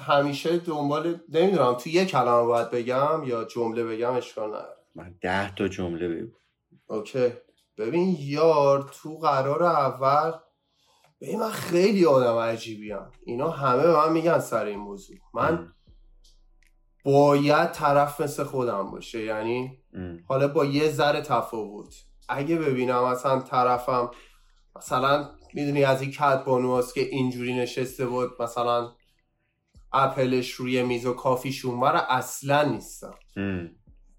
همیشه 0.00 0.58
دنبال 0.58 1.20
نمی‌دونم 1.28 1.74
تو 1.74 1.90
یه 1.90 2.04
کلمه 2.04 2.42
باید 2.46 2.70
بگم 2.70 3.22
یا 3.26 3.44
جمله 3.44 3.84
بگم 3.84 4.12
اشکال 4.12 4.48
نداره. 4.48 4.76
من 4.94 5.14
ده 5.20 5.54
تا 5.54 5.68
جمله 5.68 6.08
بگو. 6.08 6.36
اوکی. 6.86 7.32
ببین 7.78 8.16
یار 8.20 8.90
تو 9.02 9.18
قرار 9.18 9.62
اول 9.62 10.32
ببین 11.20 11.40
من 11.40 11.50
خیلی 11.50 12.06
آدم 12.06 12.36
عجیبی 12.36 12.92
هم. 12.92 13.10
اینا 13.24 13.50
همه 13.50 13.82
به 13.82 13.96
من 13.96 14.12
میگن 14.12 14.38
سر 14.38 14.64
این 14.64 14.78
موضوع. 14.78 15.16
من 15.34 15.72
باید 17.04 17.72
طرف 17.72 18.20
مثل 18.20 18.44
خودم 18.44 18.90
باشه. 18.90 19.24
یعنی. 19.24 19.78
حالا 20.28 20.48
با 20.48 20.64
یه 20.64 20.90
ذره 20.90 21.20
تفاوت. 21.22 22.04
اگه 22.28 22.58
ببینم 22.58 23.04
مثلا 23.04 23.40
طرفم 23.40 24.10
مثلا 24.76 25.30
می‌دونی 25.54 25.84
از 25.84 26.02
این 26.02 26.10
کت 26.10 26.44
بانواست 26.44 26.94
که 26.94 27.00
اینجوری 27.00 27.54
نشسته 27.54 28.06
بود 28.06 28.30
مثلا 28.42 28.92
اپلش 29.92 30.50
روی 30.50 30.82
میز 30.82 31.06
و 31.06 31.12
کافیش 31.12 31.64
اونور 31.64 32.06
اصلا 32.08 32.62
نیستم. 32.62 33.14
ام. 33.36 33.70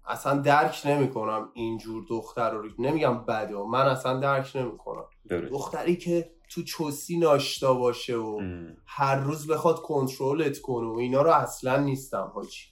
اصلا 0.06 0.38
درک 0.38 0.82
نمی‌کنم 0.84 1.48
اینجور 1.54 2.04
دختر 2.08 2.50
رو. 2.50 2.68
نمیگم 2.78 3.24
بده. 3.24 3.54
من 3.54 3.86
اصلا 3.86 4.20
درک 4.20 4.56
نمی‌کنم. 4.56 5.04
دختری 5.50 5.96
که 5.96 6.30
تو 6.50 6.62
چوسی 6.62 7.18
ناشتا 7.18 7.74
باشه 7.74 8.16
و 8.16 8.38
ام. 8.40 8.76
هر 8.86 9.16
روز 9.16 9.46
بخواد 9.46 9.82
کنترلت 9.82 10.58
کنه 10.58 10.86
و 10.86 10.96
اینا 10.98 11.22
رو 11.22 11.30
اصلا 11.30 11.76
نیستم 11.76 12.30
حاجی. 12.34 12.62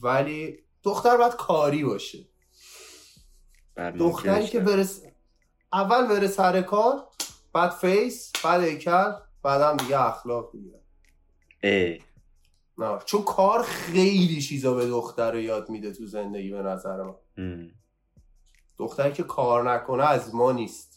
ولی 0.00 0.58
دختر 0.82 1.16
باید 1.16 1.32
کاری 1.34 1.84
باشه 1.84 2.18
دختری 3.98 4.46
که. 4.46 4.60
برس 4.60 5.02
اول 5.72 6.06
بره 6.06 6.26
سر 6.26 6.62
کار 6.62 7.08
بعد 7.52 7.70
face 7.70 8.32
بعد 8.44 8.62
هیکل 8.62 9.12
بعدم 9.42 9.76
دیگه 9.76 10.06
اخلاق 10.06 10.52
دیگه 10.52 10.80
اه. 11.62 11.98
نه 12.78 12.98
چون 13.04 13.22
کار 13.22 13.62
خیلی 13.62 14.40
چیزا 14.42 14.74
به 14.74 14.86
دختر 14.86 15.32
رو 15.32 15.40
یاد 15.40 15.70
میده 15.70 15.92
تو 15.92 16.06
زندگی 16.06 16.50
به 16.50 16.62
نظر 16.62 17.02
من 17.02 17.14
ام. 17.36 17.70
دختری 18.78 19.12
که 19.12 19.22
کار 19.22 19.72
نکنه 19.74 20.04
از 20.04 20.34
ما 20.34 20.52
نیست 20.52 20.89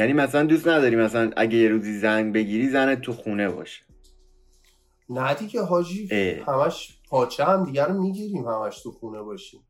یعنی 0.00 0.12
مثلا 0.12 0.42
دوست 0.42 0.68
نداری 0.68 0.96
مثلا 0.96 1.30
اگه 1.36 1.56
یه 1.56 1.68
روزی 1.68 1.98
زنگ 1.98 2.34
بگیری 2.34 2.68
زنت 2.68 3.00
تو 3.00 3.12
خونه 3.12 3.48
باشه. 3.48 3.82
نه 5.10 5.34
دیگه 5.34 5.62
حاجی 5.62 6.08
اه. 6.10 6.54
همش 6.54 6.98
پاچه 7.10 7.44
هم 7.44 7.64
دیگه 7.64 7.84
رو 7.84 8.02
می‌گیریم 8.02 8.48
همش 8.48 8.82
تو 8.82 8.90
خونه 8.90 9.22
باشیم. 9.22 9.60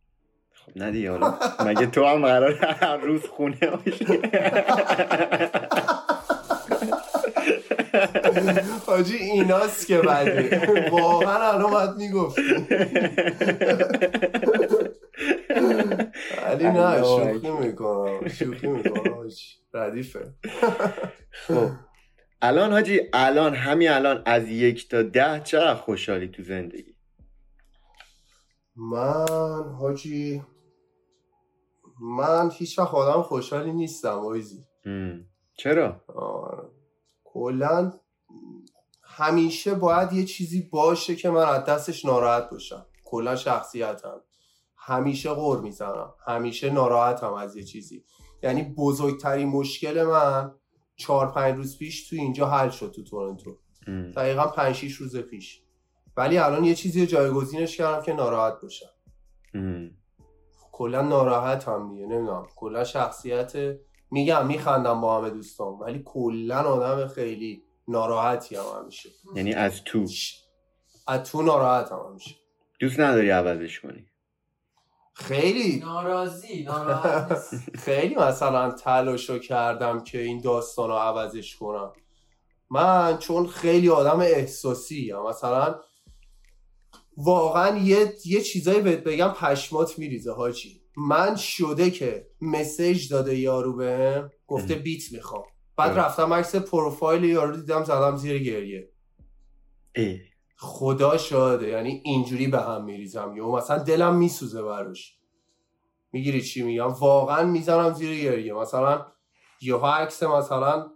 خب 0.53 0.79
نه 0.79 0.91
دیگه 0.91 1.11
حالا 1.11 1.39
مگه 1.67 1.87
تو 1.87 2.05
هم 2.05 2.27
قرار 2.27 2.55
هر 2.55 2.97
روز 2.97 3.23
خونه 3.27 3.57
باشی؟ 3.57 4.07
حاجی 8.87 9.17
ایناست 9.17 9.87
که 9.87 9.99
بده 9.99 10.91
واقعا 10.91 11.53
الان 11.53 11.71
باید 11.71 11.91
می‌گفتی. 11.97 12.43
ولی 16.55 16.65
نه 16.65 17.03
شوخی. 17.03 17.51
می‌کنم 17.51 18.29
شوخی 18.29 18.67
می‌کنم 18.67 19.29
ردیفه. 19.75 20.35
خب. 21.31 21.71
الان 22.43 22.73
حاجی 22.73 23.01
الان 23.13 23.55
همین 23.55 23.91
الان 23.91 24.23
از 24.27 24.49
یک 24.49 24.89
تا 24.89 25.03
ده 25.03 25.41
چقدر 25.45 25.75
خوشحالی 25.75 26.29
تو 26.29 26.43
زندگی؟ 26.43 26.95
من 28.77 29.75
حاجی 29.79 30.43
من 32.01 32.51
هیچ 32.51 32.79
وقت 32.79 32.95
آدم 32.95 33.23
خوشحالی 33.23 33.73
نیستم 33.73 34.21
ام. 34.87 35.27
چرا؟ 35.57 36.05
آره. 36.17 36.69
کلا 37.25 37.93
همیشه 39.03 39.75
باید 39.75 40.13
یه 40.13 40.25
چیزی 40.25 40.69
باشه 40.73 41.17
که 41.17 41.31
من 41.31 41.49
از 41.49 41.65
دستش 41.65 42.05
ناراحت 42.05 42.51
باشم. 42.51 42.87
کلا 43.05 43.37
شخصیتم. 43.37 44.21
همیشه 44.81 45.31
غور 45.31 45.61
می‌زنم. 45.61 46.15
همیشه 46.27 46.71
ناراحتم 46.71 47.35
از 47.35 47.57
یه 47.57 47.65
چیزی. 47.65 48.05
یعنی 48.43 48.75
بزرگترین 48.79 49.49
مشکل 49.49 50.03
من 50.03 50.55
چهار 50.97 51.33
پنج 51.33 51.57
روز 51.57 51.79
پیش 51.79 52.09
تو 52.09 52.17
اینجا 52.17 52.47
حل 52.47 52.71
شد 52.71 52.91
تو 52.91 53.05
تورنتو. 53.05 53.59
دقیقا 54.17 54.47
پنج 54.47 54.75
شیش 54.75 54.95
روز 54.95 55.17
پیش. 55.17 55.63
ولی 56.17 56.39
الان 56.39 56.65
یه 56.65 56.75
چیزی 56.75 57.07
جایگزینش 57.07 57.77
کردم 57.77 58.03
که 58.03 58.13
ناراحت 58.13 58.61
باشم. 58.63 58.91
کلا 60.73 61.03
ناراحت 61.03 61.69
هم 61.69 61.93
دیگه 61.93 62.07
نمی‌دونم. 62.07 62.47
کلا 62.57 62.85
شخصیت 62.85 63.53
میگم 64.11 64.47
میخندم 64.47 65.01
با 65.01 65.19
همه 65.19 65.31
دوستان 65.31 65.75
ولی 65.75 66.03
کلا 66.05 66.61
آدم 66.61 67.07
خیلی 67.09 67.63
ناراحتی 67.89 68.57
هم 68.57 68.65
همیشه. 68.81 69.09
یعنی 69.35 69.53
از 69.53 69.85
تو. 69.85 70.07
از 71.07 71.31
تو 71.31 71.43
ناراحت 71.43 71.93
هم 71.93 71.99
همیشه. 72.09 72.37
دوست 72.81 73.01
نداری 73.01 73.31
عوضش 73.31 73.81
کنی؟ 73.81 74.10
خیلی 75.13 75.79
ناراضی 75.79 76.63
ناراحت 76.69 77.43
خیلی 77.79 78.15
مثلا 78.15 78.71
تلاشو 78.71 79.39
کردم 79.39 80.05
که 80.05 80.21
این 80.21 80.41
داستان 80.41 80.89
رو 80.89 80.95
عوضش 80.97 81.57
کنم 81.57 81.93
من 82.71 83.19
چون 83.19 83.47
خیلی 83.47 83.89
آدم 83.89 84.21
احساسی 84.21 85.11
هم. 85.11 85.27
مثلا 85.27 85.81
واقعا 87.17 87.79
یه, 87.79 88.15
یه 88.25 88.41
چیزایی 88.41 88.81
بهت 88.81 88.99
بگم 89.05 89.29
پشمات 89.29 89.99
میریزه 89.99 90.33
حاجی 90.33 90.83
من 90.97 91.37
شده 91.37 91.91
که 91.91 92.27
مسیج 92.41 93.09
داده 93.13 93.39
یارو 93.39 93.77
بهم 93.77 94.31
گفته. 94.47 94.75
بیت 94.75 95.13
می‌خوام 95.13 95.45
بعد. 95.77 95.99
رفتم 95.99 96.33
عکس 96.33 96.55
پروفایل 96.55 97.25
یارو 97.25 97.57
دیدم 97.57 97.85
زدم 97.85 98.17
زیر 98.17 98.43
گریه. 98.43 98.91
خدا 100.63 101.17
شاده 101.17 101.69
یعنی 101.69 102.03
اینجوری 102.05 102.47
به 102.47 102.59
هم 102.59 102.85
میریزم. 102.85 103.33
یا 103.37 103.51
مثلا 103.51 103.79
دلم 103.79 104.17
میسوزه 104.17 104.63
براش. 104.63 105.17
می‌گیری 106.13 106.43
چی 106.43 106.63
میگم؟ 106.63 106.89
واقعا 106.89 107.47
می‌زنم 107.47 107.93
زیر 107.93 108.23
گریه. 108.23 108.55
مثلا 108.55 109.07
یه 109.61 109.77
عکس 109.77 110.23
مثلا 110.23 110.91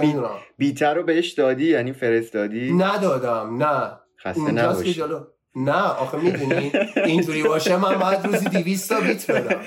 بی... 0.00 0.14
بیتر 0.58 0.94
رو 0.94 1.02
بهش 1.02 1.32
دادی؟ 1.32 1.64
یعنی 1.64 1.92
فرستادی؟ 1.92 2.72
ندادم. 2.72 3.62
نه. 3.62 3.98
خسته 4.18 4.52
نباشی. 4.52 4.94
جلو 4.94 5.24
نه 5.56 5.82
آخه 5.82 6.18
می‌دونی 6.18 6.72
اینجوری 7.06 7.42
باشه 7.42 7.76
من 7.76 7.98
باید 7.98 8.26
روزی 8.26 8.48
200 8.48 8.88
تا 8.88 9.00
بیت 9.00 9.30
بدم. 9.30 9.60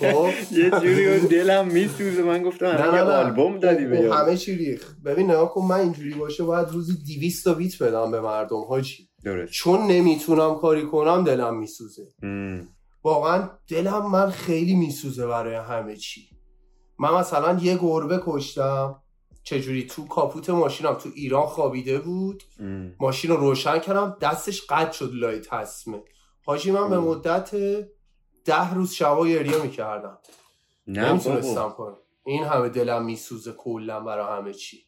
خب؟ 0.00 0.30
یه 0.52 0.70
جوری 0.70 1.06
اون 1.06 1.26
دلم 1.26 1.68
میسوزه. 1.68 2.22
من 2.22 2.42
گفتم 2.42 2.66
نه 2.66 2.90
نه 2.90 2.96
یه 2.96 3.04
نه. 3.04 3.10
آلبوم 3.10 3.58
دادی 3.58 3.84
به. 3.86 4.14
همه 4.14 4.36
چی 4.36 4.56
ریخ 4.56 4.94
ببین 5.04 5.30
نگاه 5.30 5.54
کن 5.54 5.64
من 5.66 5.80
اینجوری 5.80 6.14
باشه 6.14 6.44
باید 6.44 6.68
روزی 6.68 6.92
200 7.20 7.44
تا 7.44 7.54
بیت 7.54 7.82
بدم 7.82 8.10
به 8.10 8.20
مردم 8.20 8.64
حاجی. 8.68 9.08
درست. 9.24 9.52
چون 9.52 9.80
نمی‌تونم 9.80 10.54
کاری 10.54 10.82
کنم 10.82 11.24
دلم 11.24 11.58
میسوزه. 11.58 12.06
واقعا 13.04 13.50
دلم 13.68 14.10
من 14.10 14.30
خیلی 14.30 14.74
میسوزه 14.74 15.26
برای 15.26 15.54
همه 15.54 15.96
چی. 15.96 16.20
من 16.98 17.14
مثلا 17.14 17.58
یه 17.62 17.78
گربه 17.78 18.20
کشتم. 18.26 19.01
چجوری 19.44 19.86
تو 19.86 20.06
کاپوت 20.06 20.50
ماشینم 20.50 20.94
تو 20.94 21.08
ایران 21.14 21.46
خوابیده 21.46 21.98
بود؟ 21.98 22.42
ام. 22.60 22.94
ماشین 23.00 23.30
رو 23.30 23.36
روشن 23.36 23.78
کردم 23.78 24.16
دستش 24.20 24.62
قطع 24.68 24.92
شد 24.92 25.10
لای 25.14 25.38
تصمه 25.38 26.02
حاجی 26.46 26.70
من 26.70 26.90
به 26.90 26.96
اوه. 26.96 27.08
مدت 27.08 27.54
ده 28.44 28.74
روز 28.74 28.92
شبا 28.92 29.26
گریه 29.26 29.62
می‌کردم. 29.62 30.18
نمی‌تونستم 30.86 31.70
کنم. 31.70 31.96
این 32.24 32.44
همه 32.44 32.68
دلم 32.68 33.04
میسوزه 33.04 33.52
کلا 33.52 34.00
برای 34.00 34.38
همه 34.38 34.52
چی. 34.54 34.84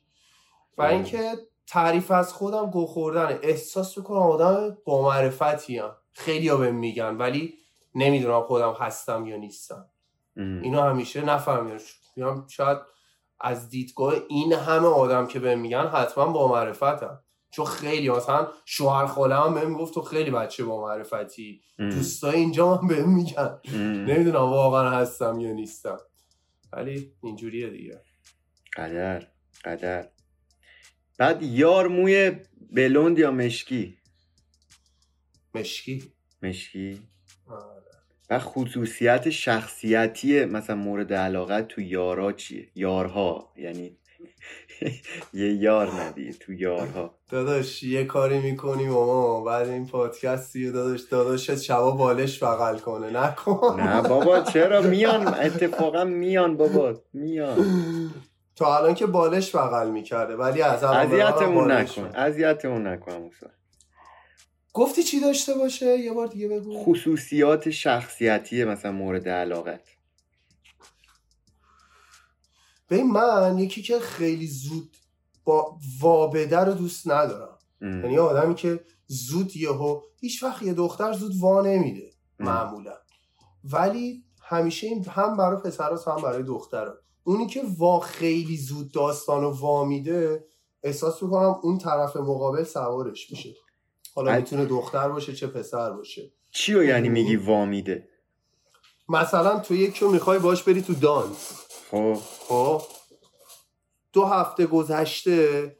و. 0.78 0.82
اینکه 0.82 1.32
تعریف 1.66 2.10
از 2.10 2.32
خودم 2.32 2.70
گو 2.70 2.86
خوردن 2.86 3.38
احساس 3.42 3.98
می‌کنم 3.98 4.18
آدم 4.18 4.78
با 4.84 5.02
معرفتی 5.02 5.78
هم 5.78 5.96
خیلی 6.12 6.48
ها 6.48 6.56
بهم 6.56 6.74
میگن 6.74 7.16
ولی 7.16 7.54
نمی‌دونم 7.94 8.42
خودم 8.42 8.72
هستم 8.72 9.26
یا 9.26 9.36
نیستم. 9.36 9.88
ام. 10.36 10.60
اینو 10.62 10.80
همیشه 10.80 11.24
نفهمیدم. 11.24 11.78
شاید 12.48 12.78
از 13.44 13.68
دیدگاه 13.70 14.14
این 14.28 14.52
همه 14.52 14.86
آدم 14.86 15.26
که 15.26 15.38
بهم 15.40 15.58
میگن 15.58 15.86
حتما 15.86 16.26
با 16.26 16.48
معرفتم. 16.48 17.20
چون 17.50 17.64
خیلی 17.64 18.10
مثلا 18.10 18.48
شوهر 18.64 19.06
خاله 19.06 19.36
هم 19.36 19.54
بهم 19.54 19.74
گفت 19.74 19.94
تو 19.94 20.02
خیلی 20.02 20.30
بچه 20.30 20.64
با 20.64 20.80
معرفتی. 20.80 21.60
دوستای 21.78 22.36
اینجا 22.36 22.74
هم 22.74 22.88
بهم 22.88 23.14
میگن. 23.14 23.60
نمی‌دونم 23.78 24.36
واقعا 24.36 24.90
هستم 24.90 25.40
یا 25.40 25.52
نیستم. 25.52 25.98
ولی 26.72 27.12
اینجوریه 27.22 27.70
دیگه. 27.70 28.02
قدر 28.76 29.26
قدر. 29.64 30.08
بعد 31.18 31.42
یار 31.42 31.88
موی 31.88 32.32
بلوند 32.70 33.18
یا 33.18 33.30
مشکی؟ 33.30 33.98
مشکی. 35.54 36.12
مشکی. 36.42 37.00
و 38.30 38.38
خصوصیت 38.38 39.30
شخصیتی 39.30 40.44
مثلا 40.44 40.76
مورد 40.76 41.12
علاقت 41.12 41.68
تو 41.68 41.80
یارا 41.80 42.32
چیه؟ 42.32 42.68
یارها 42.74 43.52
یعنی 43.56 43.96
یه 45.34 45.54
یار 45.54 45.90
ندیه 45.90 46.32
تو 46.32 46.52
یارها. 46.52 47.14
داداش 47.30 47.82
یه 47.82 48.04
کاری 48.04 48.38
می‌کنی 48.38 48.88
ماما 48.88 49.44
بعد 49.44 49.68
این 49.68 49.86
پادکستی 49.86 50.70
داداش 50.72 51.00
داداشت 51.02 51.56
شبا 51.56 51.90
بالش 51.90 52.42
بغل 52.42 52.78
کنه 52.78 53.10
نکن. 53.10 53.80
نه 53.80 54.02
بابا 54.08 54.40
چرا؟ 54.40 54.82
میان 54.82 55.26
اتفاقا 55.28 56.04
میان 56.04 56.56
بابا 56.56 56.94
میان. 57.12 57.56
تا 58.56 58.78
الان 58.78 58.94
که 58.94 59.06
بالش 59.06 59.56
بغل 59.56 59.90
می‌کرده 59.90 60.36
ولی 60.36 60.62
از 60.62 60.84
اذیتمون 60.84 61.70
نکن. 61.72 62.10
اذیتمون 62.14 62.86
نکن 62.86 63.12
موسی 63.12 63.46
گفتی 64.74 65.02
چی 65.02 65.20
داشته 65.20 65.54
باشه؟ 65.54 65.98
یه 65.98 66.12
بار 66.12 66.26
دیگه 66.26 66.48
بگو. 66.48 66.84
خصوصیات 66.84 67.70
شخصیتی 67.70 68.64
مثلا 68.64 68.92
مورد 68.92 69.28
علاقت. 69.28 69.88
ببین 72.90 73.10
من 73.10 73.58
یکی 73.58 73.82
که 73.82 73.98
خیلی 73.98 74.46
زود 74.46 74.96
با 75.44 75.78
وابده 76.00 76.58
رو 76.58 76.72
دوست 76.72 77.08
ندارم. 77.10 77.58
یعنی 77.80 78.18
آدمی 78.18 78.54
که 78.54 78.84
زود 79.06 79.56
یهو 79.56 80.00
هیچ 80.20 80.42
وقت 80.42 80.62
یه 80.62 80.74
دختر 80.74 81.12
زود 81.12 81.32
وا 81.40 81.62
نمیده 81.62 82.10
ام. 82.40 82.46
معمولا. 82.46 82.94
ولی 83.64 84.24
همیشه 84.42 84.86
این 84.86 85.04
هم 85.04 85.36
برای 85.36 85.62
پسراست 85.62 86.08
هم 86.08 86.22
برای 86.22 86.42
دخترها 86.42 86.94
اونی 87.24 87.46
که 87.46 87.62
وا 87.78 88.00
خیلی 88.00 88.56
زود 88.56 88.92
داستان 88.92 89.44
و 89.44 89.50
وا 89.50 89.84
میده 89.84 90.44
احساس 90.82 91.22
می‌کنم 91.22 91.60
اون 91.62 91.78
طرف 91.78 92.16
مقابل 92.16 92.64
سوارش 92.64 93.30
میشه. 93.30 93.54
حالا 94.14 94.30
از- 94.32 94.40
می‌تونه 94.40 94.64
دختر 94.64 95.08
باشه 95.08 95.32
چه 95.34 95.46
پسر 95.46 95.90
باشه. 95.90 96.32
چی 96.50 96.74
رو 96.74 96.84
یعنی 96.84 97.08
میگی 97.08 97.36
وامیده 97.36 98.08
مثلا 99.08 99.58
تو 99.58 99.74
یکی 99.74 100.00
رو 100.04 100.10
می‌خوای 100.10 100.38
باش 100.38 100.62
بری 100.62 100.82
تو 100.82 100.94
دانس 100.94 101.52
خب. 101.90 102.18
خب. 102.48 102.82
دو 104.12 104.24
هفته 104.24 104.66
گذشته 104.66 105.76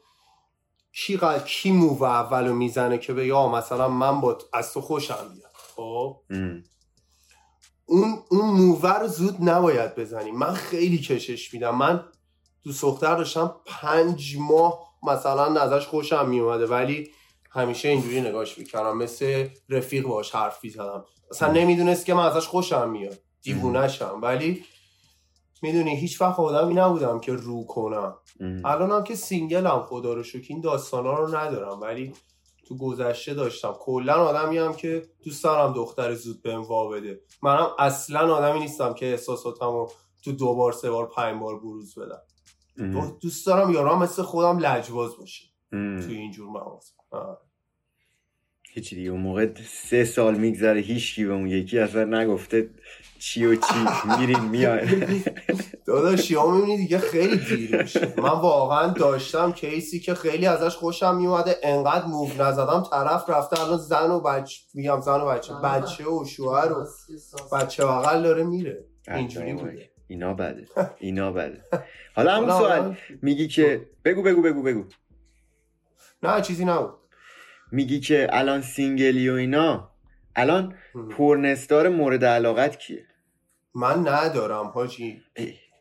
کی 0.93 1.17
قل... 1.17 1.39
کی 1.39 1.71
موو 1.71 2.03
اولو 2.03 2.53
می‌زنه 2.53 2.97
که 2.97 3.13
به 3.13 3.27
یا 3.27 3.47
مثلا 3.47 3.89
من 3.89 4.21
با 4.21 4.37
از 4.53 4.73
تو 4.73 4.81
خوشم 4.81 5.31
بیاد 5.35 5.51
خب. 5.75 6.21
اون 7.85 8.23
اون 8.29 8.45
مووه 8.49 8.99
رو 8.99 9.07
زود 9.07 9.35
نباید 9.41 9.95
بزنی. 9.95 10.31
من 10.31 10.53
خیلی 10.53 10.97
کشش 10.97 11.53
میدم. 11.53 11.75
من 11.77 12.03
دوست 12.63 12.81
دختر 12.81 13.15
داشتم 13.15 13.55
پنج 13.65 14.37
ماه 14.39 14.95
مثلا 15.03 15.61
ازش 15.61 15.87
خوشم 15.87 16.29
میومده 16.29 16.65
ولی 16.67 17.11
همیشه 17.55 17.89
اینجوری 17.89 18.21
نگاش 18.21 18.57
می‌کردم. 18.57 18.97
مثل 18.97 19.47
رفیق 19.69 20.07
باش 20.07 20.31
حرف 20.31 20.63
می‌زدم. 20.63 21.05
اصلا 21.31 21.51
نمی‌دونست 21.51 22.05
که 22.05 22.13
من 22.13 22.25
ازش 22.25 22.47
خوشم 22.47 22.89
میاد. 22.89 23.17
دیوونشم 23.41 24.19
ولی 24.21 24.63
می‌دونی 25.61 25.95
هیچ 25.95 26.21
وقت 26.21 26.39
آدمی 26.39 26.73
نبودم 26.73 27.19
که 27.19 27.33
رو 27.33 27.63
کنم. 27.63 28.15
الانم 28.65 29.03
که 29.03 29.15
سینگلم 29.15 29.81
خدا 29.81 30.13
رو 30.13 30.23
شکر 30.23 30.45
این 30.49 30.61
داستانا 30.61 31.13
رو 31.13 31.35
ندارم. 31.35 31.81
ولی 31.81 32.13
تو 32.67 32.77
گذشته 32.77 33.33
داشتم. 33.33 33.75
کلا 33.79 34.13
آدمی 34.13 34.57
هم 34.57 34.73
که 34.73 35.05
دوست 35.23 35.43
دارم 35.43 35.73
دختر 35.73 36.13
زود 36.13 36.41
بهم 36.41 36.61
وا 36.61 36.87
بده. 36.87 37.21
منم 37.41 37.67
اصلا 37.79 38.35
آدمی 38.35 38.59
نیستم 38.59 38.93
که 38.93 39.05
احساساتمو 39.05 39.87
تو 40.23 40.31
دو 40.31 40.55
بار 40.55 40.71
سه 40.71 40.91
بار 40.91 41.07
پنج 41.07 41.41
بار 41.41 41.59
بروز 41.59 41.95
بدم. 41.99 42.21
دوست 43.21 43.47
دارم 43.47 43.71
یارم 43.71 43.99
مثل 43.99 44.23
خودم 44.23 44.57
لجباز 44.57 45.17
باشه. 45.17 45.45
توی 45.71 46.15
اینجور 46.15 46.47
مواقع. 46.47 46.94
هیچی 48.75 48.95
دیگه 48.95 49.09
اون 49.09 49.21
موقع 49.21 49.47
سه 49.67 50.05
سال 50.05 50.37
میگذره 50.37 50.79
هیچکی 50.79 51.25
به 51.25 51.33
اون 51.33 51.47
یکی 51.47 51.79
اصلا 51.79 52.03
نگفته 52.03 52.69
چی 53.19 53.45
و 53.45 53.55
چی 53.55 54.07
میریم 54.19 54.43
میای 54.43 54.87
داداش 55.87 56.31
یا 56.31 56.51
می‌بینی 56.51 56.77
دیگه 56.77 56.97
خیلی 56.97 57.37
دیر 57.37 57.81
میشه. 57.81 58.13
من 58.17 58.29
واقعا 58.29 58.87
داشتم 58.87 59.51
کیسی 59.51 59.99
که 59.99 60.13
خیلی 60.15 60.45
ازش 60.45 60.75
خوشم 60.75 61.15
میومده 61.15 61.55
انقدر 61.63 62.05
موو 62.05 62.29
نزدم 62.41 62.83
طرف 62.91 63.29
رفته 63.29 63.61
الان 63.63 63.77
زن 63.77 64.11
و 64.11 64.19
بچه 64.19 64.61
میگم 64.73 65.01
زن 65.01 65.21
و 65.21 65.25
بچه 65.25 65.53
بچه 65.53 66.09
و 66.09 66.25
شوهر 66.25 66.71
و 66.71 66.87
بچه 67.51 67.85
بغل 67.85 68.23
داره 68.23 68.43
میره. 68.43 68.85
اینجوری 69.07 69.53
بوده. 69.53 69.89
اینا 70.07 70.33
بده 70.33 70.67
اینا 70.99 71.31
بده. 71.31 71.61
حالا 72.15 72.31
همون 72.35 72.49
سوال 72.49 72.97
میگی 73.21 73.47
که 73.47 73.89
بگو 74.05 74.23
بگو 74.23 74.41
بگو 74.41 74.63
بگو. 74.63 74.83
نه 76.25 76.41
چیزی 76.41 76.65
نبود. 76.65 76.93
میگی 77.71 77.99
که 77.99 78.27
الان 78.31 78.61
single 78.61 79.19
ی 79.19 79.29
و 79.29 79.33
اینا؟ 79.33 79.91
الان. 80.35 80.75
pornstar 81.17 81.89
مورد 81.89 82.25
علاقت 82.25 82.79
کیه؟ 82.79 83.07
من 83.75 84.07
ندارم 84.07 84.65
حاجی. 84.65 85.21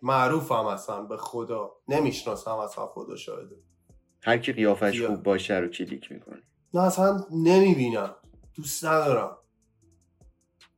معروفم 0.02 0.54
اصلا 0.66 1.02
به 1.02 1.16
خدا. 1.16 1.70
نمی‌شناسم 1.88 2.50
اصلا 2.50 2.86
خدا 2.86 3.16
شاهده. 3.16 3.56
هر 4.22 4.38
کی 4.38 4.52
قیافش؟ 4.52 5.02
خوب 5.02 5.22
باشه 5.22 5.54
رو 5.54 5.68
کلیک 5.68 6.12
می‌کنه. 6.12 6.42
نه 6.74 6.82
اصلا 6.82 7.20
نمی‌بینم. 7.32 8.14
دوست 8.56 8.84
ندارم. 8.84 9.36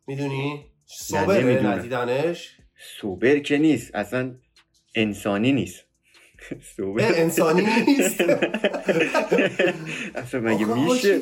می‌دونی؟ 0.07 0.73
نمی‌دونم. 1.13 1.67
ندیدنش. 1.67 2.57
سوبر 3.01 3.39
که 3.39 3.59
نیست 3.59 3.95
اصلا 3.95 4.35
انسانی 4.95 5.53
نیست. 5.53 5.81
سوبر 5.81 5.86
انسانی 6.99 7.67
نیست. 7.87 8.21
اصلا 10.15 10.41
مگه 10.41 10.65
میشه؟ 10.67 11.21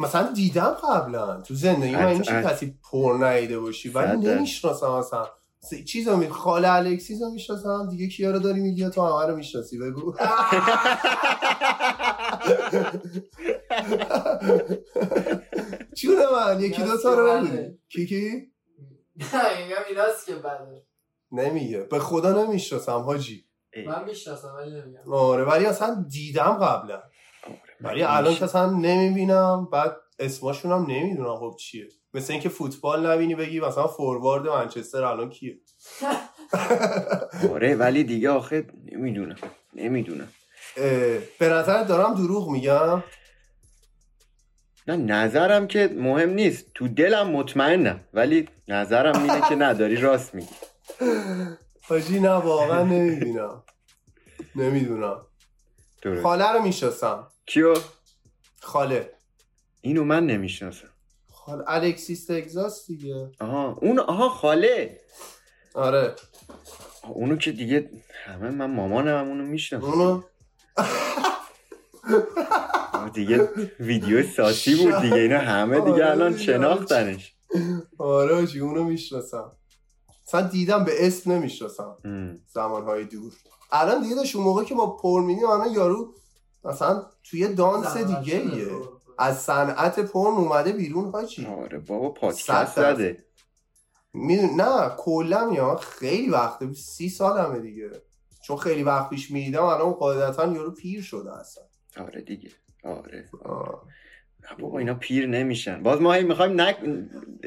مثلا 0.00 0.32
دیدم 0.32 0.76
قبلا. 0.90 1.40
تو 1.40 1.54
زندگی 1.54 1.92
من. 1.96 2.16
میشه 2.18 2.42
کسی 2.42 2.74
پر 2.90 3.18
نیده 3.30 3.58
باشی. 3.58 3.88
ولی. 3.88 4.26
نمی‌شناسم 4.26 4.90
اصلا. 4.90 5.26
س- 5.60 5.84
چیزا 5.84 6.16
می 6.16 6.28
خاله 6.28 6.70
الکسیز 6.72 7.22
رو 7.22 7.30
می‌شناسم. 7.30 7.88
دیگه 7.90 8.08
کیا 8.08 8.30
رو 8.30 8.38
داری 8.38 8.60
میگی 8.60 8.90
تو 8.90 9.02
همه 9.06 9.26
رو 9.30 9.36
می‌شناسی؟ 9.36 9.78
بگو. 9.78 10.14
چونه 15.96 16.24
من 16.32 16.60
یکی 16.60 16.82
دو 16.82 16.96
تا 17.02 17.14
رو 17.14 17.26
بله. 17.26 17.50
بگو. 17.50 17.72
کی 17.88 18.06
کی؟ 18.06 18.52
نه 19.16 19.64
میگم 19.64 19.76
ایناست 19.88 20.26
که 20.26 20.34
بده 20.34 20.82
نمیگه. 21.32 21.78
به 21.80 21.98
خدا 21.98 22.44
نمی‌شناسم 22.44 22.92
حاجی. 22.92 23.44
من 23.86 24.04
می‌شناسم 24.04 24.54
ولی 24.56 24.70
نمیگم. 24.70 25.12
آره 25.12 25.44
ولی 25.44 25.66
اصلا 25.66 26.04
دیدم 26.08 26.52
قبلا. 26.52 27.02
ولی 27.80 28.02
الان 28.02 28.34
که 28.34 28.44
اصلا 28.44 28.70
نمی‌بینم. 28.70 29.68
بعد 29.72 29.96
اسماشون 30.18 30.72
هم 30.72 30.86
نمی‌دونم 30.88 31.36
خب 31.36 31.56
چیه. 31.58 31.88
مثل 32.14 32.32
اینکه 32.32 32.48
فوتبال 32.48 33.06
نبینی 33.06 33.34
بگی 33.34 33.60
مثلا 33.60 33.86
فوروارد 33.86 34.46
منچستر 34.48 35.04
الان 35.04 35.30
کیه؟ 35.30 35.58
آره 37.52 37.74
ولی 37.74 38.04
دیگه 38.04 38.30
آخه 38.30 38.66
نمی‌دونم 38.92 39.36
نمی‌دونم. 39.74 40.28
به 41.38 41.48
نظر 41.48 41.82
دارم 41.82 42.14
دروغ 42.14 42.50
میگم؟ 42.50 43.02
نه 44.88 44.96
نظرم 44.96 45.66
که 45.66 45.90
مهم 45.96 46.30
نیست. 46.30 46.66
تو 46.74 46.88
دلم 46.88 47.30
مطمئنم 47.30 48.00
ولی 48.14 48.48
نظرم 48.68 49.22
اینه 49.22 49.48
که 49.48 49.54
نداری 49.64 49.96
راست 49.96 50.34
میگی. 50.34 50.54
حاجی 51.90 52.20
نه 52.20 52.30
واقعا 52.30 52.82
نمی‌دونم. 54.54 55.26
درست. 56.02 56.22
خاله 56.22 56.52
رو 56.52 56.62
می‌شناسم. 56.62 57.26
کیو؟ 57.46 57.74
خاله. 58.60 59.12
اینو 59.80 60.04
من 60.04 60.26
نمی‌شناسم. 60.26 60.88
خاله 61.32 61.64
الکسیس 61.66 62.26
تگزاس 62.26 62.86
دیگه. 62.86 63.30
آها 63.40 63.78
اون 63.82 63.98
آها 63.98 64.28
خاله. 64.28 65.00
آره. 65.74 66.14
اونو 67.08 67.36
که 67.36 67.52
دیگه 67.52 67.90
همه 68.24 68.50
من 68.50 68.74
مامانم 68.74 69.28
اونو 69.28 69.44
می‌شناسم. 69.44 69.86
اونو؟ 69.86 70.22
دیگه 73.14 73.48
ویدیو 73.80 74.22
ساسی 74.22 74.74
بود 74.74 75.00
دیگه 75.00 75.16
اینا 75.16 75.38
همه 75.38 75.80
دیگه 75.80 75.92
آره 75.92 76.10
الان. 76.10 76.36
شناختنش. 76.36 77.34
آره 77.98 78.46
اونو 78.60 78.84
می‌شناسم. 78.84 79.52
اصلا 80.30 80.46
دیدم 80.48 80.84
به 80.84 81.06
اسم 81.06 81.32
نمی‌شناسم. 81.32 81.96
زمانهای 82.46 83.04
دور. 83.04 83.32
الان 83.72 84.02
دیگه 84.02 84.14
داشت 84.14 84.36
اون 84.36 84.44
موقع 84.44 84.64
که 84.64 84.74
ما 84.74 84.86
پر 84.86 85.20
میدیم 85.22 85.44
الان 85.44 85.72
یارو 85.72 86.14
مثلا 86.64 87.06
توی 87.24 87.54
دانس 87.54 87.96
دیگه 87.96 88.36
ایه 88.36 88.70
از 89.18 89.40
صنعت 89.42 90.00
پرن 90.00 90.34
اومده 90.34 90.72
بیرون 90.72 91.10
حاجی. 91.10 91.46
آره 91.46 91.78
بابا 91.78 92.10
پادکست. 92.10 92.76
زده. 92.76 93.24
میدون 94.12 94.60
نه 94.60 94.92
کلا 94.98 95.50
یا 95.54 95.76
خیلی 95.76 96.30
وقته. 96.30 96.72
سی 96.74 97.08
سالمه 97.08 97.58
دیگه. 97.58 97.90
چون 98.42 98.56
خیلی 98.56 98.82
وقت 98.82 99.10
پیش 99.10 99.30
می‌دیدم 99.30 99.64
الان 99.64 99.92
قاعدتا 99.92 100.46
یارو 100.52 100.70
پیر 100.70 101.02
شده 101.02 101.38
اصلا. 101.38 101.64
آره 101.98 102.20
دیگه. 102.20 102.50
آره. 102.84 103.28
آه. 103.44 103.82
بابا 104.58 104.78
اینا 104.78 104.94
پیر 104.94 105.26
نمیشن. 105.26 105.82
باز 105.82 106.00
ما 106.00 106.12
هی 106.12 106.22
می‌خوایم 106.22 106.60
نک... 106.60 106.76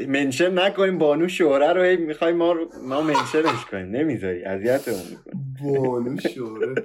منشن 0.07 0.59
نکنیم 0.59 0.97
بانو 0.97 1.27
شوره 1.27 1.73
رو 1.73 1.83
هی 1.83 1.97
می‌خوایم 1.97 2.35
ما 2.35 2.51
رو... 2.51 2.69
ما 2.83 3.01
منشنش 3.01 3.65
کنیم. 3.71 3.95
نمی‌ذاری 3.95 4.43
اذیتمون 4.43 5.01
می‌کنی. 5.09 5.77
بانو 5.77 6.19
شوره. 6.19 6.75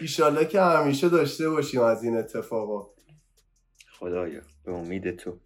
ایشالله 0.00 0.44
که 0.44 0.60
همیشه 0.60 1.08
داشته 1.08 1.50
باشیم 1.50 1.80
از 1.80 2.04
این 2.04 2.16
اتفاقا. 2.16 2.90
خدایا 3.90 4.40
به 4.64 4.72
امید 4.72 5.16
تو. 5.16 5.38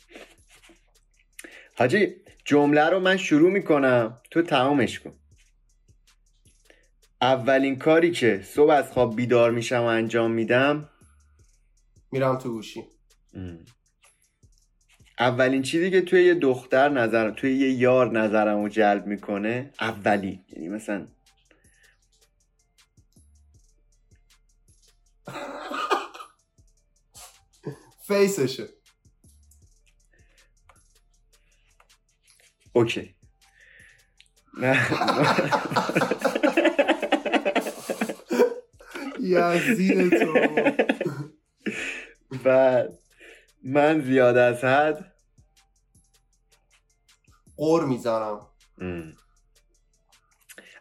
حاجی 1.75 2.15
جمله 2.45 2.91
رو 2.91 3.01
من 3.01 3.17
شروع 3.17 3.51
می‌کنم. 3.51 4.21
تو 4.31 4.43
تمامش 4.43 5.01
کن. 5.01 5.13
اولین 7.21 7.79
کاری 7.79 8.11
که 8.11 8.41
صبح 8.45 8.71
از 8.71 8.93
خواب 8.93 9.17
بیدار 9.17 9.51
میشم 9.51 9.81
و 9.81 9.85
انجام 9.85 10.31
میدم 10.31 10.89
میرم 12.17 12.37
تو 12.39 12.51
گوشی. 12.51 12.85
ام. 13.35 13.65
اولین 15.19 15.63
چیزی 15.63 15.91
که 15.91 16.01
توی 16.01 16.25
یه 16.25 16.35
دختر 16.35 16.89
نظر 16.89 17.31
توی 17.31 17.57
یه 17.57 17.71
یار 17.71 18.19
نظرم 18.19 18.63
رو 18.63 18.69
جلب 18.69 19.07
می‌کنه 19.07 19.73
اولی 19.81 20.45
یعنی 20.49 20.69
مثلا 20.69 21.09
فیسشه 28.07 28.69
اوکی. 32.73 33.15
نه. 34.59 34.87
یزید 39.21 40.19
تو. 40.19 40.35
بعد 42.47 42.99
من 43.63 44.01
زیاد 44.01 44.37
از 44.37 44.65
حد 44.65 45.13
قور 47.57 47.85
ام. 48.79 49.17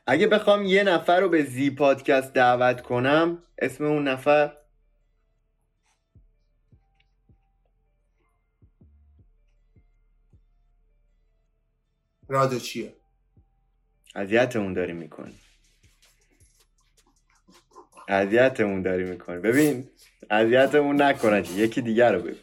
اگه 0.08 0.28
بخوام 0.28 0.66
یه 0.66 0.84
نفر 0.84 1.20
رو 1.20 1.30
به 1.30 1.44
زی 1.44 1.70
پادکست 1.70 2.34
دعوت 2.34 2.82
کنم 2.82 3.44
اسم 3.58 3.84
اون 3.86 4.08
نفر؟ 4.08 4.58
رادو 12.28 12.60
چیه؟ 12.60 12.96
اذیتمون 14.16 14.74
داری 14.74 14.94
می‌کنی. 14.94 15.40
اذیتمون 18.08 18.82
داری 18.82 19.04
می‌کنی. 19.04 19.40
ببین 19.40 19.90
اذیتمون 20.30 21.02
نکنه 21.02 21.42
چی. 21.42 21.54
یکی 21.54 21.82
دیگر 21.82 22.14
رو 22.14 22.22
ببین 22.22 22.36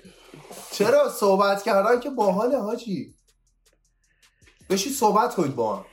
چرا 0.72 1.08
صحبت 1.08 1.62
کردن 1.62 2.00
که 2.00 2.10
باحاله 2.10 2.58
حاجی؟ 2.58 3.14
بشی 4.70 4.90
صحبت 4.90 5.34
کنید 5.34 5.54
با 5.56 5.76
هم. 5.76 5.84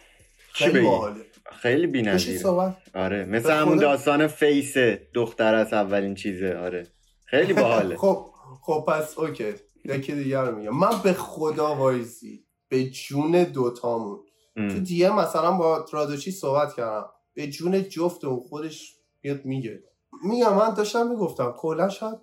چی 0.56 0.66
خیلی 0.66 0.82
باحاله. 0.82 1.26
خیلی 1.62 1.88
بی‌نظیره 1.88 2.40
صحبت. 2.40 2.78
آره 2.96 3.26
مثل 3.26 3.52
همون 3.52 3.78
داستان 3.78 4.28
face 4.28 4.78
دختر 5.14 5.56
از 5.56 5.74
اولین 5.74 6.16
چیزه 6.16 6.58
آره. 6.58 6.88
خیلی 7.26 7.54
باحاله. 7.54 7.98
خب 8.04 8.26
خب 8.62 8.86
پس 8.88 9.18
okay. 9.18 9.54
یکی 9.86 10.16
دیگر 10.16 10.42
رو 10.44 10.58
میگم. 10.58 10.78
من 10.78 11.02
به 11.04 11.14
خدا 11.14 11.76
وایسی 11.76 12.46
به 12.70 12.90
جون 12.90 13.44
دوتامون. 13.44 14.20
تو. 14.56 14.80
دیگه 14.80 15.16
مثلا 15.16 15.52
با 15.52 15.86
رادوچی 15.92 16.32
صحبت 16.32 16.74
کردم. 16.76 17.06
به 17.34 17.48
جون 17.48 17.90
جفت 17.90 18.24
و 18.24 18.40
خودش 18.40 18.96
میاد 19.24 19.46
میگه. 19.46 19.84
میگم 20.24 20.54
من 20.54 20.74
داشتم 20.74 21.08
می‌گفتم 21.08 21.52
کلا 21.52 21.90
شاید 21.90 22.20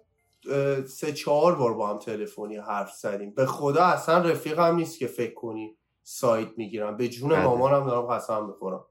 سه 0.86 1.12
چهار 1.12 1.55
بار 1.55 1.74
با 1.74 1.89
هم 1.89 1.98
تلفنی 1.98 2.56
حرف 2.56 2.93
زدیم. 2.93 3.35
به 3.35 3.47
خدا 3.47 3.85
اصلا 3.85 4.18
رفیقم 4.18 4.77
نیست 4.77 4.98
که 4.98 5.06
فکر 5.06 5.35
کنی 5.35 5.77
سایت 6.02 6.48
می‌گیرم. 6.56 6.97
به 6.97 7.09
جون 7.09 7.31
بله. 7.31 7.44
مامانم 7.44 7.86
دارم 7.86 8.06
قسم 8.06 8.47
می‌خورم. 8.47 8.85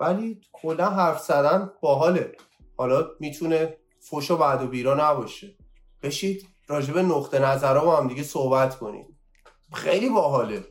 ولی 0.00 0.40
کلا 0.52 0.90
حرف 0.90 1.20
زدن 1.20 1.72
باحاله. 1.80 2.32
حالا 2.76 3.06
می‌تونه 3.20 3.76
فوش 4.00 4.30
و 4.30 4.36
بعد 4.36 4.62
و 4.62 4.66
بیرا 4.66 4.94
نباشه. 4.94 5.56
بشید 6.02 6.46
راجب 6.68 6.98
نقطه 6.98 7.38
نظرها 7.38 7.84
با 7.84 7.96
هم 7.96 8.08
دیگه 8.08 8.22
صحبت 8.22 8.78
کنید 8.78 9.06
خیلی 9.72 10.08
باحاله. 10.08 10.64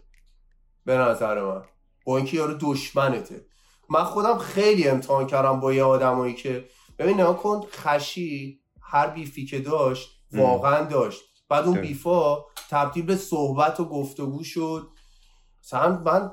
به 0.86 0.98
نظر 0.98 1.44
من. 1.44 1.62
با 2.06 2.18
اینکه 2.18 2.38
یارو 2.38 2.54
دشمنته. 2.62 3.46
من 3.90 4.04
خودم 4.04 4.38
خیلی 4.38 4.88
امتحان 4.88 5.28
کردم 5.28 5.60
با 5.60 5.74
یه 5.74 5.84
آدمایی 5.84 6.34
که 6.34 6.66
ببین 7.00 7.20
نگاه 7.20 7.38
کن 7.38 7.62
خشی 7.72 8.60
هر 8.82 9.08
بیفی 9.08 9.46
که 9.46 9.60
داشت. 9.60 10.10
واقعا 10.32 10.86
داشت. 10.86 11.22
بعد 11.50 11.66
اون. 11.66 11.82
بیفا 11.82 12.38
تبدیل 12.70 13.06
به 13.06 13.16
صحبت 13.16 13.80
و 13.80 13.86
گفتگو 13.86 14.44
شد. 14.44 14.88
مثلا 15.64 15.98
من 16.06 16.32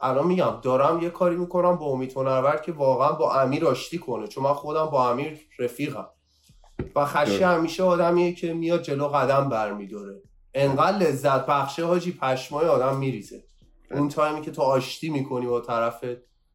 الان 0.00 0.26
میگم 0.26 0.58
دارم 0.62 1.02
یه 1.02 1.10
کاری 1.10 1.36
می‌کنم 1.36 1.76
با 1.76 1.86
امید 1.86 2.12
هنرور 2.16 2.56
که 2.56 2.72
واقعا 2.72 3.12
با 3.12 3.40
امیر 3.40 3.66
آشتی 3.66 3.98
کنه 3.98 4.26
چون 4.26 4.44
من 4.44 4.54
خودم 4.54 4.86
با 4.86 5.10
امیر 5.10 5.40
رفیقم. 5.58 6.08
و 6.96 7.06
خشی. 7.06 7.42
همیشه 7.42 7.82
آدمیه 7.82 8.32
که 8.32 8.54
میاد 8.54 8.82
جلو 8.82 9.08
قدم 9.08 9.48
برمیداره. 9.48 10.22
انقدر 10.54 10.98
لذت 10.98 11.46
بخشه 11.46 11.84
حاجی 11.86 12.12
پشمای 12.12 12.66
آدم 12.66 12.96
میریزه. 12.96 13.44
اون 13.90 14.08
تایمی 14.08 14.40
که 14.40 14.50
تو 14.50 14.62
آشتی 14.62 15.10
می‌کنی 15.10 15.46
با 15.46 15.60
طرف 15.60 16.04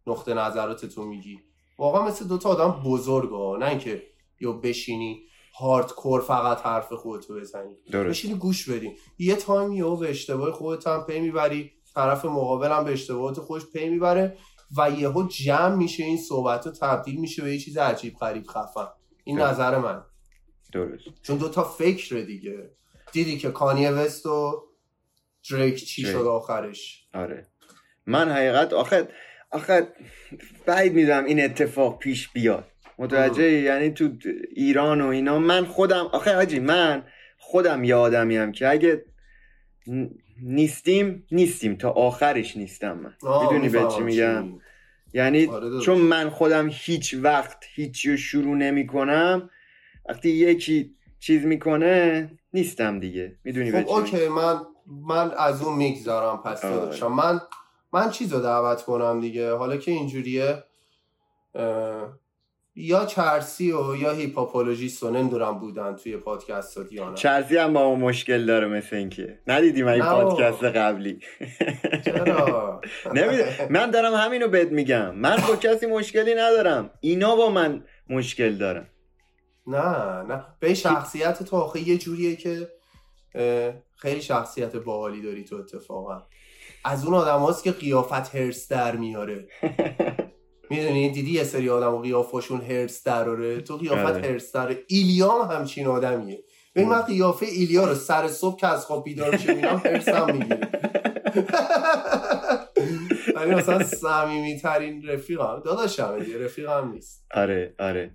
نقطه 0.08 0.34
نظرات 0.34 0.86
تو 0.86 1.06
میگی. 1.06 1.40
واقعا 1.78 2.08
مثل 2.08 2.28
دوتا 2.28 2.50
آدم 2.50 2.82
بزرگ 2.86 3.30
ها 3.30 3.58
نه 3.60 3.66
اینکه 3.70 4.04
یا 4.40 4.52
بشینی 4.52 5.24
hardcore 5.60 6.22
فقط 6.22 6.62
حرف 6.62 6.94
خودتو 6.94 7.36
بزنی. 7.36 7.76
درست. 7.92 8.10
بشینی 8.10 8.34
گوش 8.34 8.70
بدی. 8.70 8.92
یه 9.20 9.36
تایمی 9.36 9.78
یا 9.78 9.96
به 9.96 10.10
اشتباه 10.10 10.52
خودت 10.52 10.88
هم 10.88 11.04
پی 11.08 11.20
می‌بری 11.20 11.72
طرف 11.96 12.26
مقابل 12.26 12.72
هم 12.72 12.84
به 12.86 12.92
اشتباهات 12.92 13.40
خودش 13.40 13.66
پی 13.66 13.90
می‌بره 13.90 14.38
و 14.78 14.92
یهو 14.92 15.28
جمع 15.28 15.76
میشه 15.76 16.04
این 16.04 16.18
صحبت 16.18 16.68
ها 16.68 16.72
تبدیل 16.72 17.20
میشه 17.20 17.44
به 17.44 17.54
یه 17.54 17.60
چیز 17.60 17.78
عجیب 17.78 18.16
غریب 18.16 18.48
خفن. 18.48 18.88
این 19.24 19.38
درست. 19.38 19.52
نظر 19.52 19.78
من. 19.78 20.04
درست. 20.74 21.04
چون 21.24 21.38
دوتا 21.38 21.64
فکر 21.64 22.16
دیگه. 22.16 22.72
دیدی 23.12 23.38
که 23.38 23.52
کانیه 23.52 23.92
وست 23.92 24.26
و 24.26 24.64
دریک 25.52 25.86
چی. 25.86 26.02
شد 26.02 26.16
آخرش. 26.16 27.08
آره. 27.14 27.48
من 28.06 28.30
حقیقت 28.30 28.74
آخه 28.74 29.10
آخه 29.52 29.88
بعید 30.66 30.94
می‌دونم 30.94 31.26
این 31.26 31.44
اتفاق 31.44 32.00
پیش 32.00 32.30
بیاد 32.30 32.66
متوجه 32.98 33.52
یعنی 33.52 33.92
تو 33.92 34.10
ایران 34.56 35.02
و 35.02 35.08
اینا 35.08 35.40
من 35.40 35.66
خودم 35.66 36.06
آخه 36.06 36.36
حاجی 36.36 36.60
من 36.60 37.04
خودم 37.38 37.84
یه 37.84 37.96
آدمیم 37.96 38.52
که 38.52 38.70
اگه 38.70 39.06
نیستیم 40.42 41.28
نیستیم 41.32 41.76
تا 41.76 41.90
آخرش 41.90 42.58
نیستم 42.58 42.98
من 42.98 43.14
می‌دونی 43.42 43.70
به 43.70 43.88
چی 43.96 44.02
میگم. 44.02 44.60
یعنی 45.14 45.46
آره. 45.46 45.80
چون 45.80 45.98
من 45.98 46.30
خودم 46.30 46.70
هیچ 46.72 47.16
وقت 47.22 47.58
هیچی 47.76 48.12
رو 48.12 48.18
شروع 48.18 48.56
نمی 48.56 48.88
کنم 48.88 49.50
وقتی 50.10 50.30
یکی 50.30 50.96
چیز 51.20 51.46
می‌کنه 51.46 52.30
نیستم 52.54 53.00
دیگه 53.00 53.36
می‌دونی 53.44 53.72
خب؟ 53.72 53.90
okay 53.90 54.28
من 54.28 54.60
من 55.08 55.32
از 55.38 55.62
اون 55.62 55.78
می‌گذارم 55.78 56.38
پس 56.38 56.66
آره. 56.66 57.08
من 57.08 57.40
من 57.94 58.10
چیز 58.10 58.34
رو 58.34 58.40
دعوت 58.40 58.82
کنم 58.82 59.22
دیگه. 59.22 59.54
حالا 59.54 59.78
که 59.78 59.92
اینجوریه 59.92 60.64
یا 62.76 63.06
چرسی 63.06 63.72
و 63.72 63.96
یا 63.96 64.12
Hiphopologist 64.12 65.04
رو 65.04 65.10
نمی‌دونم 65.10 65.60
بودن 65.60 65.96
توی 65.96 66.18
پادکست 66.18 66.92
یا 66.92 67.10
نه. 67.10 67.16
چرسی 67.16 67.58
هم 67.58 67.74
با 67.74 67.84
ما 67.84 67.96
مشکل 67.96 68.46
داره 68.46 68.68
مثل 68.68 68.96
اینکه. 68.96 69.40
ندیدی 69.48 69.84
من 69.84 69.92
این. 69.92 70.04
پادکست 70.04 70.64
قبلی؟ 70.64 71.20
چرا. 72.06 72.82
من 73.70 73.92
دارم 73.92 74.14
همینو 74.14 74.48
بهت 74.48 74.72
میگم. 74.72 75.16
من 75.16 75.38
با 75.48 75.56
کسی 75.56 75.86
مشکلی 75.86 76.36
ندارم. 76.36 76.90
اینا 77.00 77.36
با 77.36 77.50
من 77.50 77.84
مشکل 78.10 78.56
دارن. 78.58 78.88
نه 79.68 80.24
نه. 80.24 80.46
به 80.60 80.74
شخصیت 80.74 81.44
تو 81.44 81.56
آخه 81.56 81.90
یه 81.90 81.98
جوریه 81.98 82.36
که 82.36 82.68
خیلی 83.96 84.22
شخصیت 84.22 84.76
باحالی 84.76 85.22
داری 85.22 85.44
تو 85.44 85.56
اتفاقا. 85.56 86.24
از 86.90 87.06
اون 87.06 87.14
آدم 87.14 87.40
هاست 87.40 87.64
که 87.64 87.72
قیافت 87.72 88.36
هرس 88.36 88.68
در 88.68 88.96
میاره. 88.96 89.48
می‌دونی؟ 90.70 91.10
دیدی 91.10 91.32
یه 91.32 91.44
سری 91.44 91.70
آدم 91.70 91.94
و 91.94 92.02
قیافشون 92.02 92.62
هرس 92.62 93.04
دراره؟ 93.04 93.62
تو 93.62 93.78
قیافت 93.78 94.16
آره. 94.16 94.28
هرس 94.28 94.52
داره 94.52 94.78
ایلیام 94.88 95.52
همچین 95.52 95.88
آدمیه. 95.88 96.44
ببین 96.76 96.90
من 96.90 97.02
قیافه 97.02 97.46
ایلیا 97.46 97.86
رو 97.86 97.96
سر 97.96 98.28
صبح 98.28 98.60
که 98.60 98.68
از 98.68 98.86
خواب 98.86 99.04
بیدار 99.04 99.32
میشه 99.32 99.54
می‌بینم 99.54 99.82
هرسم 99.86 100.26
می‌گیره. 100.34 100.60
ولی 103.36 103.56
مثلا 103.56 103.84
صمیمی 103.84 104.60
ترین 104.60 105.08
رفیقم. 105.08 105.62
داداشم 105.66 106.20
دیگه 106.20 106.46
رفیقم 106.46 106.92
نیست. 106.94 107.26
آره 107.32 107.76
آره. 107.80 108.12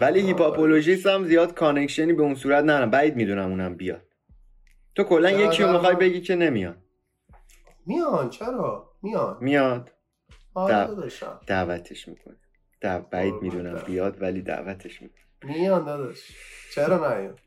ولی 0.00 0.20
آره. 0.20 0.28
Hiphopologist 0.28 1.06
هم 1.06 1.24
زیاد 1.24 1.54
connection 1.54 2.07
ی 2.07 2.12
به 2.12 2.22
اون 2.22 2.34
صورت 2.34 2.64
ندارم. 2.64 2.90
بعید 2.90 3.16
می‌دونم 3.16 3.50
اونم 3.50 3.76
بیاد. 3.76 4.02
تو 4.94 5.04
کلا 5.04 5.30
یکی 5.30 5.62
رو 5.62 5.72
می‌خوای 5.72 5.94
بگی 5.94 6.20
که 6.20 6.36
نمیاد. 6.36 6.81
میان 7.86 8.30
چرا؟ 8.30 8.92
میان. 9.02 9.38
میاد. 9.40 9.92
آره 10.54 10.86
داداشم. 10.86 11.40
دعوتش 11.46 12.08
می‌کنه. 12.08 12.36
دع... 12.80 12.98
بعید 12.98 13.34
می‌دونم. 13.34 13.82
بیاد 13.86 14.22
ولی 14.22 14.42
دعوتش 14.42 15.02
می‌کنه. 15.02 15.20
میان 15.42 15.84
داداش. 15.84 16.18
چرا 16.74 17.18
نیان؟ 17.18 17.38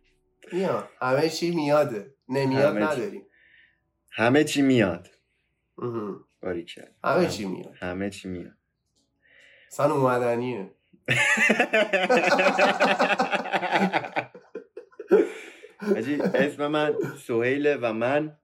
میان. 0.53 0.83
همه 1.01 1.29
چی 1.29 1.55
میاده. 1.55 2.15
نمیاد 2.29 2.77
همه 2.77 2.79
چی. 2.79 2.85
نداریم. 3.01 3.25
همه 4.11 4.43
چی 4.43 4.61
میاد. 4.61 5.07
اها. 5.77 6.19
باریکلا 6.41 6.85
همه 7.03 7.27
چی 7.27 7.45
میاد. 7.45 7.73
همه 7.75 8.09
چی 8.09 8.29
میاد. 8.29 8.53
اصلا 9.67 9.93
اومدنیه. 9.93 10.71
اسم 16.33 16.67
من 16.67 16.93
سهیله 17.27 17.77
و 17.81 17.93
من 17.93 18.37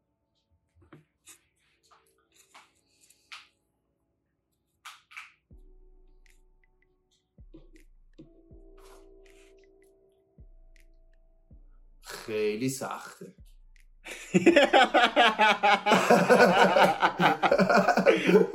خیلی 12.12 12.70
سخته. 12.70 13.34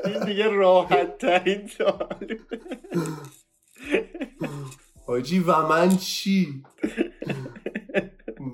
این 0.05 0.25
دیگه 0.27 0.49
راحت 0.49 1.19
ترین 1.19 1.67
سوال. 1.67 2.39
حاجی 5.07 5.39
و 5.39 5.67
من 5.67 5.97
چی؟ 5.97 6.63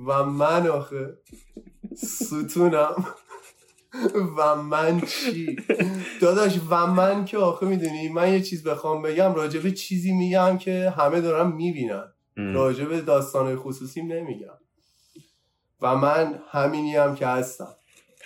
و 0.06 0.24
من 0.24 0.66
آخه 0.66 1.18
ستونم. 1.96 3.06
و 4.38 4.56
من 4.56 5.00
چی؟ 5.00 5.56
داداش 6.20 6.60
و 6.70 6.86
من 6.86 7.24
که 7.24 7.38
آخه 7.38 7.66
می‌دونی 7.66 8.08
من 8.08 8.32
یه 8.32 8.40
چیز 8.40 8.64
بخوام 8.64 9.02
بگم 9.02 9.34
راجع 9.34 9.60
به 9.60 9.70
چیزی 9.70 10.12
میگم 10.12 10.58
که 10.58 10.92
همه 10.96 11.20
دارن 11.20 11.52
می‌بینن. 11.52 12.12
راجع 12.36 12.84
به 12.84 13.00
داستان 13.00 13.56
خصوصیم 13.56 14.12
نمیگم. 14.12 14.58
و 15.82 15.96
من 15.96 16.42
همینی 16.50 16.96
هم 16.96 17.14
که 17.14 17.26
هستم. 17.26 17.74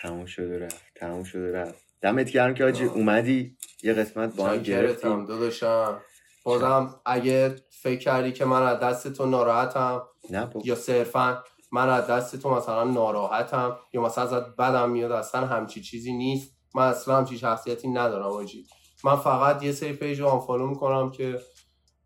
تموم 0.03 0.27
شده 0.27 0.59
رفت 0.59 0.85
تموم 0.95 1.25
شده 1.25 1.53
رفت. 1.53 1.75
دمت 2.03 2.31
گرم 2.31 2.55
که 2.55 2.65
آجی 2.65 2.85
اومدی. 2.85 3.57
یه 3.83 3.93
قسمت 3.93 4.37
با 4.37 4.49
هم 4.49 4.59
گرفتیم. 4.59 5.27
داداشم. 5.27 6.01
بازم 6.45 7.01
اگه 7.07 7.57
فکر 7.71 7.99
کردی 7.99 8.33
که 8.33 8.45
من 8.45 8.63
از 8.63 8.81
دست 8.81 9.13
تو 9.13 9.27
ناراحتم 9.27 10.03
نه. 10.31 10.51
یا 10.65 10.75
صرفا 10.75 11.43
من 11.73 11.89
از 11.89 12.07
دست 12.07 12.37
تو 12.37 12.51
مثلا 12.51 12.85
ناراحتم 12.85 13.79
یا 13.93 14.03
مثلا 14.03 14.25
ازت 14.25 14.57
بدم 14.57 14.91
میاد 14.91 15.13
اصلا 15.13 15.47
همچی 15.47 15.83
چیزی 15.83 16.13
نیست. 16.13 16.57
من 16.75 16.89
اصلا 16.89 17.17
همچی 17.17 17.39
شخصیتی 17.39 17.89
ندارم 17.89 18.27
آجی. 18.27 18.67
من 19.05 19.17
فقط 19.17 19.63
یه 19.63 19.73
سری 19.73 19.93
پیج 19.93 20.21
رو 20.21 20.27
آنفالو 20.27 20.67
می‌کنم 20.67 21.11
که 21.11 21.41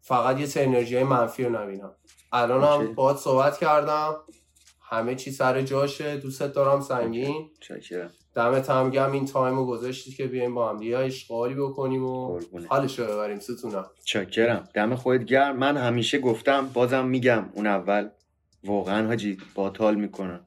فقط 0.00 0.40
یه 0.40 0.46
سری 0.46 0.64
انرژی 0.64 1.02
منفی 1.02 1.44
رو 1.44 1.62
نبینم. 1.62 1.92
الانم. 2.32 2.94
باهات 2.94 3.16
صحبت 3.16 3.58
کردم. 3.58 4.16
همه 4.90 5.14
چی 5.14 5.30
سر 5.30 5.62
جاشه. 5.62 6.16
دوستت 6.16 6.52
دارم 6.52 6.80
سنگین. 6.80 7.50
چاکرم 7.60 8.10
دمت 8.34 8.70
هم 8.70 8.90
گرم 8.90 9.12
این 9.12 9.26
تایم 9.26 9.56
رو 9.56 9.66
گذاشتی 9.66 10.12
که 10.12 10.26
بیایم 10.26 10.54
با 10.54 10.68
هم 10.70 10.76
دیگه 10.76 10.98
اشغالی 10.98 11.54
بکنیم 11.54 12.04
و. 12.06 12.40
حالش 12.68 12.98
رو 12.98 13.04
ببریم. 13.06 13.38
ستونم. 13.38 13.86
چاکرم 14.04 14.68
دم 14.74 14.94
خودت 14.94 15.24
گرم. 15.24 15.56
من 15.56 15.76
همیشه 15.76 16.18
گفتم 16.18 16.70
بازم 16.74 17.06
میگم 17.06 17.48
اون 17.52 17.66
اول. 17.66 18.08
واقعا 18.64 19.06
حاجی 19.06 19.38
باهات 19.54 19.78
حال 19.78 19.94
می‌کنم. 19.94 20.44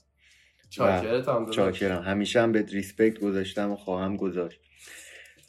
چاکرتم. 0.69 1.49
چاکرم. 1.51 2.01
همیشه 2.01 2.41
هم 2.41 2.51
به 2.51 2.61
respect 2.61 3.19
گذاشتم 3.19 3.71
و 3.71 3.75
خواهم 3.75 4.17
گذاشت. 4.17 4.59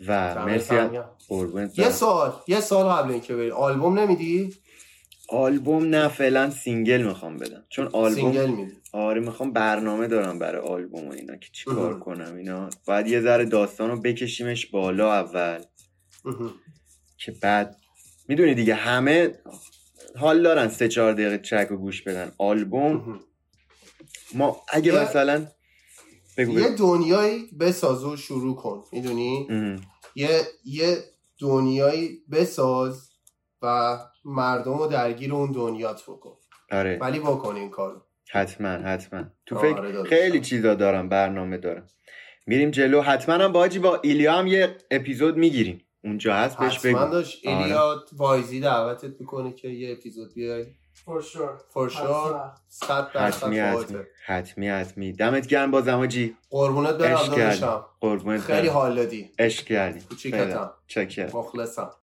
و 0.06 0.44
مرسی 0.44 0.74
یه. 1.76 1.90
سال 1.90 2.32
یه 2.48 2.60
سال 2.60 2.86
قبل 2.86 3.10
اینکه 3.10 3.36
بری 3.36 3.50
آلبوم 3.50 3.98
نمیدی؟ 3.98 4.54
آلبوم 5.28 5.84
نه 5.84 6.08
فعلا 6.08 6.50
single 6.50 7.02
می‌خوام 7.02 7.36
بدم. 7.36 7.64
چون 7.68 7.86
آلبوم 7.92 8.32
single 8.32 8.50
میدی. 8.50 8.72
آره 8.94 9.20
می‌خوام 9.20 9.52
برنامه 9.52 10.06
دارم 10.06 10.38
برای 10.38 10.62
آلبوم 10.62 11.08
و 11.08 11.12
اینا 11.12 11.36
که 11.36 11.48
چی 11.52 11.64
کار. 11.64 11.98
کنم 11.98 12.36
اینا 12.36 12.70
باید 12.86 13.06
یه 13.06 13.20
ذره 13.20 13.44
داستان 13.44 13.90
رو 13.90 14.00
بکشیمش 14.00 14.66
بالا 14.66 15.12
اول. 15.12 15.64
که 17.18 17.32
بعد 17.42 17.76
می‌دونی 18.28 18.54
دیگه 18.54 18.74
همه 18.74 19.34
حال 20.18 20.42
دارن 20.42 20.68
سه 20.68 20.88
چهار 20.88 21.12
دقیقه 21.12 21.38
track 21.38 21.68
رو 21.68 21.76
گوش 21.76 22.02
بدن 22.02 22.32
آلبوم. 22.38 23.20
ما 24.34 24.62
اگه 24.72 24.92
یه- 24.92 25.02
مثلا 25.02 25.46
بگو 26.38 26.52
یه 26.60 26.68
دنیایی 26.76 27.46
بساز 27.60 28.04
و 28.04 28.16
شروع 28.16 28.56
کن 28.56 28.84
می‌دونی. 28.92 29.48
یه 30.14 30.40
یه 30.64 31.04
دنیایی 31.40 32.22
بساز 32.32 33.10
و 33.62 33.98
مردم 34.24 34.78
رو 34.78 34.86
درگیر 34.86 35.34
اون 35.34 35.52
دنیات 35.52 36.02
بکن 36.02 36.36
آره 36.70 36.98
ولی 37.00 37.20
بکن 37.20 37.56
این 37.56 37.70
کارو 37.70 38.03
حتما 38.30 38.68
حتما. 38.68 39.24
تو 39.46 39.58
آره 39.58 39.72
فکر. 39.72 40.02
خیلی 40.02 40.40
چیزا 40.40 40.74
دارم 40.74 41.08
برنامه 41.08 41.58
دارم. 41.58 41.86
میریم 42.46 42.70
جلو. 42.70 43.00
حتما 43.00 43.34
هم 43.34 43.52
باجی 43.52 43.78
با 43.78 44.00
ایلیا 44.02 44.32
هم 44.32 44.46
یه 44.46 44.76
اپیزود 44.90 45.36
می‌گیریم. 45.36 45.80
اونجا 46.04 46.34
هست 46.34 46.58
بهش 46.58 46.78
حتما 46.78 47.04
بگو. 47.04 47.12
داشت 47.12 47.46
آره. 47.46 47.58
ایلیا 47.58 48.04
وایزی 48.16 48.60
دعوتت 48.60 49.20
می‌کنه 49.20 49.52
که 49.52 49.68
یه 49.68 49.92
اپیزود 49.92 50.34
بیای. 50.34 50.66
For 50.94 51.22
sure. 51.22 51.74
for 51.74 51.90
sure. 51.90 52.36
حتمی 53.14 53.58
حتمی. 53.58 53.98
حتمی 54.26 54.68
حتمی. 54.68 55.12
دمت 55.12 55.46
گرم 55.46 55.70
بازم 55.70 55.98
آجی 55.98 56.36
قربونت 56.50 56.94
برم. 56.94 57.26
داداشم. 57.28 57.84
قربونت 58.00 58.40
خیلی. 58.40 58.68
حال 58.68 58.94
دادی. 58.94 59.30
عشق 59.38 59.64
کردی. 59.64 60.00
کوچیکتم. 60.00 60.70
چکر 60.86 61.36
مخلصم. 61.36 61.90